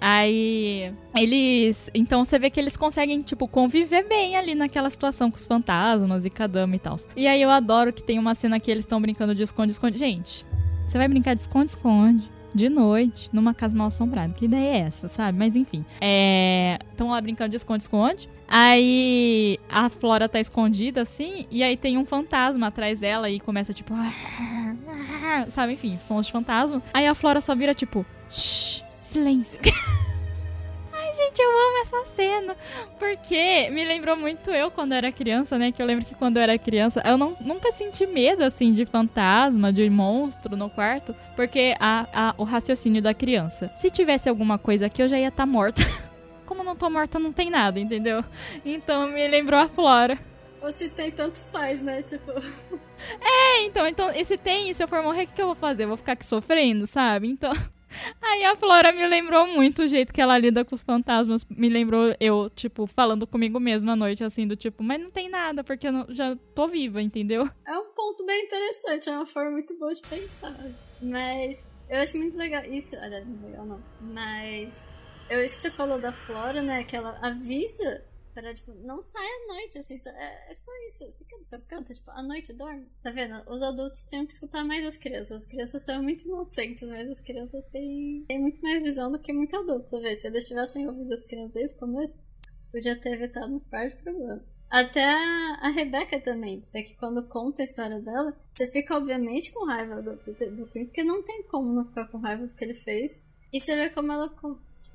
[0.00, 1.90] Aí eles.
[1.94, 6.24] Então você vê que eles conseguem, tipo, conviver bem ali naquela situação com os fantasmas
[6.24, 6.96] e Kadama e tal.
[7.16, 9.98] E aí eu adoro que tem uma cena que eles estão brincando de esconde-esconde.
[9.98, 10.44] Gente,
[10.88, 14.32] você vai brincar de esconde-esconde de noite numa casa mal assombrada.
[14.32, 15.38] Que ideia é essa, sabe?
[15.38, 15.84] Mas enfim.
[16.90, 17.10] Estão é...
[17.10, 18.28] lá brincando de esconde-esconde.
[18.48, 21.46] Aí a Flora tá escondida assim.
[21.50, 23.94] E aí tem um fantasma atrás dela e começa tipo.
[25.48, 25.74] Sabe?
[25.74, 26.82] Enfim, sons de fantasma.
[26.94, 28.06] Aí a Flora só vira tipo.
[28.30, 28.85] Shh
[29.16, 29.58] silêncio.
[30.92, 32.56] Ai, gente, eu amo essa cena.
[32.98, 35.72] Porque me lembrou muito eu quando era criança, né?
[35.72, 38.84] Que eu lembro que quando eu era criança, eu não, nunca senti medo, assim, de
[38.84, 41.14] fantasma, de monstro no quarto.
[41.34, 43.70] Porque a, a, o raciocínio da criança.
[43.76, 45.82] Se tivesse alguma coisa aqui, eu já ia estar tá morta.
[46.44, 48.22] Como não tô morta, não tem nada, entendeu?
[48.64, 50.18] Então me lembrou a Flora.
[50.62, 52.02] Ou se tem, tanto faz, né?
[52.02, 52.32] Tipo.
[53.20, 55.46] É, então, então, e se tem, e se eu for morrer, o que, que eu
[55.46, 55.84] vou fazer?
[55.84, 57.28] Eu vou ficar aqui sofrendo, sabe?
[57.28, 57.52] Então.
[58.20, 61.44] Aí a Flora me lembrou muito o jeito que ela lida com os fantasmas.
[61.48, 65.28] Me lembrou eu, tipo, falando comigo mesma à noite, assim, do tipo, mas não tem
[65.28, 67.48] nada, porque eu não, já tô viva, entendeu?
[67.66, 70.56] É um ponto bem interessante, é uma forma muito boa de pensar.
[71.00, 72.64] Mas eu acho muito legal.
[72.64, 73.82] Isso, aliás, é legal não.
[74.00, 74.94] Mas.
[75.28, 76.84] Eu acho que você falou da Flora, né?
[76.84, 78.04] Que ela avisa
[78.36, 81.10] Pra, tipo, não sai à noite, assim, é, é só isso.
[81.16, 82.86] Fica no seu canto, tipo, à noite dorme.
[83.02, 83.34] Tá vendo?
[83.48, 85.42] Os adultos têm que escutar mais as crianças.
[85.42, 89.32] As crianças são muito inocentes, mas as crianças têm, têm muito mais visão do que
[89.32, 89.88] muito adulto.
[89.88, 92.22] Você vê, se eles tivessem ouvido as crianças desde o começo,
[92.70, 94.42] podia ter evitado uns par de problemas.
[94.68, 99.64] Até a, Rebeca também, até que quando conta a história dela, você fica obviamente com
[99.64, 102.74] raiva do Peter Quinn, porque não tem como não ficar com raiva do que ele
[102.74, 103.24] fez.
[103.50, 104.28] E você vê como ela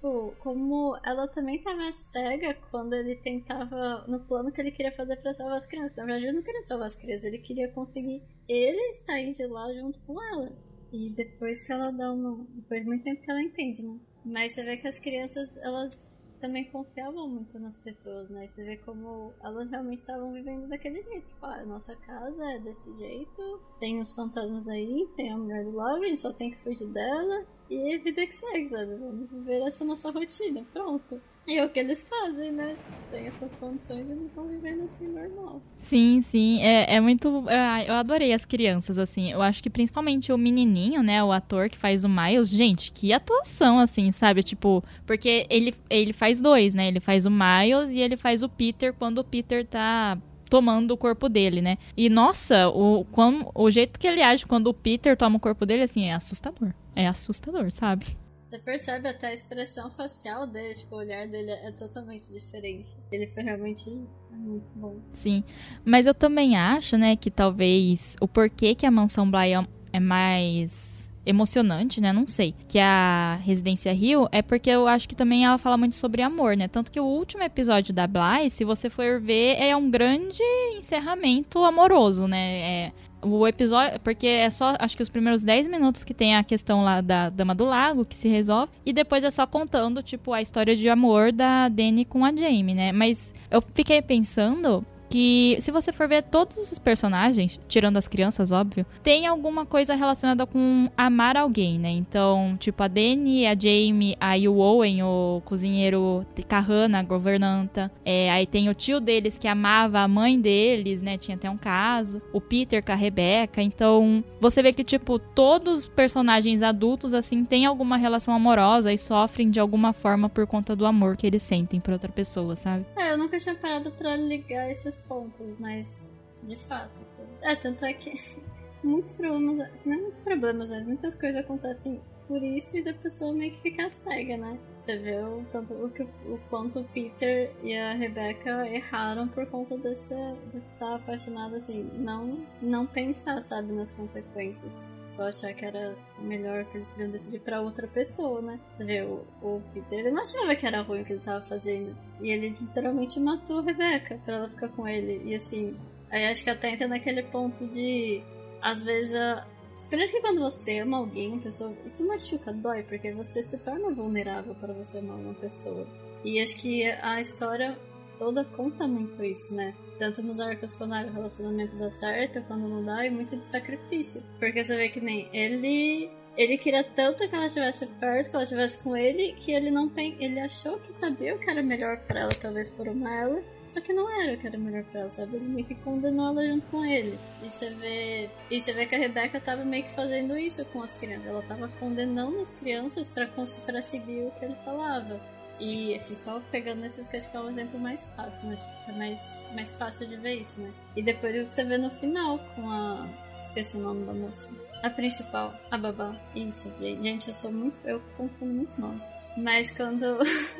[0.01, 5.17] tipo, como ela também tava cega quando ele tentava, no plano que ele queria fazer
[5.17, 5.95] para salvar as crianças.
[5.95, 9.71] Na verdade, ele não queria salvar as crianças, ele queria conseguir ele sair de lá
[9.73, 10.51] junto com ela.
[10.91, 12.45] E depois que ela dá uma.
[12.49, 13.99] Depois de muito tempo que ela entende, né?
[14.25, 18.45] Mas você vê que as crianças, elas também confiavam muito nas pessoas, né?
[18.45, 21.27] Você vê como elas realmente estavam vivendo daquele jeito.
[21.27, 25.71] Tipo, ah, nossa casa é desse jeito, tem os fantasmas aí, tem a mulher do
[25.71, 27.45] lago, a gente só tem que fugir dela.
[27.71, 28.95] E vida que segue, sabe?
[28.95, 31.21] Vamos viver essa nossa rotina, pronto.
[31.47, 32.75] E é o que eles fazem, né?
[33.09, 35.61] Tem essas condições e eles vão vivendo assim normal.
[35.79, 36.61] Sim, sim.
[36.61, 37.49] É, é muito.
[37.49, 39.31] É, eu adorei as crianças, assim.
[39.31, 41.23] Eu acho que principalmente o menininho, né?
[41.23, 42.49] O ator que faz o Miles.
[42.49, 44.43] Gente, que atuação, assim, sabe?
[44.43, 46.89] Tipo, porque ele, ele faz dois, né?
[46.89, 50.17] Ele faz o Miles e ele faz o Peter quando o Peter tá
[50.51, 51.77] tomando o corpo dele, né?
[51.95, 55.65] E nossa, o, como, o jeito que ele age quando o Peter toma o corpo
[55.65, 56.73] dele, assim, é assustador.
[56.93, 58.05] É assustador, sabe?
[58.43, 62.89] Você percebe até a expressão facial dele, tipo, o olhar dele é totalmente diferente.
[63.09, 63.89] Ele foi realmente
[64.29, 64.99] muito bom.
[65.13, 65.41] Sim,
[65.85, 69.53] mas eu também acho, né, que talvez o porquê que a Mansão Bly
[69.93, 72.11] é mais emocionante, né?
[72.11, 72.55] Não sei.
[72.67, 76.55] Que a Residência Rio é porque eu acho que também ela fala muito sobre amor,
[76.57, 76.67] né?
[76.67, 80.43] Tanto que o último episódio da Bly, se você for ver, é um grande
[80.75, 82.59] encerramento amoroso, né?
[82.59, 82.91] É,
[83.21, 86.83] o episódio, porque é só, acho que os primeiros 10 minutos que tem a questão
[86.83, 90.41] lá da Dama do Lago, que se resolve, e depois é só contando, tipo, a
[90.41, 92.91] história de amor da Dani com a Jamie, né?
[92.91, 98.51] Mas eu fiquei pensando, que se você for ver todos os personagens, tirando as crianças,
[98.53, 101.89] óbvio, tem alguma coisa relacionada com amar alguém, né?
[101.89, 107.91] Então, tipo, a Dani, a Jamie, aí o Owen, o cozinheiro Kahana, a governanta.
[108.05, 111.17] É, aí tem o tio deles que amava a mãe deles, né?
[111.17, 112.21] Tinha até um caso.
[112.31, 113.61] O Peter com a Rebecca.
[113.61, 118.97] Então, você vê que, tipo, todos os personagens adultos, assim, têm alguma relação amorosa e
[118.97, 122.85] sofrem de alguma forma por conta do amor que eles sentem por outra pessoa, sabe?
[122.95, 126.11] É, eu nunca tinha parado pra ligar esses pontos, mas
[126.43, 127.01] de fato.
[127.41, 128.13] É, tanto é que
[128.83, 133.33] muitos problemas, se não muitos problemas, mas muitas coisas acontecem por isso e da pessoa
[133.33, 134.57] meio que ficar cega, né?
[134.79, 135.87] Você vê o, tanto, o,
[136.33, 140.15] o quanto o Peter e a Rebecca erraram por conta dessa,
[140.49, 144.81] de estar apaixonado assim, não, não pensar, sabe, nas consequências.
[145.09, 148.57] Só achar que era melhor que eles podiam decidir pra outra pessoa, né?
[148.71, 151.45] Você vê, o, o Peter, ele não achava que era ruim o que ele tava
[151.45, 151.93] fazendo.
[152.21, 155.21] E ele literalmente matou a Rebecca pra ela ficar com ele.
[155.29, 155.77] E assim,
[156.09, 158.23] aí acho que até entra naquele ponto de.
[158.61, 159.45] Às vezes a,
[159.87, 163.91] Primeiro que quando você ama alguém, uma pessoa, isso machuca, dói, porque você se torna
[163.91, 165.87] vulnerável para você amar uma pessoa.
[166.23, 167.77] E acho que a história
[168.17, 169.73] toda conta muito isso, né?
[169.97, 174.23] Tanto nos arcos quando o relacionamento dá certo, quando não dá, é muito de sacrifício.
[174.39, 178.43] Porque você vê que nem ele ele queria tanto que ela estivesse perto, que ela
[178.43, 180.15] estivesse com ele, que ele não tem.
[180.19, 183.81] Ele achou que sabia o que era melhor para ela, talvez por uma ela, só
[183.81, 185.35] que não era o que era melhor para ela, sabe?
[185.35, 187.19] Ele meio que condenou ela junto com ele.
[187.43, 188.29] E você vê.
[188.49, 191.25] E você vê que a Rebecca tava meio que fazendo isso com as crianças.
[191.25, 195.19] Ela tava condenando as crianças para seguir o que ele falava.
[195.59, 198.55] E assim, só pegando esses que acho que é o exemplo mais fácil, né?
[198.85, 200.71] Que é mais, mais fácil de ver isso, né?
[200.95, 203.07] E depois o que você vê no final com a.
[203.43, 204.51] Esqueci o nome da moça.
[204.83, 206.19] A principal, a babá.
[206.35, 207.79] Isso, gente, eu sou muito.
[207.87, 209.07] Eu confundo muitos nomes.
[209.37, 210.17] Mas quando.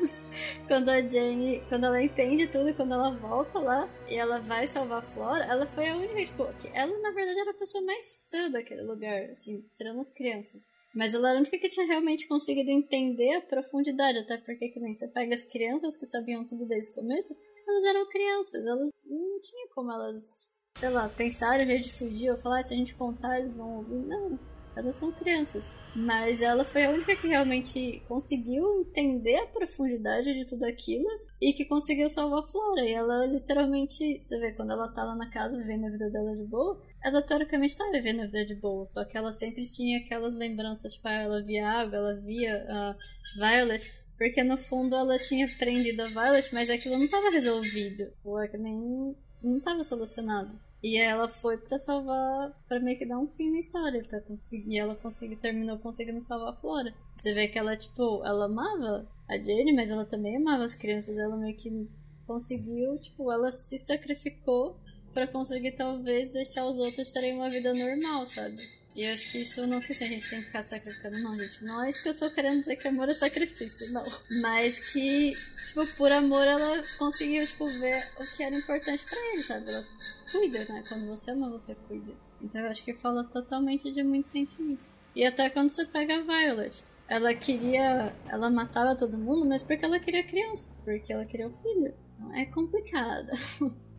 [0.68, 1.60] quando a Jane.
[1.68, 5.66] Quando ela entende tudo, quando ela volta lá e ela vai salvar a Flora, ela
[5.66, 9.24] foi a única, tipo, que ela na verdade era a pessoa mais sã daquele lugar,
[9.30, 10.66] assim, tirando as crianças.
[10.94, 14.78] Mas ela era a única que tinha realmente conseguido entender a profundidade, até porque que
[14.78, 17.34] nem você pega as crianças que sabiam tudo desde o começo,
[17.66, 20.52] elas eram crianças, elas não tinha como elas
[20.82, 23.98] sei lá, pensaram em fugir ou falar, ah, se a gente contar eles vão ouvir.
[23.98, 24.38] Não,
[24.74, 25.72] elas são crianças.
[25.94, 31.08] Mas ela foi a única que realmente conseguiu entender a profundidade de tudo aquilo
[31.40, 32.84] e que conseguiu salvar a Flora.
[32.84, 36.36] E ela literalmente, você vê, quando ela tá lá na casa vivendo a vida dela
[36.36, 39.98] de boa, ela teoricamente tá vivendo a vida de boa, só que ela sempre tinha
[39.98, 42.96] aquelas lembranças, tipo, ah, ela via água, ela via a
[43.36, 44.02] Violet.
[44.18, 48.12] Porque no fundo ela tinha prendido a Violet, mas aquilo não estava resolvido.
[48.50, 50.58] Que nem não estava solucionado.
[50.82, 54.78] E ela foi para salvar, para meio que dar um fim na história, para conseguir,
[54.78, 56.92] ela conseguiu, terminou conseguindo salvar a Flora.
[57.14, 61.16] Você vê que ela, tipo, ela amava a Jane, mas ela também amava as crianças,
[61.16, 61.88] ela meio que
[62.26, 64.76] conseguiu, tipo, ela se sacrificou
[65.14, 68.58] para conseguir talvez deixar os outros terem uma vida normal, sabe?
[68.94, 71.38] E eu acho que isso não que assim, a gente tem que ficar sacrificando, não,
[71.38, 71.64] gente.
[71.64, 74.04] Não é isso que eu estou querendo dizer que amor é sacrifício, não.
[74.42, 75.32] Mas que,
[75.66, 79.70] tipo, por amor ela conseguiu, tipo, ver o que era importante para ele, sabe?
[79.70, 79.84] Ela
[80.30, 80.82] cuida, né?
[80.88, 82.12] Quando você ama, você cuida.
[82.42, 84.88] Então eu acho que fala totalmente de muitos sentimentos.
[85.16, 86.84] E até quando você pega a Violet.
[87.08, 88.14] Ela queria.
[88.28, 90.74] Ela matava todo mundo, mas porque ela queria criança.
[90.84, 91.94] Porque ela queria o filho.
[92.14, 93.30] Então é complicado.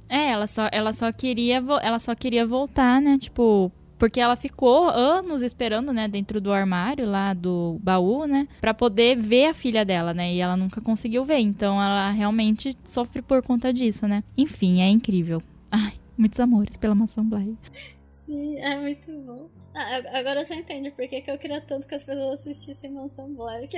[0.10, 3.18] É, ela só, ela só queria ela só queria voltar, né?
[3.18, 3.72] Tipo,
[4.04, 9.16] porque ela ficou anos esperando, né, dentro do armário lá do baú, né, para poder
[9.16, 11.38] ver a filha dela, né, e ela nunca conseguiu ver.
[11.38, 14.22] Então ela realmente sofre por conta disso, né.
[14.38, 15.42] Enfim, é incrível.
[15.72, 17.56] Ai, muitos amores pela Maçã Blair.
[18.04, 19.48] Sim, é muito bom.
[19.74, 23.34] Ah, agora você entende por que, que eu queria tanto que as pessoas assistissem Mansão
[23.34, 23.74] Black.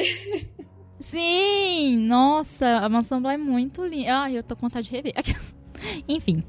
[0.99, 1.97] Sim!
[1.97, 4.21] Nossa, a Mansão Black é muito linda.
[4.21, 5.13] Ai, eu tô com vontade de rever.
[6.09, 6.43] Enfim.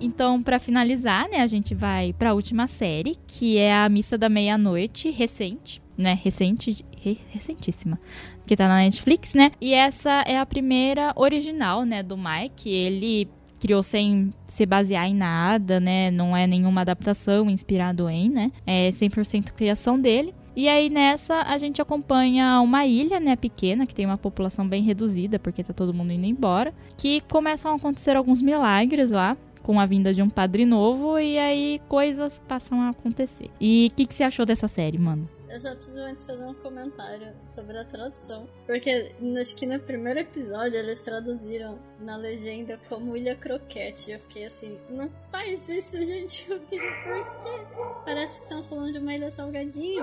[0.00, 4.18] Então, para finalizar, né, a gente vai para a última série, que é a Missa
[4.18, 7.98] da Meia-Noite, recente, né, recente, re, recentíssima,
[8.46, 9.52] que tá na Netflix, né?
[9.60, 12.68] E essa é a primeira original, né, do Mike.
[12.68, 13.28] Ele
[13.58, 16.10] criou sem se basear em nada, né?
[16.10, 18.52] Não é nenhuma adaptação inspirado em, né?
[18.66, 20.34] É 100% criação dele.
[20.56, 24.82] E aí nessa a gente acompanha uma ilha, né, pequena, que tem uma população bem
[24.82, 29.36] reduzida, porque tá todo mundo indo embora, que começam a acontecer alguns milagres lá
[29.68, 33.50] com a vinda de um padre novo e aí coisas passam a acontecer.
[33.60, 35.28] E o que, que você achou dessa série, mano?
[35.46, 38.48] Eu só preciso antes fazer um comentário sobre a tradução.
[38.64, 44.12] Porque acho que no primeiro episódio eles traduziram na legenda como Ilha Croquete.
[44.12, 46.50] Eu fiquei assim, não faz isso, gente.
[46.50, 48.02] Eu fiquei, por quê?
[48.06, 50.02] Parece que estamos falando de uma ilha salgadinho.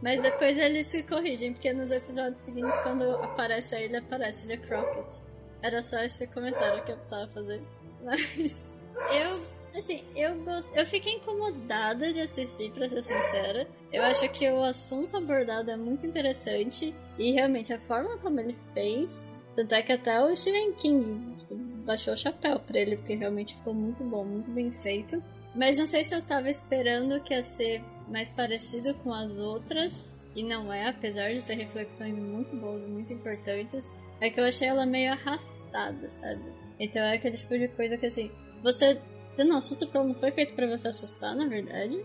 [0.00, 4.56] Mas depois eles se corrigem, porque nos episódios seguintes, quando aparece a ilha, aparece Ilha
[4.56, 5.20] Croquete.
[5.60, 7.62] Era só esse comentário que eu precisava fazer.
[8.02, 8.71] Mas.
[8.94, 9.40] Eu,
[9.78, 10.76] assim, eu gost...
[10.76, 13.66] eu fiquei incomodada de assistir, pra ser sincera.
[13.92, 18.56] Eu acho que o assunto abordado é muito interessante e realmente a forma como ele
[18.72, 19.30] fez.
[19.54, 23.54] Tanto é que até o Stephen King tipo, baixou o chapéu pra ele, porque realmente
[23.54, 25.22] ficou muito bom, muito bem feito.
[25.54, 30.20] Mas não sei se eu tava esperando que ia ser mais parecido com as outras.
[30.34, 33.90] E não é, apesar de ter reflexões muito boas muito importantes.
[34.20, 36.42] É que eu achei ela meio arrastada, sabe?
[36.80, 38.30] Então é aquele tipo de coisa que assim,
[38.62, 38.98] você
[39.44, 42.04] não assusta porque ela não foi feita para você assustar, na verdade.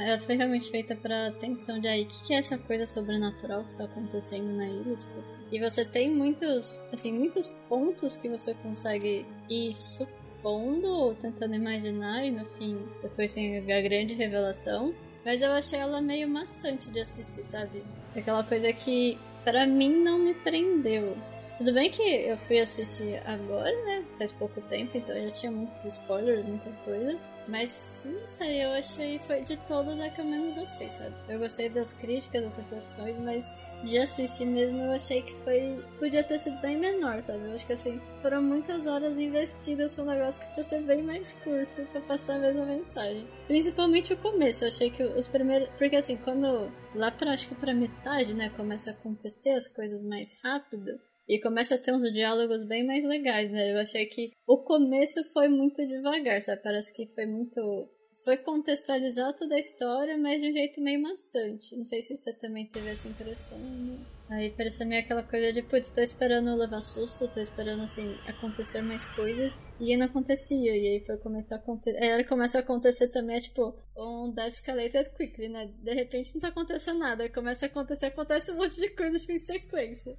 [0.00, 3.64] Ela foi realmente feita pra atenção de aí, o que, que é essa coisa sobrenatural
[3.64, 4.96] que está acontecendo na ilha?
[4.96, 11.54] Tipo, e você tem muitos, assim, muitos pontos que você consegue ir supondo ou tentando
[11.54, 14.94] imaginar, e no fim, depois tem a grande revelação.
[15.24, 17.84] Mas eu achei ela meio maçante de assistir, sabe?
[18.16, 21.16] Aquela coisa que, para mim, não me prendeu.
[21.58, 24.04] Tudo bem que eu fui assistir agora, né?
[24.16, 27.18] Faz pouco tempo, então já tinha muitos spoilers, muita coisa.
[27.48, 31.16] Mas, não sei, eu achei foi de todas a que eu menos gostei, sabe?
[31.28, 33.50] Eu gostei das críticas, das reflexões, mas
[33.82, 35.82] de assistir mesmo eu achei que foi.
[35.98, 37.46] Podia ter sido bem menor, sabe?
[37.46, 41.02] Eu acho que assim, foram muitas horas investidas com um negócio que podia ser bem
[41.02, 43.26] mais curto pra passar a mesma mensagem.
[43.48, 45.68] Principalmente o começo, eu achei que os primeiros.
[45.76, 46.70] Porque assim, quando.
[46.94, 51.00] Lá pra acho que pra metade, né, começa a acontecer as coisas mais rápido.
[51.28, 53.72] E começa a ter uns diálogos bem mais legais, né?
[53.72, 56.62] Eu achei que o começo foi muito devagar, sabe?
[56.62, 57.88] Parece que foi muito.
[58.24, 61.76] Foi contextualizar toda a história, mas de um jeito meio maçante.
[61.76, 63.98] Não sei se você também teve essa impressão, né?
[64.30, 68.82] Aí parece meio aquela coisa de, putz, tô esperando levar susto, tô esperando, assim, acontecer
[68.82, 73.08] mais coisas, e não acontecia, e aí foi começar a acontecer, aí começa a acontecer
[73.08, 77.30] também, é tipo, um that escalated quickly, né, de repente não tá acontecendo nada, aí
[77.30, 80.14] começa a acontecer, acontece um monte de coisas tipo, em sequência.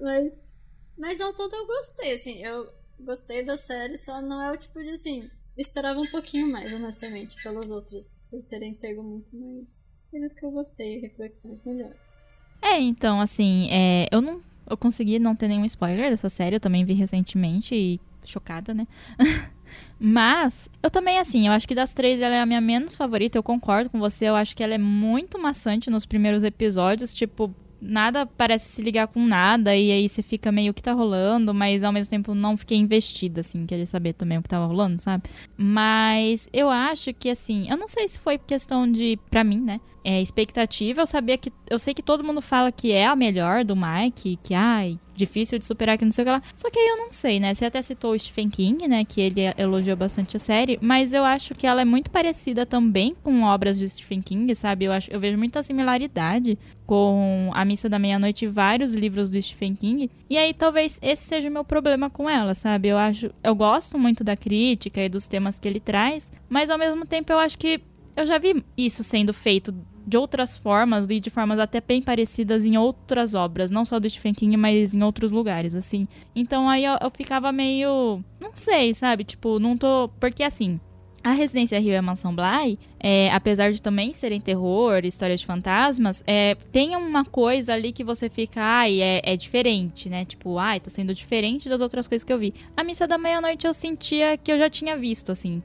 [0.00, 0.68] Mas.
[0.98, 2.42] Mas ao todo eu gostei, assim.
[2.44, 2.68] Eu
[3.00, 5.30] gostei da série, só não é o tipo de assim.
[5.56, 10.50] Esperava um pouquinho mais, honestamente, pelas outras, por terem pego muito mais coisas que eu
[10.50, 12.20] gostei, reflexões melhores.
[12.62, 14.40] É, então, assim, é, eu não.
[14.68, 18.86] Eu consegui não ter nenhum spoiler dessa série, eu também vi recentemente e chocada, né?
[19.98, 23.36] Mas, eu também, assim, eu acho que das três ela é a minha menos favorita,
[23.36, 27.52] eu concordo com você, eu acho que ela é muito maçante nos primeiros episódios, tipo,
[27.80, 31.82] nada parece se ligar com nada, e aí você fica meio que tá rolando, mas
[31.82, 35.24] ao mesmo tempo não fiquei investida, assim, querer saber também o que tava rolando, sabe?
[35.56, 39.80] Mas eu acho que, assim, eu não sei se foi questão de, pra mim, né?
[40.04, 41.52] É, expectativa, eu sabia que.
[41.68, 45.58] Eu sei que todo mundo fala que é a melhor do Mike, que, ai, difícil
[45.58, 46.42] de superar, que não sei o que lá.
[46.56, 47.54] Só que aí eu não sei, né?
[47.54, 49.04] Você até citou o Stephen King, né?
[49.04, 53.14] Que ele elogiou bastante a série, mas eu acho que ela é muito parecida também
[53.22, 54.86] com obras de Stephen King, sabe?
[54.86, 59.40] Eu, acho, eu vejo muita similaridade com A Missa da Meia-Noite e vários livros do
[59.40, 60.10] Stephen King.
[60.28, 62.88] E aí talvez esse seja o meu problema com ela, sabe?
[62.88, 63.30] Eu acho.
[63.44, 67.32] Eu gosto muito da crítica e dos temas que ele traz, mas ao mesmo tempo
[67.32, 67.80] eu acho que
[68.16, 69.74] eu já vi isso sendo feito
[70.10, 74.10] de outras formas e de formas até bem parecidas em outras obras, não só do
[74.10, 76.08] Stephen King, mas em outros lugares, assim.
[76.34, 78.22] Então aí eu, eu ficava meio.
[78.40, 79.22] Não sei, sabe?
[79.24, 80.10] Tipo, não tô.
[80.18, 80.80] Porque assim.
[81.22, 85.44] A Residência Rio e a Mansão Bly, é, apesar de também serem terror, histórias de
[85.44, 90.24] fantasmas, é, tem uma coisa ali que você fica, ai, é, é, diferente, né?
[90.24, 92.54] Tipo, ai, tá sendo diferente das outras coisas que eu vi.
[92.74, 95.62] A Missa da Meia-Noite eu sentia que eu já tinha visto, assim.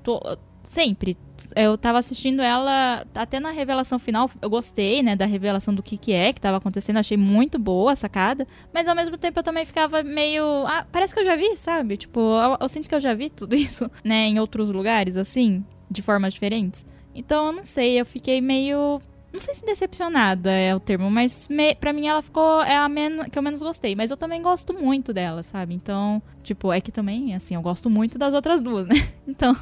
[0.67, 1.17] Sempre.
[1.55, 4.29] Eu tava assistindo ela até na revelação final.
[4.41, 6.97] Eu gostei, né, da revelação do que que é que tava acontecendo.
[6.97, 8.47] Achei muito boa a sacada.
[8.73, 10.43] Mas ao mesmo tempo eu também ficava meio.
[10.65, 11.97] Ah, parece que eu já vi, sabe?
[11.97, 15.63] Tipo, eu, eu sinto que eu já vi tudo isso, né, em outros lugares, assim,
[15.89, 16.85] de formas diferentes.
[17.13, 19.01] Então eu não sei, eu fiquei meio
[19.35, 22.61] não sei se decepcionada é o termo, mas me, pra mim ela ficou.
[22.63, 23.95] É a men que eu menos gostei.
[23.95, 25.73] Mas eu também gosto muito dela, sabe?
[25.73, 28.95] Então, tipo, é que também, assim, eu gosto muito das outras duas, né?
[29.27, 29.55] Então,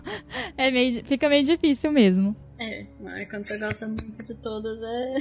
[0.56, 2.36] é meio, fica meio difícil mesmo.
[2.60, 2.86] É,
[3.30, 5.16] quando você gosta muito de todas é,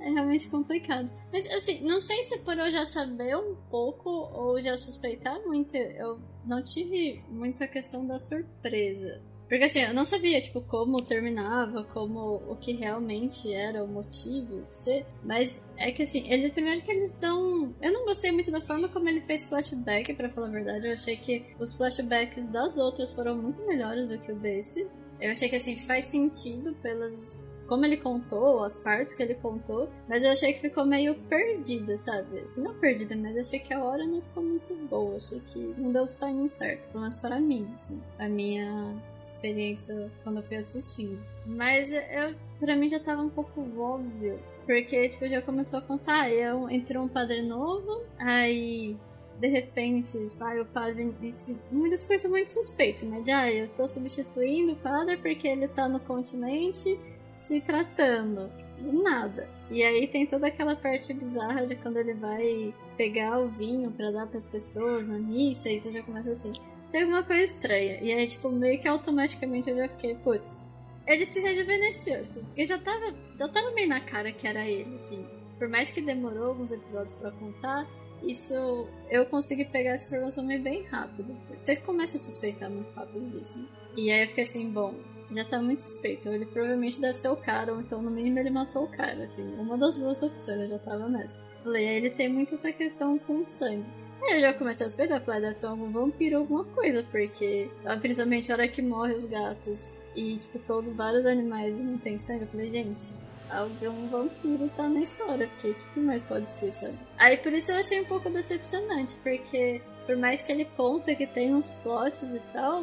[0.00, 1.10] é realmente complicado.
[1.30, 5.76] Mas assim, não sei se por eu já saber um pouco ou já suspeitar muito,
[5.76, 9.20] eu não tive muita questão da surpresa.
[9.48, 14.66] Porque assim, eu não sabia, tipo, como terminava, como o que realmente era o motivo
[14.68, 15.06] ser.
[15.24, 17.74] Mas é que assim, ele primeiro que eles dão.
[17.80, 20.86] Eu não gostei muito da forma como ele fez flashback, para falar a verdade.
[20.86, 24.86] Eu achei que os flashbacks das outras foram muito melhores do que o desse.
[25.18, 27.34] Eu achei que assim, faz sentido pelas.
[27.68, 31.98] Como ele contou, as partes que ele contou, mas eu achei que ficou meio perdida,
[31.98, 32.40] sabe?
[32.40, 35.16] Assim, não perdida, mas eu achei que a hora não ficou muito boa.
[35.16, 38.00] Achei que não deu o timing certo, pelo menos para mim, assim.
[38.18, 41.22] A minha experiência quando eu fui assistindo.
[41.44, 44.40] Mas eu, mim já tava um pouco óbvio.
[44.64, 46.32] Porque, tipo, já começou a contar.
[46.32, 48.96] Eu entrou um padre novo, aí
[49.38, 51.14] de repente, tipo, ah, o padre.
[51.22, 53.20] Esse, um discurso muito suspeito, né?
[53.20, 56.98] De ah, eu estou substituindo o padre porque ele tá no continente
[57.38, 58.50] se tratando.
[58.80, 59.48] Nada.
[59.70, 64.10] E aí tem toda aquela parte bizarra de quando ele vai pegar o vinho para
[64.10, 66.52] dar para as pessoas na missa, e você já começa assim
[66.90, 67.98] tem alguma coisa estranha.
[68.00, 70.66] E aí, tipo, meio que automaticamente eu já fiquei, putz,
[71.06, 74.94] ele se rejuvenesceu, tipo, porque já tava, já tava meio na cara que era ele,
[74.94, 75.26] assim.
[75.58, 77.86] Por mais que demorou alguns episódios para contar,
[78.22, 81.36] isso eu consegui pegar essa informação meio bem rápido.
[81.60, 83.58] Você começa a suspeitar muito rápido disso.
[83.58, 83.68] Né?
[83.96, 84.94] E aí eu fiquei assim, bom,
[85.30, 86.28] já tá muito suspeito.
[86.28, 89.46] Ele provavelmente deve ser o cara, ou então no mínimo ele matou o cara, assim.
[89.58, 91.40] Uma das duas opções, eu já tava nessa.
[91.62, 93.84] Falei, ele tem muito essa questão com sangue.
[94.22, 97.96] Aí eu já comecei a suspeitar, falei, deve ser algum vampiro alguma coisa, porque ah,
[97.96, 102.18] principalmente a hora que morre os gatos e, tipo, todos vários animais e não tem
[102.18, 103.14] sangue, eu falei, gente,
[103.48, 106.98] algum vampiro tá na história, porque o que, que mais pode ser, sabe?
[107.16, 111.26] Aí por isso eu achei um pouco decepcionante, porque por mais que ele conta que
[111.26, 112.82] tem uns plots e tal,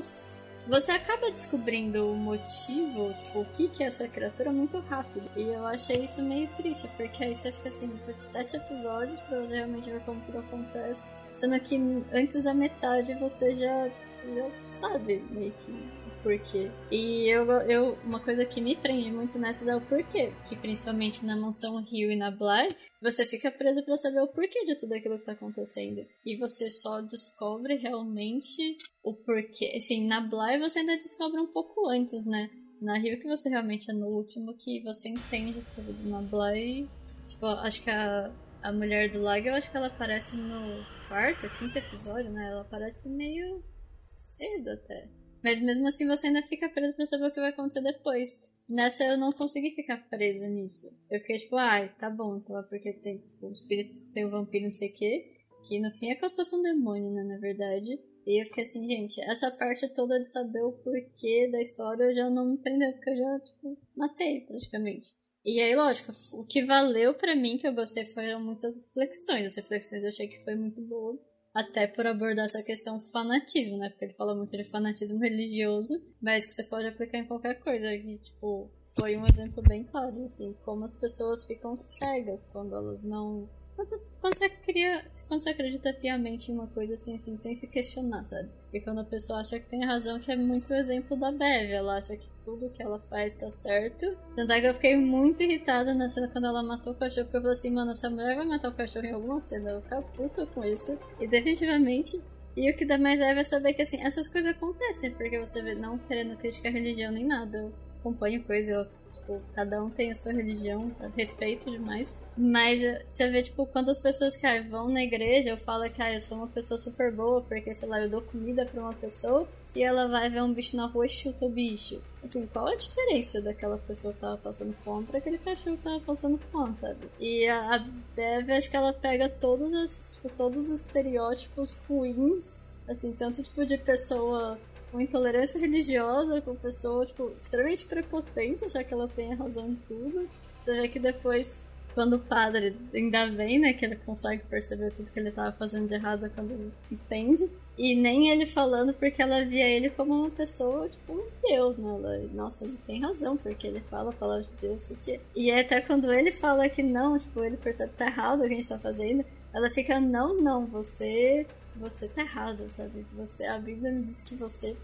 [0.68, 5.30] você acaba descobrindo o motivo, tipo, o que que é essa criatura muito rápido.
[5.36, 9.20] E eu achei isso meio triste, porque aí você fica assim, depois de sete episódios
[9.22, 11.07] pra você realmente ver como tudo acontece.
[11.34, 11.76] Sendo que
[12.11, 16.71] antes da metade você já, tipo, já sabe meio que porquê.
[16.91, 20.34] E eu, eu, uma coisa que me prende muito nessas é o porquê.
[20.49, 22.69] Que principalmente na Mansão Rio e na Bly,
[22.99, 26.03] você fica preso para saber o porquê de tudo aquilo que tá acontecendo.
[26.26, 29.73] E você só descobre realmente o porquê.
[29.78, 32.49] Assim, na Bly você ainda descobre um pouco antes, né?
[32.82, 35.93] Na Rio que você realmente é no último que você entende tudo.
[36.09, 36.89] Na Bly,
[37.30, 41.47] tipo, acho que a, a mulher do lago, eu acho que ela aparece no quarto,
[41.59, 42.49] quinto episódio, né?
[42.49, 43.63] Ela aparece meio
[44.01, 45.07] cedo até.
[45.46, 48.52] Mas mesmo assim você ainda fica preso pra saber o que vai acontecer depois.
[48.68, 50.91] Nessa eu não consegui ficar presa nisso.
[51.08, 54.26] Eu fiquei tipo, ai, ah, tá bom, então é porque tem tipo, o espírito, tem
[54.26, 55.24] o vampiro, não sei o quê.
[55.68, 58.00] Que no fim é como se fosse um demônio, né, na verdade.
[58.26, 62.16] E eu fiquei assim, gente, essa parte toda de saber o porquê da história eu
[62.16, 65.10] já não me prendeu, porque eu já, tipo, matei praticamente.
[65.46, 69.46] E aí, lógico, o que valeu para mim, que eu gostei, foram muitas reflexões.
[69.46, 71.20] As reflexões eu achei que foi muito boa
[71.56, 73.89] até por abordar essa questão fanatismo, né?
[73.89, 77.93] Porque ele fala muito de fanatismo religioso, mas que você pode aplicar em qualquer coisa.
[77.93, 83.03] E, tipo, foi um exemplo bem claro, assim, como as pessoas ficam cegas quando elas
[83.03, 83.47] não.
[83.76, 87.53] Quando você, quando você, cria, quando você acredita piamente em uma coisa assim, assim, sem
[87.53, 88.49] se questionar, sabe?
[88.73, 91.71] E quando a pessoa acha que tem razão, que é muito o exemplo da Bev.
[91.71, 94.17] Ela acha que tudo que ela faz tá certo.
[94.36, 97.38] Tanto é que eu fiquei muito irritada na cena quando ela matou o cachorro, porque
[97.38, 99.69] eu falei assim, mano, essa mulher vai matar o cachorro em alguma cena.
[99.69, 100.97] Eu vou ficar puta com isso.
[101.19, 102.21] E definitivamente.
[102.55, 105.76] E o que dá mais é saber que assim, essas coisas acontecem, porque você vê,
[105.76, 107.57] não querendo criticar religião nem nada.
[107.57, 112.18] Eu acompanho coisa, eu Tipo, cada um tem a sua religião, respeito demais.
[112.38, 116.01] Mas eh, você vê, tipo, quantas pessoas que ah, vão na igreja, eu falo que
[116.01, 118.93] ah, eu sou uma pessoa super boa, porque, sei lá, eu dou comida pra uma
[118.93, 122.01] pessoa e ela vai ver um bicho na rua e chuta o bicho.
[122.24, 125.99] Assim, qual a diferença daquela pessoa que tava passando fome pra aquele cachorro que tava
[125.99, 127.07] passando fome, sabe?
[127.20, 127.80] E a, a
[128.16, 132.55] Bev, acho que ela pega todos, esses, tipo, todos os estereótipos ruins,
[132.88, 134.57] assim, tanto tipo de pessoa
[134.96, 139.80] com intolerância religiosa, com pessoa, tipo, extremamente prepotente, já que ela tem a razão de
[139.82, 140.30] tudo.
[140.64, 141.60] Você vê que depois,
[141.93, 145.86] quando o padre ainda vem, né, que ele consegue perceber tudo que ele estava fazendo
[145.86, 147.50] de errado quando ele entende.
[147.78, 151.89] E nem ele falando porque ela via ele como uma pessoa, tipo, um deus, né?
[151.89, 155.20] Ela, nossa, ele tem razão, porque ele fala a palavra de Deus, o que.
[155.36, 158.54] E até quando ele fala que não, tipo, ele percebe que tá errado o que
[158.54, 161.46] a gente tá fazendo, ela fica, não, não, você
[161.78, 163.05] você tá errado, sabe?
[163.13, 164.76] Você, a Bíblia me diz que você.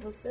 [0.00, 0.30] Você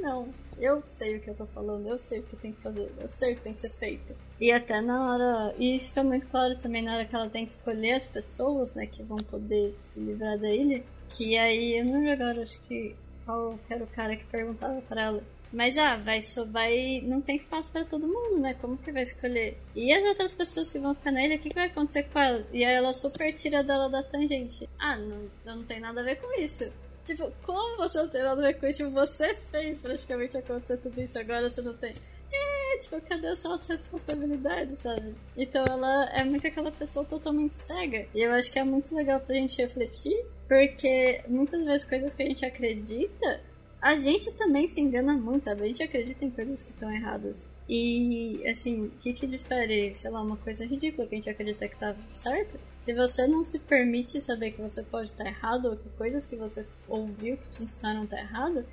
[0.00, 0.28] não.
[0.58, 3.08] Eu sei o que eu tô falando, eu sei o que tem que fazer, eu
[3.08, 4.14] sei o que tem que ser feito.
[4.40, 5.54] E até na hora.
[5.58, 8.74] E isso fica muito claro também na hora que ela tem que escolher as pessoas,
[8.74, 10.84] né, que vão poder se livrar dele.
[11.08, 12.96] Que aí, eu não lembro agora, acho que.
[13.24, 15.22] Qual era o cara que perguntava para ela
[15.52, 17.02] mas ah, vai só vai.
[17.04, 18.54] Não tem espaço para todo mundo, né?
[18.54, 19.58] Como que vai escolher?
[19.74, 22.18] E as outras pessoas que vão ficar na ilha, o que, que vai acontecer com
[22.18, 22.46] ela?
[22.52, 24.68] E aí ela super tira dela da tangente.
[24.78, 26.72] Ah, não, não tem nada a ver com isso.
[27.04, 28.78] Tipo, como você não tem nada a ver com isso?
[28.78, 31.94] Tipo, você fez praticamente acontecer tudo isso, agora você não tem.
[32.32, 35.14] É, tipo, cadê a sua responsabilidade, sabe?
[35.36, 38.06] Então ela é muito aquela pessoa totalmente cega.
[38.14, 42.22] E eu acho que é muito legal pra gente refletir, porque muitas vezes coisas que
[42.22, 43.40] a gente acredita
[43.82, 45.62] a gente também se engana muito, sabe?
[45.62, 47.44] A gente acredita em coisas que estão erradas.
[47.68, 51.68] E, assim, o que que difere, sei lá, uma coisa ridícula que a gente acredita
[51.68, 52.60] que tá certa?
[52.78, 56.36] Se você não se permite saber que você pode estar errado ou que coisas que
[56.36, 58.64] você ouviu que te ensinaram tá errado,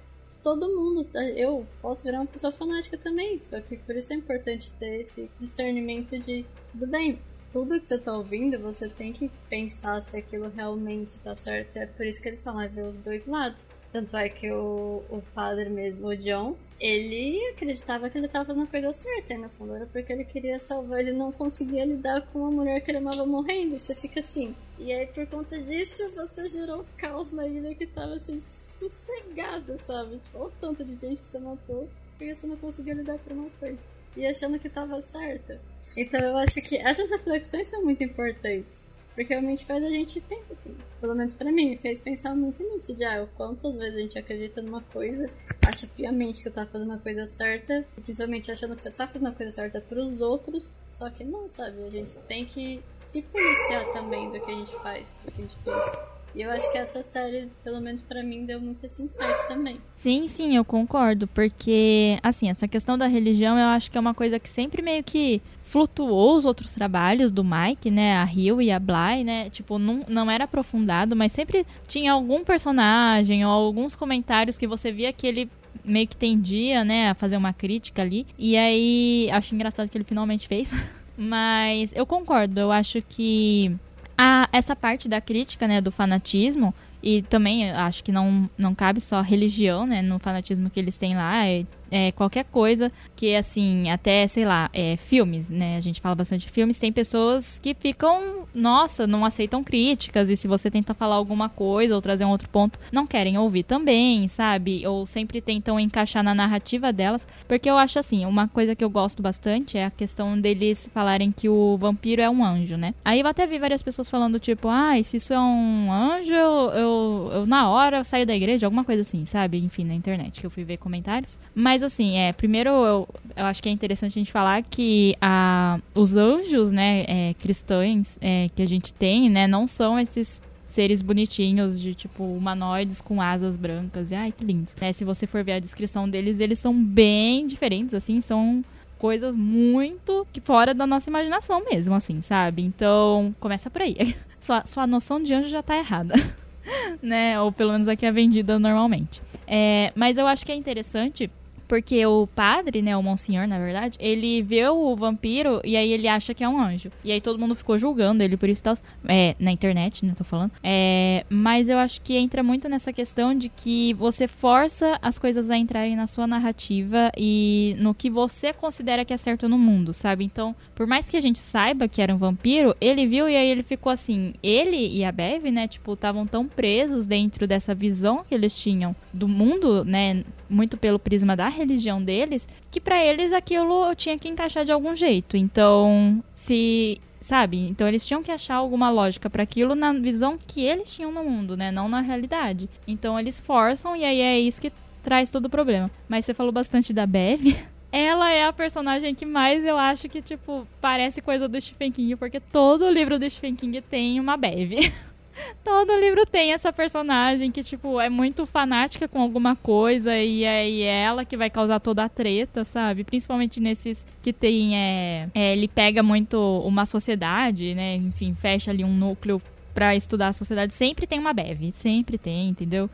[0.43, 3.39] todo mundo, tá, eu posso virar uma pessoa fanática também.
[3.39, 7.18] Só que por isso é importante ter esse discernimento de, tudo bem,
[7.51, 11.78] tudo que você tá ouvindo, você tem que pensar se aquilo realmente tá certo.
[11.78, 13.66] É por isso que eles falam, é ver os dois lados.
[13.91, 18.63] Tanto é que o, o padre mesmo, o John, ele acreditava que ele estava fazendo
[18.63, 22.21] a coisa certa, e no fundo era porque ele queria salvar, ele não conseguia lidar
[22.27, 24.55] com uma mulher que ele amava morrendo, você fica assim.
[24.77, 30.17] E aí, por conta disso, você gerou caos na ilha que tava assim, sossegada, sabe?
[30.19, 33.49] Tipo, o tanto de gente que você matou, porque você não conseguia lidar com uma
[33.59, 33.83] coisa.
[34.15, 35.59] E achando que tava certa.
[35.97, 38.83] Então eu acho que essas reflexões são muito importantes.
[39.20, 42.63] Porque realmente faz a gente pensar, assim, pelo menos para mim, me fez pensar muito
[42.63, 45.30] nisso, de ah, quantas vezes a gente acredita numa coisa,
[45.67, 49.34] acha piamente que tá fazendo a coisa certa, principalmente achando que você tá fazendo a
[49.34, 51.84] coisa certa pros outros, só que não, sabe?
[51.84, 55.41] A gente tem que se policiar também do que a gente faz, do que a
[55.41, 56.18] gente pensa.
[56.34, 59.80] E eu acho que essa série, pelo menos para mim, deu muito esse insight também.
[59.95, 61.27] Sim, sim, eu concordo.
[61.27, 65.03] Porque, assim, essa questão da religião eu acho que é uma coisa que sempre meio
[65.03, 68.17] que flutuou os outros trabalhos do Mike, né?
[68.17, 69.49] A Rio e a Bly, né?
[69.49, 74.91] Tipo, não, não era aprofundado, mas sempre tinha algum personagem ou alguns comentários que você
[74.91, 75.49] via que ele
[75.84, 78.25] meio que tendia, né, a fazer uma crítica ali.
[78.38, 80.71] E aí, acho engraçado que ele finalmente fez.
[81.17, 83.75] Mas eu concordo, eu acho que
[84.22, 88.99] a, essa parte da crítica, né, do fanatismo, e também acho que não, não cabe
[88.99, 93.89] só religião, né, no fanatismo que eles têm lá, é é, qualquer coisa que, assim,
[93.89, 95.77] até, sei lá, é, filmes, né?
[95.77, 96.79] A gente fala bastante de filmes.
[96.79, 100.29] Tem pessoas que ficam, nossa, não aceitam críticas.
[100.29, 103.63] E se você tenta falar alguma coisa ou trazer um outro ponto, não querem ouvir
[103.63, 104.85] também, sabe?
[104.87, 107.27] Ou sempre tentam encaixar na narrativa delas.
[107.47, 111.31] Porque eu acho, assim, uma coisa que eu gosto bastante é a questão deles falarem
[111.31, 112.93] que o vampiro é um anjo, né?
[113.03, 116.69] Aí eu até vi várias pessoas falando, tipo, ah, se isso é um anjo, eu,
[116.71, 119.57] eu, eu na hora eu saio da igreja, alguma coisa assim, sabe?
[119.59, 121.39] Enfim, na internet, que eu fui ver comentários.
[121.53, 123.07] Mas mas assim, é, primeiro eu,
[123.38, 128.49] eu acho que é interessante a gente falar que a, os anjos, né, é, é,
[128.53, 133.55] que a gente tem, né, não são esses seres bonitinhos de tipo humanoides com asas
[133.55, 134.11] brancas.
[134.11, 134.71] E ai, que lindo.
[134.82, 138.63] É, se você for ver a descrição deles, eles são bem diferentes, assim, são
[138.97, 142.61] coisas muito fora da nossa imaginação mesmo, assim, sabe?
[142.61, 143.95] Então, começa por aí.
[144.41, 146.15] Sua, sua noção de anjo já tá errada.
[147.01, 147.39] né?
[147.41, 149.21] Ou pelo menos aqui é vendida normalmente.
[149.45, 151.30] É, mas eu acho que é interessante
[151.70, 156.07] porque o padre, né, o monsenhor, na verdade, ele vê o vampiro e aí ele
[156.07, 156.91] acha que é um anjo.
[157.05, 158.74] E aí todo mundo ficou julgando ele por isso e tal.
[159.07, 160.51] É, na internet, né, tô falando.
[160.63, 165.51] É, mas eu acho que entra muito nessa questão de que você força as coisas
[165.51, 169.93] a entrarem na sua narrativa e no que você considera que é certo no mundo,
[169.93, 170.26] sabe?
[170.26, 173.47] Então, por mais que a gente saiba que era um vampiro, ele viu e aí
[173.47, 174.34] ele ficou assim.
[174.41, 178.95] Ele e a Bev, né, tipo, estavam tão presos dentro dessa visão que eles tinham
[179.13, 184.28] do mundo, né, muito pelo prisma da religião deles, que para eles aquilo tinha que
[184.28, 185.38] encaixar de algum jeito.
[185.38, 187.68] Então, se sabe?
[187.68, 191.24] Então eles tinham que achar alguma lógica para aquilo na visão que eles tinham no
[191.24, 191.72] mundo, né?
[191.72, 192.70] Não na realidade.
[192.88, 194.72] Então eles forçam e aí é isso que
[195.04, 195.89] traz todo o problema.
[196.08, 197.56] Mas você falou bastante da Bev.
[197.91, 202.16] Ela é a personagem que mais eu acho que, tipo, parece coisa do Stephen King,
[202.16, 204.93] porque todo livro do Stephen King tem uma Bev.
[205.63, 211.03] Todo livro tem essa personagem que, tipo, é muito fanática com alguma coisa e é,
[211.03, 213.03] ela que vai causar toda a treta, sabe?
[213.03, 214.77] Principalmente nesses que tem.
[214.77, 217.95] É, é, ele pega muito uma sociedade, né?
[217.95, 219.41] Enfim, fecha ali um núcleo
[219.73, 222.89] para estudar a sociedade, sempre tem uma Bev, sempre tem, entendeu?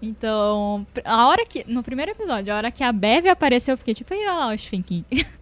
[0.00, 1.64] Então, a hora que.
[1.66, 4.58] No primeiro episódio, a hora que a Bev apareceu, eu fiquei tipo, olha lá o
[4.58, 5.04] Stephen.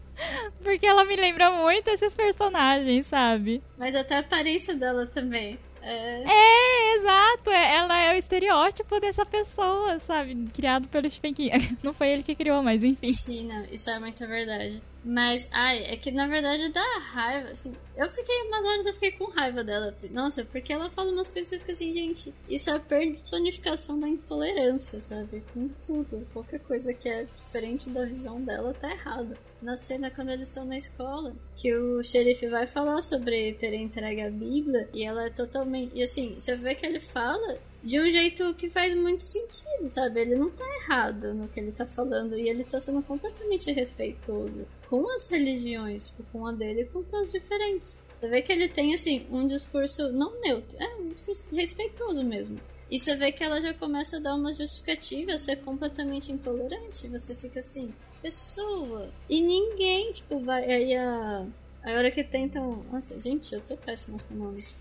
[0.62, 3.62] Porque ela me lembra muito esses personagens, sabe?
[3.78, 5.58] Mas até a aparência dela também.
[5.82, 6.22] É...
[6.26, 7.50] é, exato.
[7.50, 10.48] É, ela é o estereótipo dessa pessoa, sabe?
[10.54, 11.50] Criado pelo Stephen King.
[11.82, 13.12] Não foi ele que criou, mas enfim.
[13.12, 14.80] Sim, não, isso é muito verdade.
[15.10, 17.74] Mas, ai, é que na verdade dá raiva, assim.
[17.96, 19.96] Eu fiquei, umas horas eu fiquei com raiva dela.
[20.10, 24.06] Nossa, porque ela fala umas coisas e fica assim, gente, isso é a personificação da
[24.06, 25.42] intolerância, sabe?
[25.54, 26.28] Com tudo.
[26.30, 29.34] Qualquer coisa que é diferente da visão dela tá errado.
[29.62, 34.20] Na cena quando eles estão na escola, que o xerife vai falar sobre ter entregue
[34.20, 35.96] a Bíblia, e ela é totalmente.
[35.96, 40.20] E assim, você vê que ele fala de um jeito que faz muito sentido, sabe?
[40.20, 44.66] Ele não tá errado no que ele tá falando e ele tá sendo completamente respeitoso
[44.88, 47.98] com as religiões, tipo, com a dele e com as diferentes.
[48.16, 52.58] Você vê que ele tem, assim, um discurso não neutro, é um discurso respeitoso mesmo.
[52.90, 57.06] E você vê que ela já começa a dar uma justificativa, ser completamente intolerante.
[57.08, 57.92] Você fica assim,
[58.22, 59.10] pessoa.
[59.28, 60.64] E ninguém, tipo, vai.
[60.64, 61.46] Aí a.
[61.84, 62.82] A hora que tentam.
[62.90, 64.74] Nossa, gente, eu tô péssima com nomes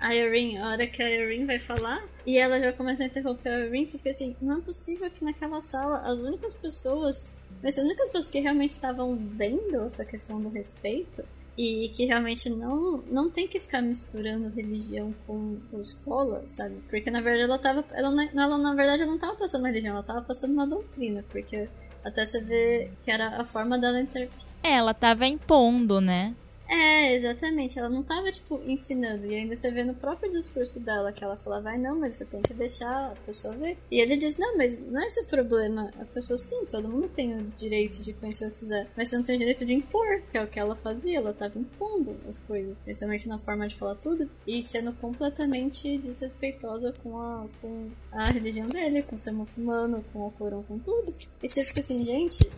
[0.00, 3.48] a Irene, a hora que a Irene vai falar, e ela já começa a interromper
[3.48, 7.32] a Irene, você fica assim, não é possível que naquela sala as únicas pessoas,
[7.62, 11.24] as únicas pessoas que realmente estavam vendo essa questão do respeito,
[11.58, 16.76] e que realmente não, não tem que ficar misturando religião com, com escola, sabe?
[16.88, 17.84] Porque na verdade ela tava.
[17.90, 21.68] Ela, ela, na verdade não tava passando uma religião, ela tava passando uma doutrina, porque
[22.04, 24.46] até você vê que era a forma dela interpretar.
[24.62, 26.32] É, ela tava impondo, né?
[26.68, 27.78] É, exatamente.
[27.78, 29.26] Ela não tava, tipo, ensinando.
[29.26, 32.26] E ainda você vê no próprio discurso dela que ela fala, vai não, mas você
[32.26, 33.78] tem que deixar a pessoa ver.
[33.90, 35.90] E ele diz, não, mas não é o problema.
[35.98, 38.86] A pessoa, sim, todo mundo tem o direito de conhecer o que quiser.
[38.96, 41.16] Mas você não tem o direito de impor, que é o que ela fazia.
[41.16, 42.78] Ela tava impondo as coisas.
[42.80, 44.28] Principalmente na forma de falar tudo.
[44.46, 50.30] E sendo completamente desrespeitosa com a, com a religião dele, com ser muçulmano, com o
[50.32, 51.14] Corão, com tudo.
[51.42, 52.48] E você fica assim, gente,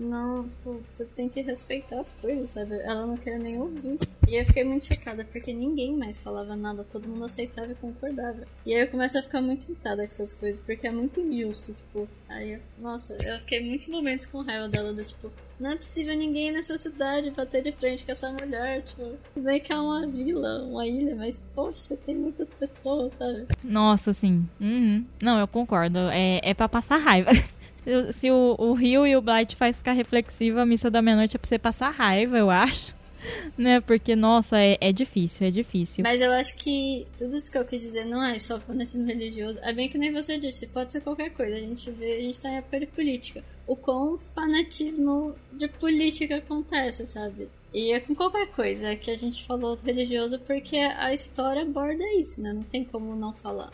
[0.00, 2.76] não, tipo, você tem que respeitar as coisas, sabe?
[2.80, 3.98] Ela não queria nem ouvir.
[4.26, 8.46] E eu fiquei muito chocada, porque ninguém mais falava nada, todo mundo aceitava e concordava.
[8.64, 11.74] E aí eu começo a ficar muito irritada com essas coisas, porque é muito injusto,
[11.74, 12.08] tipo.
[12.28, 16.16] Aí, eu, nossa, eu fiquei muitos momentos com raiva dela, do tipo, não é possível
[16.16, 20.64] ninguém nessa cidade bater de frente com essa mulher, tipo, bem que é uma vila,
[20.64, 23.46] uma ilha, mas, poxa, tem muitas pessoas, sabe?
[23.62, 24.48] Nossa, sim.
[24.58, 25.04] Uhum.
[25.20, 25.98] Não, eu concordo.
[26.10, 27.30] É, é pra passar raiva.
[28.12, 31.38] Se o, o Rio e o Blight faz ficar reflexivo, a missa da meia-noite é
[31.38, 32.98] pra você passar raiva, eu acho.
[33.56, 33.82] Né?
[33.82, 36.02] Porque, nossa, é, é difícil, é difícil.
[36.02, 39.58] Mas eu acho que tudo isso que eu quis dizer não é só fanatismo religioso.
[39.62, 41.54] É bem que nem você disse, pode ser qualquer coisa.
[41.54, 43.44] A gente vê, a gente tá em de política.
[43.66, 47.48] O quão fanatismo de política acontece, sabe?
[47.72, 52.42] E é com qualquer coisa que a gente falou religioso porque a história aborda isso,
[52.42, 52.52] né?
[52.52, 53.70] Não tem como não falar.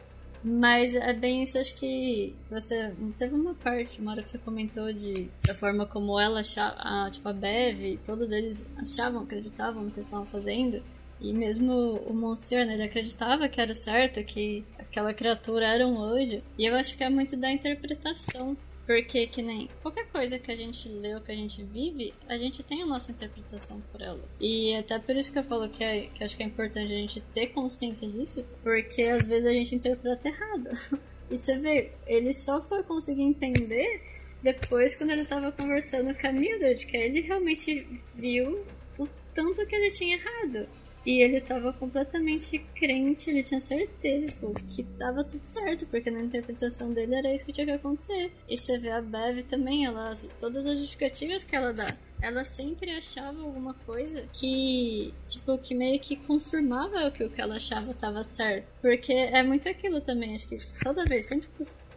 [0.49, 2.95] Mas é bem isso, acho que você.
[3.19, 7.11] Teve uma parte, uma hora que você comentou de da forma como ela achava, a,
[7.11, 10.81] tipo, a Bev, todos eles achavam, acreditavam no que estavam fazendo.
[11.21, 16.01] E mesmo o Monsieur, né, ele acreditava que era certo, que aquela criatura era um
[16.01, 16.41] anjo.
[16.57, 18.57] E eu acho que é muito da interpretação.
[18.87, 22.39] Porque que nem qualquer coisa que a gente lê ou que a gente vive, a
[22.39, 24.23] gente tem a nossa interpretação por ela.
[24.41, 26.97] E até por isso que eu falo que, é, que acho que é importante a
[26.97, 30.71] gente ter consciência disso, porque às vezes a gente interpreta errado.
[31.29, 34.01] E você vê, ele só foi conseguir entender
[34.41, 38.65] depois quando ele estava conversando com a Mildred, que ele realmente viu
[38.97, 40.69] o tanto que ele tinha errado.
[41.07, 46.21] E ele tava completamente crente, ele tinha certeza tipo, que tava tudo certo, porque na
[46.21, 48.33] interpretação dele era isso que tinha que acontecer.
[48.49, 52.91] E você vê a Bev também, ela, todas as justificativas que ela dá, ela sempre
[52.91, 58.25] achava alguma coisa que, tipo, que meio que confirmava que o que ela achava tava
[58.25, 58.75] certo.
[58.83, 61.49] Porque é muito aquilo também, acho que toda vez, sempre.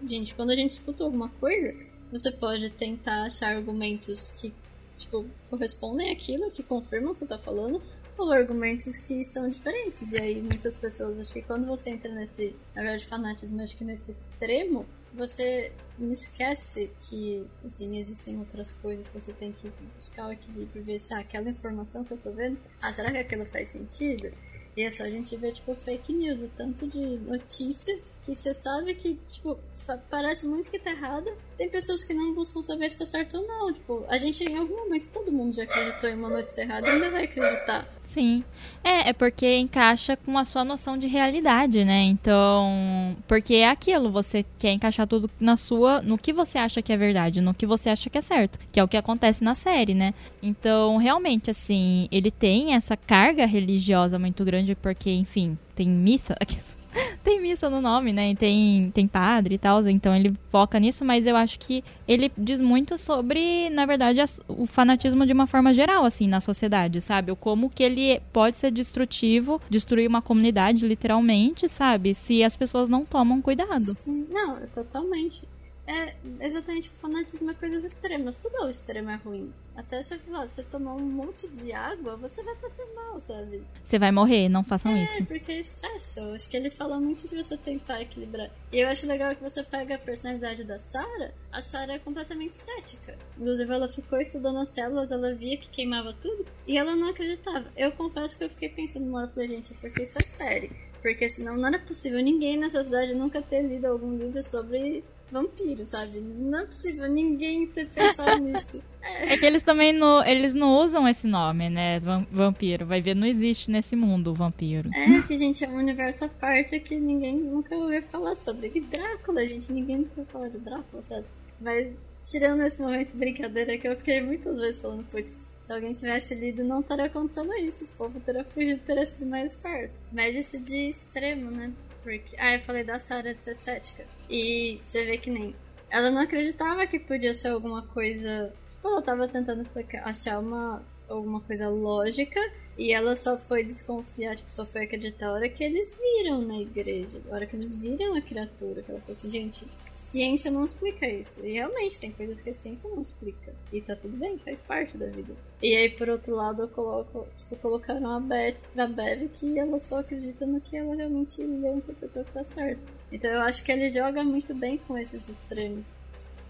[0.05, 1.75] Gente, quando a gente escuta alguma coisa,
[2.11, 4.53] você pode tentar achar argumentos que,
[4.97, 7.81] tipo, correspondem àquilo, que confirmam o que você tá falando,
[8.19, 10.13] ou argumentos que são diferentes.
[10.13, 13.83] E aí muitas pessoas, acho que quando você entra nesse, na verdade, fanatismo, acho que
[13.83, 15.71] nesse extremo, você
[16.11, 21.13] esquece que, assim, existem outras coisas que você tem que buscar o equilíbrio, ver se
[21.13, 24.29] ah, aquela informação que eu tô vendo, ah, será que aquilo faz sentido?
[24.77, 28.53] E é só a gente ver, tipo, fake news, o tanto de notícia que você
[28.53, 29.59] sabe que, tipo,
[29.97, 31.31] parece muito que tá errado.
[31.57, 33.73] Tem pessoas que não buscam saber se tá certo ou não.
[33.73, 36.91] Tipo, a gente em algum momento todo mundo já acreditou em uma notícia errada e
[36.91, 37.87] ainda vai acreditar.
[38.09, 38.43] Sim.
[38.83, 42.01] É, é porque encaixa com a sua noção de realidade, né?
[42.03, 46.91] Então, porque é aquilo, você quer encaixar tudo na sua, no que você acha que
[46.91, 49.53] é verdade, no que você acha que é certo, que é o que acontece na
[49.53, 50.15] série, né?
[50.41, 56.35] Então, realmente assim, ele tem essa carga religiosa muito grande porque, enfim, tem missa,
[57.23, 58.31] tem missa no nome, né?
[58.31, 62.31] E tem, tem padre e tal, então ele foca nisso, mas eu acho que ele
[62.37, 67.35] diz muito sobre, na verdade, o fanatismo de uma forma geral, assim, na sociedade, sabe?
[67.35, 72.13] Como que ele pode ser destrutivo, destruir uma comunidade, literalmente, sabe?
[72.13, 73.93] Se as pessoas não tomam cuidado.
[73.93, 75.41] Sim, não, totalmente
[75.89, 78.35] é exatamente o fanatismo é coisas extremas.
[78.35, 79.51] Tudo ao extremo é ruim.
[79.75, 83.63] Até você, você tomar um monte de água, você vai passar mal, sabe?
[83.83, 85.23] Você vai morrer, não façam é, isso.
[85.23, 86.19] É, porque é excesso.
[86.35, 88.51] Acho que ele fala muito de você tentar equilibrar.
[88.71, 91.31] E eu acho legal que você pega a personalidade da Sarah.
[91.51, 93.17] A Sarah é completamente cética.
[93.35, 97.65] Inclusive, ela ficou estudando as células, ela via que queimava tudo e ela não acreditava.
[97.75, 100.69] Eu confesso que eu fiquei pensando uma hora, falei, gente, porque isso é sério.
[101.01, 105.85] Porque senão não era possível ninguém nessa cidade nunca ter lido algum livro sobre vampiro,
[105.85, 106.19] sabe?
[106.19, 108.81] Não é possível ninguém ter pensado nisso.
[109.01, 109.33] É.
[109.33, 111.99] é que eles também no, eles não usam esse nome, né?
[112.31, 112.85] Vampiro.
[112.85, 114.89] Vai ver, não existe nesse mundo o vampiro.
[114.93, 118.71] É, que, gente, é um universo à parte que ninguém nunca ouviu falar sobre.
[118.73, 121.25] E Drácula, gente, ninguém nunca falou de Drácula, sabe?
[121.61, 121.93] Mas,
[122.29, 126.33] tirando esse momento de brincadeira que eu fiquei muitas vezes falando, putz, se alguém tivesse
[126.33, 127.85] lido, não estaria acontecendo isso.
[127.85, 129.93] O povo teria fugido, teria sido mais esperto.
[130.11, 131.71] Mas isso de extremo, né?
[132.09, 132.35] Porque.
[132.39, 134.03] Ah, eu falei da Sarah de ser cética.
[134.27, 135.55] E você vê que nem.
[135.91, 138.51] Ela não acreditava que podia ser alguma coisa.
[138.83, 139.63] Ela tava tentando
[140.03, 142.39] achar uma, alguma coisa lógica
[142.79, 146.61] E ela só foi desconfiar, tipo, só foi acreditar a hora que eles viram na
[146.61, 147.19] igreja.
[147.29, 148.81] A hora que eles viram a criatura.
[148.81, 151.45] Que ela falou assim, gente, ciência não explica isso.
[151.45, 153.53] E realmente, tem coisas que a ciência não explica.
[153.73, 155.35] E tá tudo bem, faz parte da vida.
[155.61, 159.77] E aí, por outro lado, eu coloco, tipo, colocaram a Beth, a Bev que ela
[159.77, 162.81] só acredita no que ela realmente leu e interpretou que tá certo.
[163.11, 165.95] Então eu acho que ele joga muito bem com esses extremos.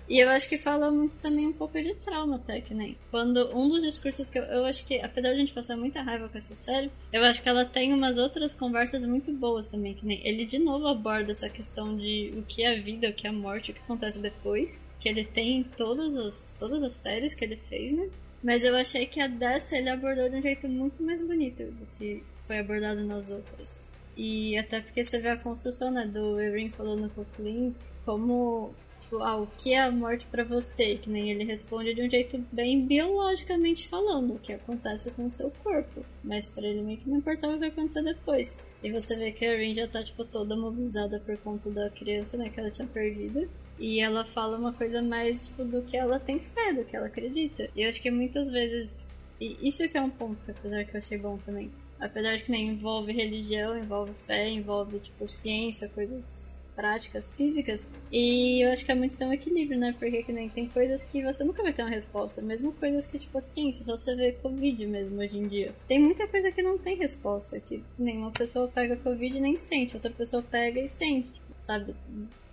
[0.09, 2.97] E eu acho que fala muito também um pouco de trauma, até que nem.
[3.11, 6.01] Quando um dos discursos que eu, eu acho que, apesar de a gente passar muita
[6.01, 9.93] raiva com essa série, eu acho que ela tem umas outras conversas muito boas também,
[9.93, 10.19] que nem.
[10.27, 13.29] Ele de novo aborda essa questão de o que é a vida, o que é
[13.29, 14.83] a morte, o que acontece depois.
[14.99, 18.09] Que ele tem em todos os, todas as séries que ele fez, né?
[18.43, 21.87] Mas eu achei que a dessa ele abordou de um jeito muito mais bonito do
[21.97, 23.87] que foi abordado nas outras.
[24.17, 27.71] E até porque você vê a construção, né, do Erin falando com o Flynn,
[28.03, 28.73] como
[29.09, 30.95] tipo, ah, o que é a morte para você?
[30.95, 35.31] Que nem ele responde de um jeito bem biologicamente falando, o que acontece com o
[35.31, 36.05] seu corpo.
[36.23, 38.57] Mas para ele meio que não importava o que acontecer depois.
[38.83, 42.37] E você vê que a Rin já tá, tipo, toda mobilizada por conta da criança,
[42.37, 43.49] né, que ela tinha perdido.
[43.79, 47.07] E ela fala uma coisa mais, tipo, do que ela tem fé, do que ela
[47.07, 47.67] acredita.
[47.75, 49.15] E eu acho que muitas vezes...
[49.41, 51.71] E isso que é um ponto que, apesar que eu achei bom também.
[51.99, 56.48] Apesar de que nem envolve religião, envolve fé, envolve, tipo, ciência, coisas
[56.79, 57.85] práticas físicas.
[58.09, 59.93] E eu acho que é muito ter um equilíbrio, né?
[59.99, 62.41] Porque que nem tem coisas que você nunca vai ter uma resposta.
[62.41, 65.75] Mesmo coisas que, tipo assim, se só você vê Covid mesmo hoje em dia.
[65.89, 67.59] Tem muita coisa que não tem resposta.
[67.59, 69.95] Que nenhuma pessoa pega Covid e nem sente.
[69.95, 71.29] Outra pessoa pega e sente.
[71.59, 71.93] Sabe?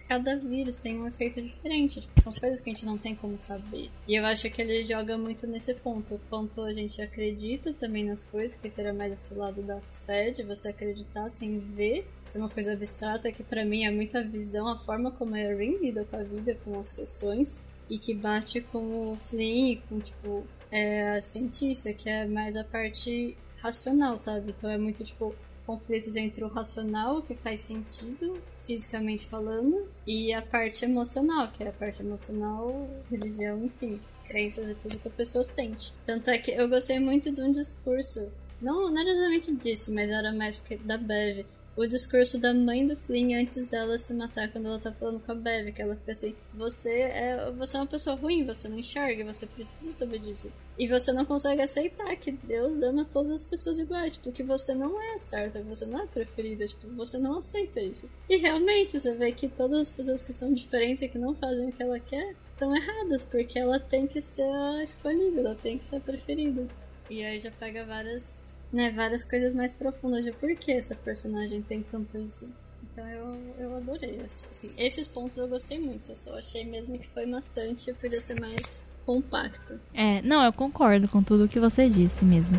[0.08, 2.00] Cada vírus tem um efeito diferente.
[2.00, 3.90] Tipo, são coisas que a gente não tem como saber.
[4.06, 6.14] E eu acho que ele joga muito nesse ponto.
[6.14, 10.30] O quanto a gente acredita também nas coisas, que seria mais esse lado da fé,
[10.30, 12.06] de você acreditar sem ver.
[12.24, 15.40] Isso é uma coisa abstrata que para mim é muita visão, a forma como a
[15.40, 17.56] Erin lida com a vida, com as questões.
[17.88, 22.64] E que bate com o Flynn, com tipo é, a cientista, que é mais a
[22.64, 24.54] parte racional, sabe?
[24.56, 25.34] Então é muito tipo
[25.64, 31.68] conflitos entre o racional, que faz sentido, fisicamente falando, e a parte emocional, que é
[31.68, 35.93] a parte emocional, religião, enfim, crenças e tudo que a pessoa sente.
[36.05, 38.30] Tanto é que eu gostei muito de um discurso,
[38.60, 41.47] não, não era exatamente disso, mas era mais porque da Bev,
[41.77, 45.32] o discurso da mãe do Flynn antes dela se matar quando ela tá falando com
[45.32, 48.78] a Bev, que ela fica assim, você é, você é uma pessoa ruim, você não
[48.78, 50.51] enxerga, você precisa saber disso.
[50.78, 55.01] E você não consegue aceitar que Deus ama todas as pessoas iguais, tipo, você não
[55.01, 58.11] é certa, você não é preferida, tipo, você não aceita isso.
[58.28, 61.69] E realmente, você vê que todas as pessoas que são diferentes e que não fazem
[61.69, 65.77] o que ela quer, estão erradas, porque ela tem que ser a escolhida, ela tem
[65.77, 66.66] que ser a preferida.
[67.09, 71.62] E aí já pega várias, né, várias coisas mais profundas de por que essa personagem
[71.62, 72.51] tem tanto isso.
[72.93, 74.20] Então eu, eu adorei.
[74.22, 76.10] Assim, esses pontos eu gostei muito.
[76.10, 79.78] Eu só achei mesmo que foi maçante e podia ser mais compacto.
[79.93, 82.59] É, não, eu concordo com tudo que você disse mesmo.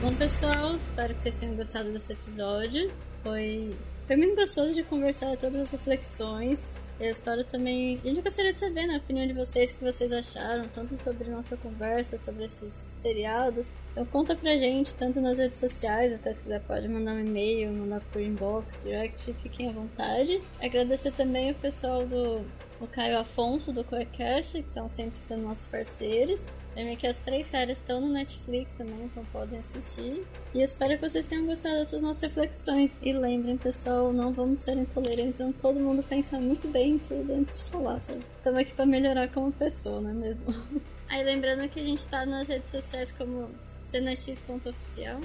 [0.00, 2.92] Bom, pessoal, espero que vocês tenham gostado desse episódio.
[3.24, 3.74] Foi,
[4.06, 6.70] foi muito gostoso de conversar todas as reflexões.
[6.98, 8.00] Eu espero também.
[8.02, 11.28] Gente gostaria de saber, na né, opinião de vocês, o que vocês acharam, tanto sobre
[11.28, 13.74] nossa conversa, sobre esses seriados.
[13.92, 17.70] Então conta pra gente, tanto nas redes sociais, até se quiser pode mandar um e-mail,
[17.72, 20.40] mandar por inbox, direct, fiquem à vontade.
[20.60, 22.42] Agradecer também o pessoal do
[22.80, 26.50] o Caio Afonso do Coecast, que estão sempre sendo nossos parceiros.
[26.74, 30.24] Lembrem que as três séries estão no Netflix também, então podem assistir.
[30.52, 32.94] E eu espero que vocês tenham gostado dessas nossas reflexões.
[33.00, 37.32] E lembrem, pessoal, não vamos ser intolerantes, vamos todo mundo pensar muito bem em tudo
[37.32, 38.20] antes de falar, sabe?
[38.38, 40.44] Estamos aqui para melhorar como pessoa, não é mesmo?
[41.08, 43.48] Aí lembrando que a gente está nas redes sociais como
[43.84, 45.20] cenax.oficial.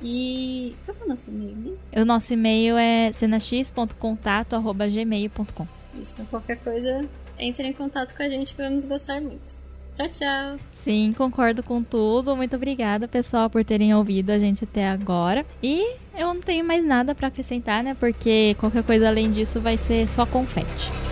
[0.00, 1.76] E qual é o nosso e-mail, né?
[1.94, 7.08] O nosso e-mail é cenax.contato.gmail.com então qualquer coisa,
[7.38, 9.62] entre em contato com a gente vamos gostar muito.
[9.92, 10.56] Tchau, tchau.
[10.72, 12.34] Sim, concordo com tudo.
[12.34, 15.44] Muito obrigada, pessoal, por terem ouvido a gente até agora.
[15.62, 17.94] E eu não tenho mais nada para acrescentar, né?
[17.94, 21.11] Porque qualquer coisa além disso vai ser só confete.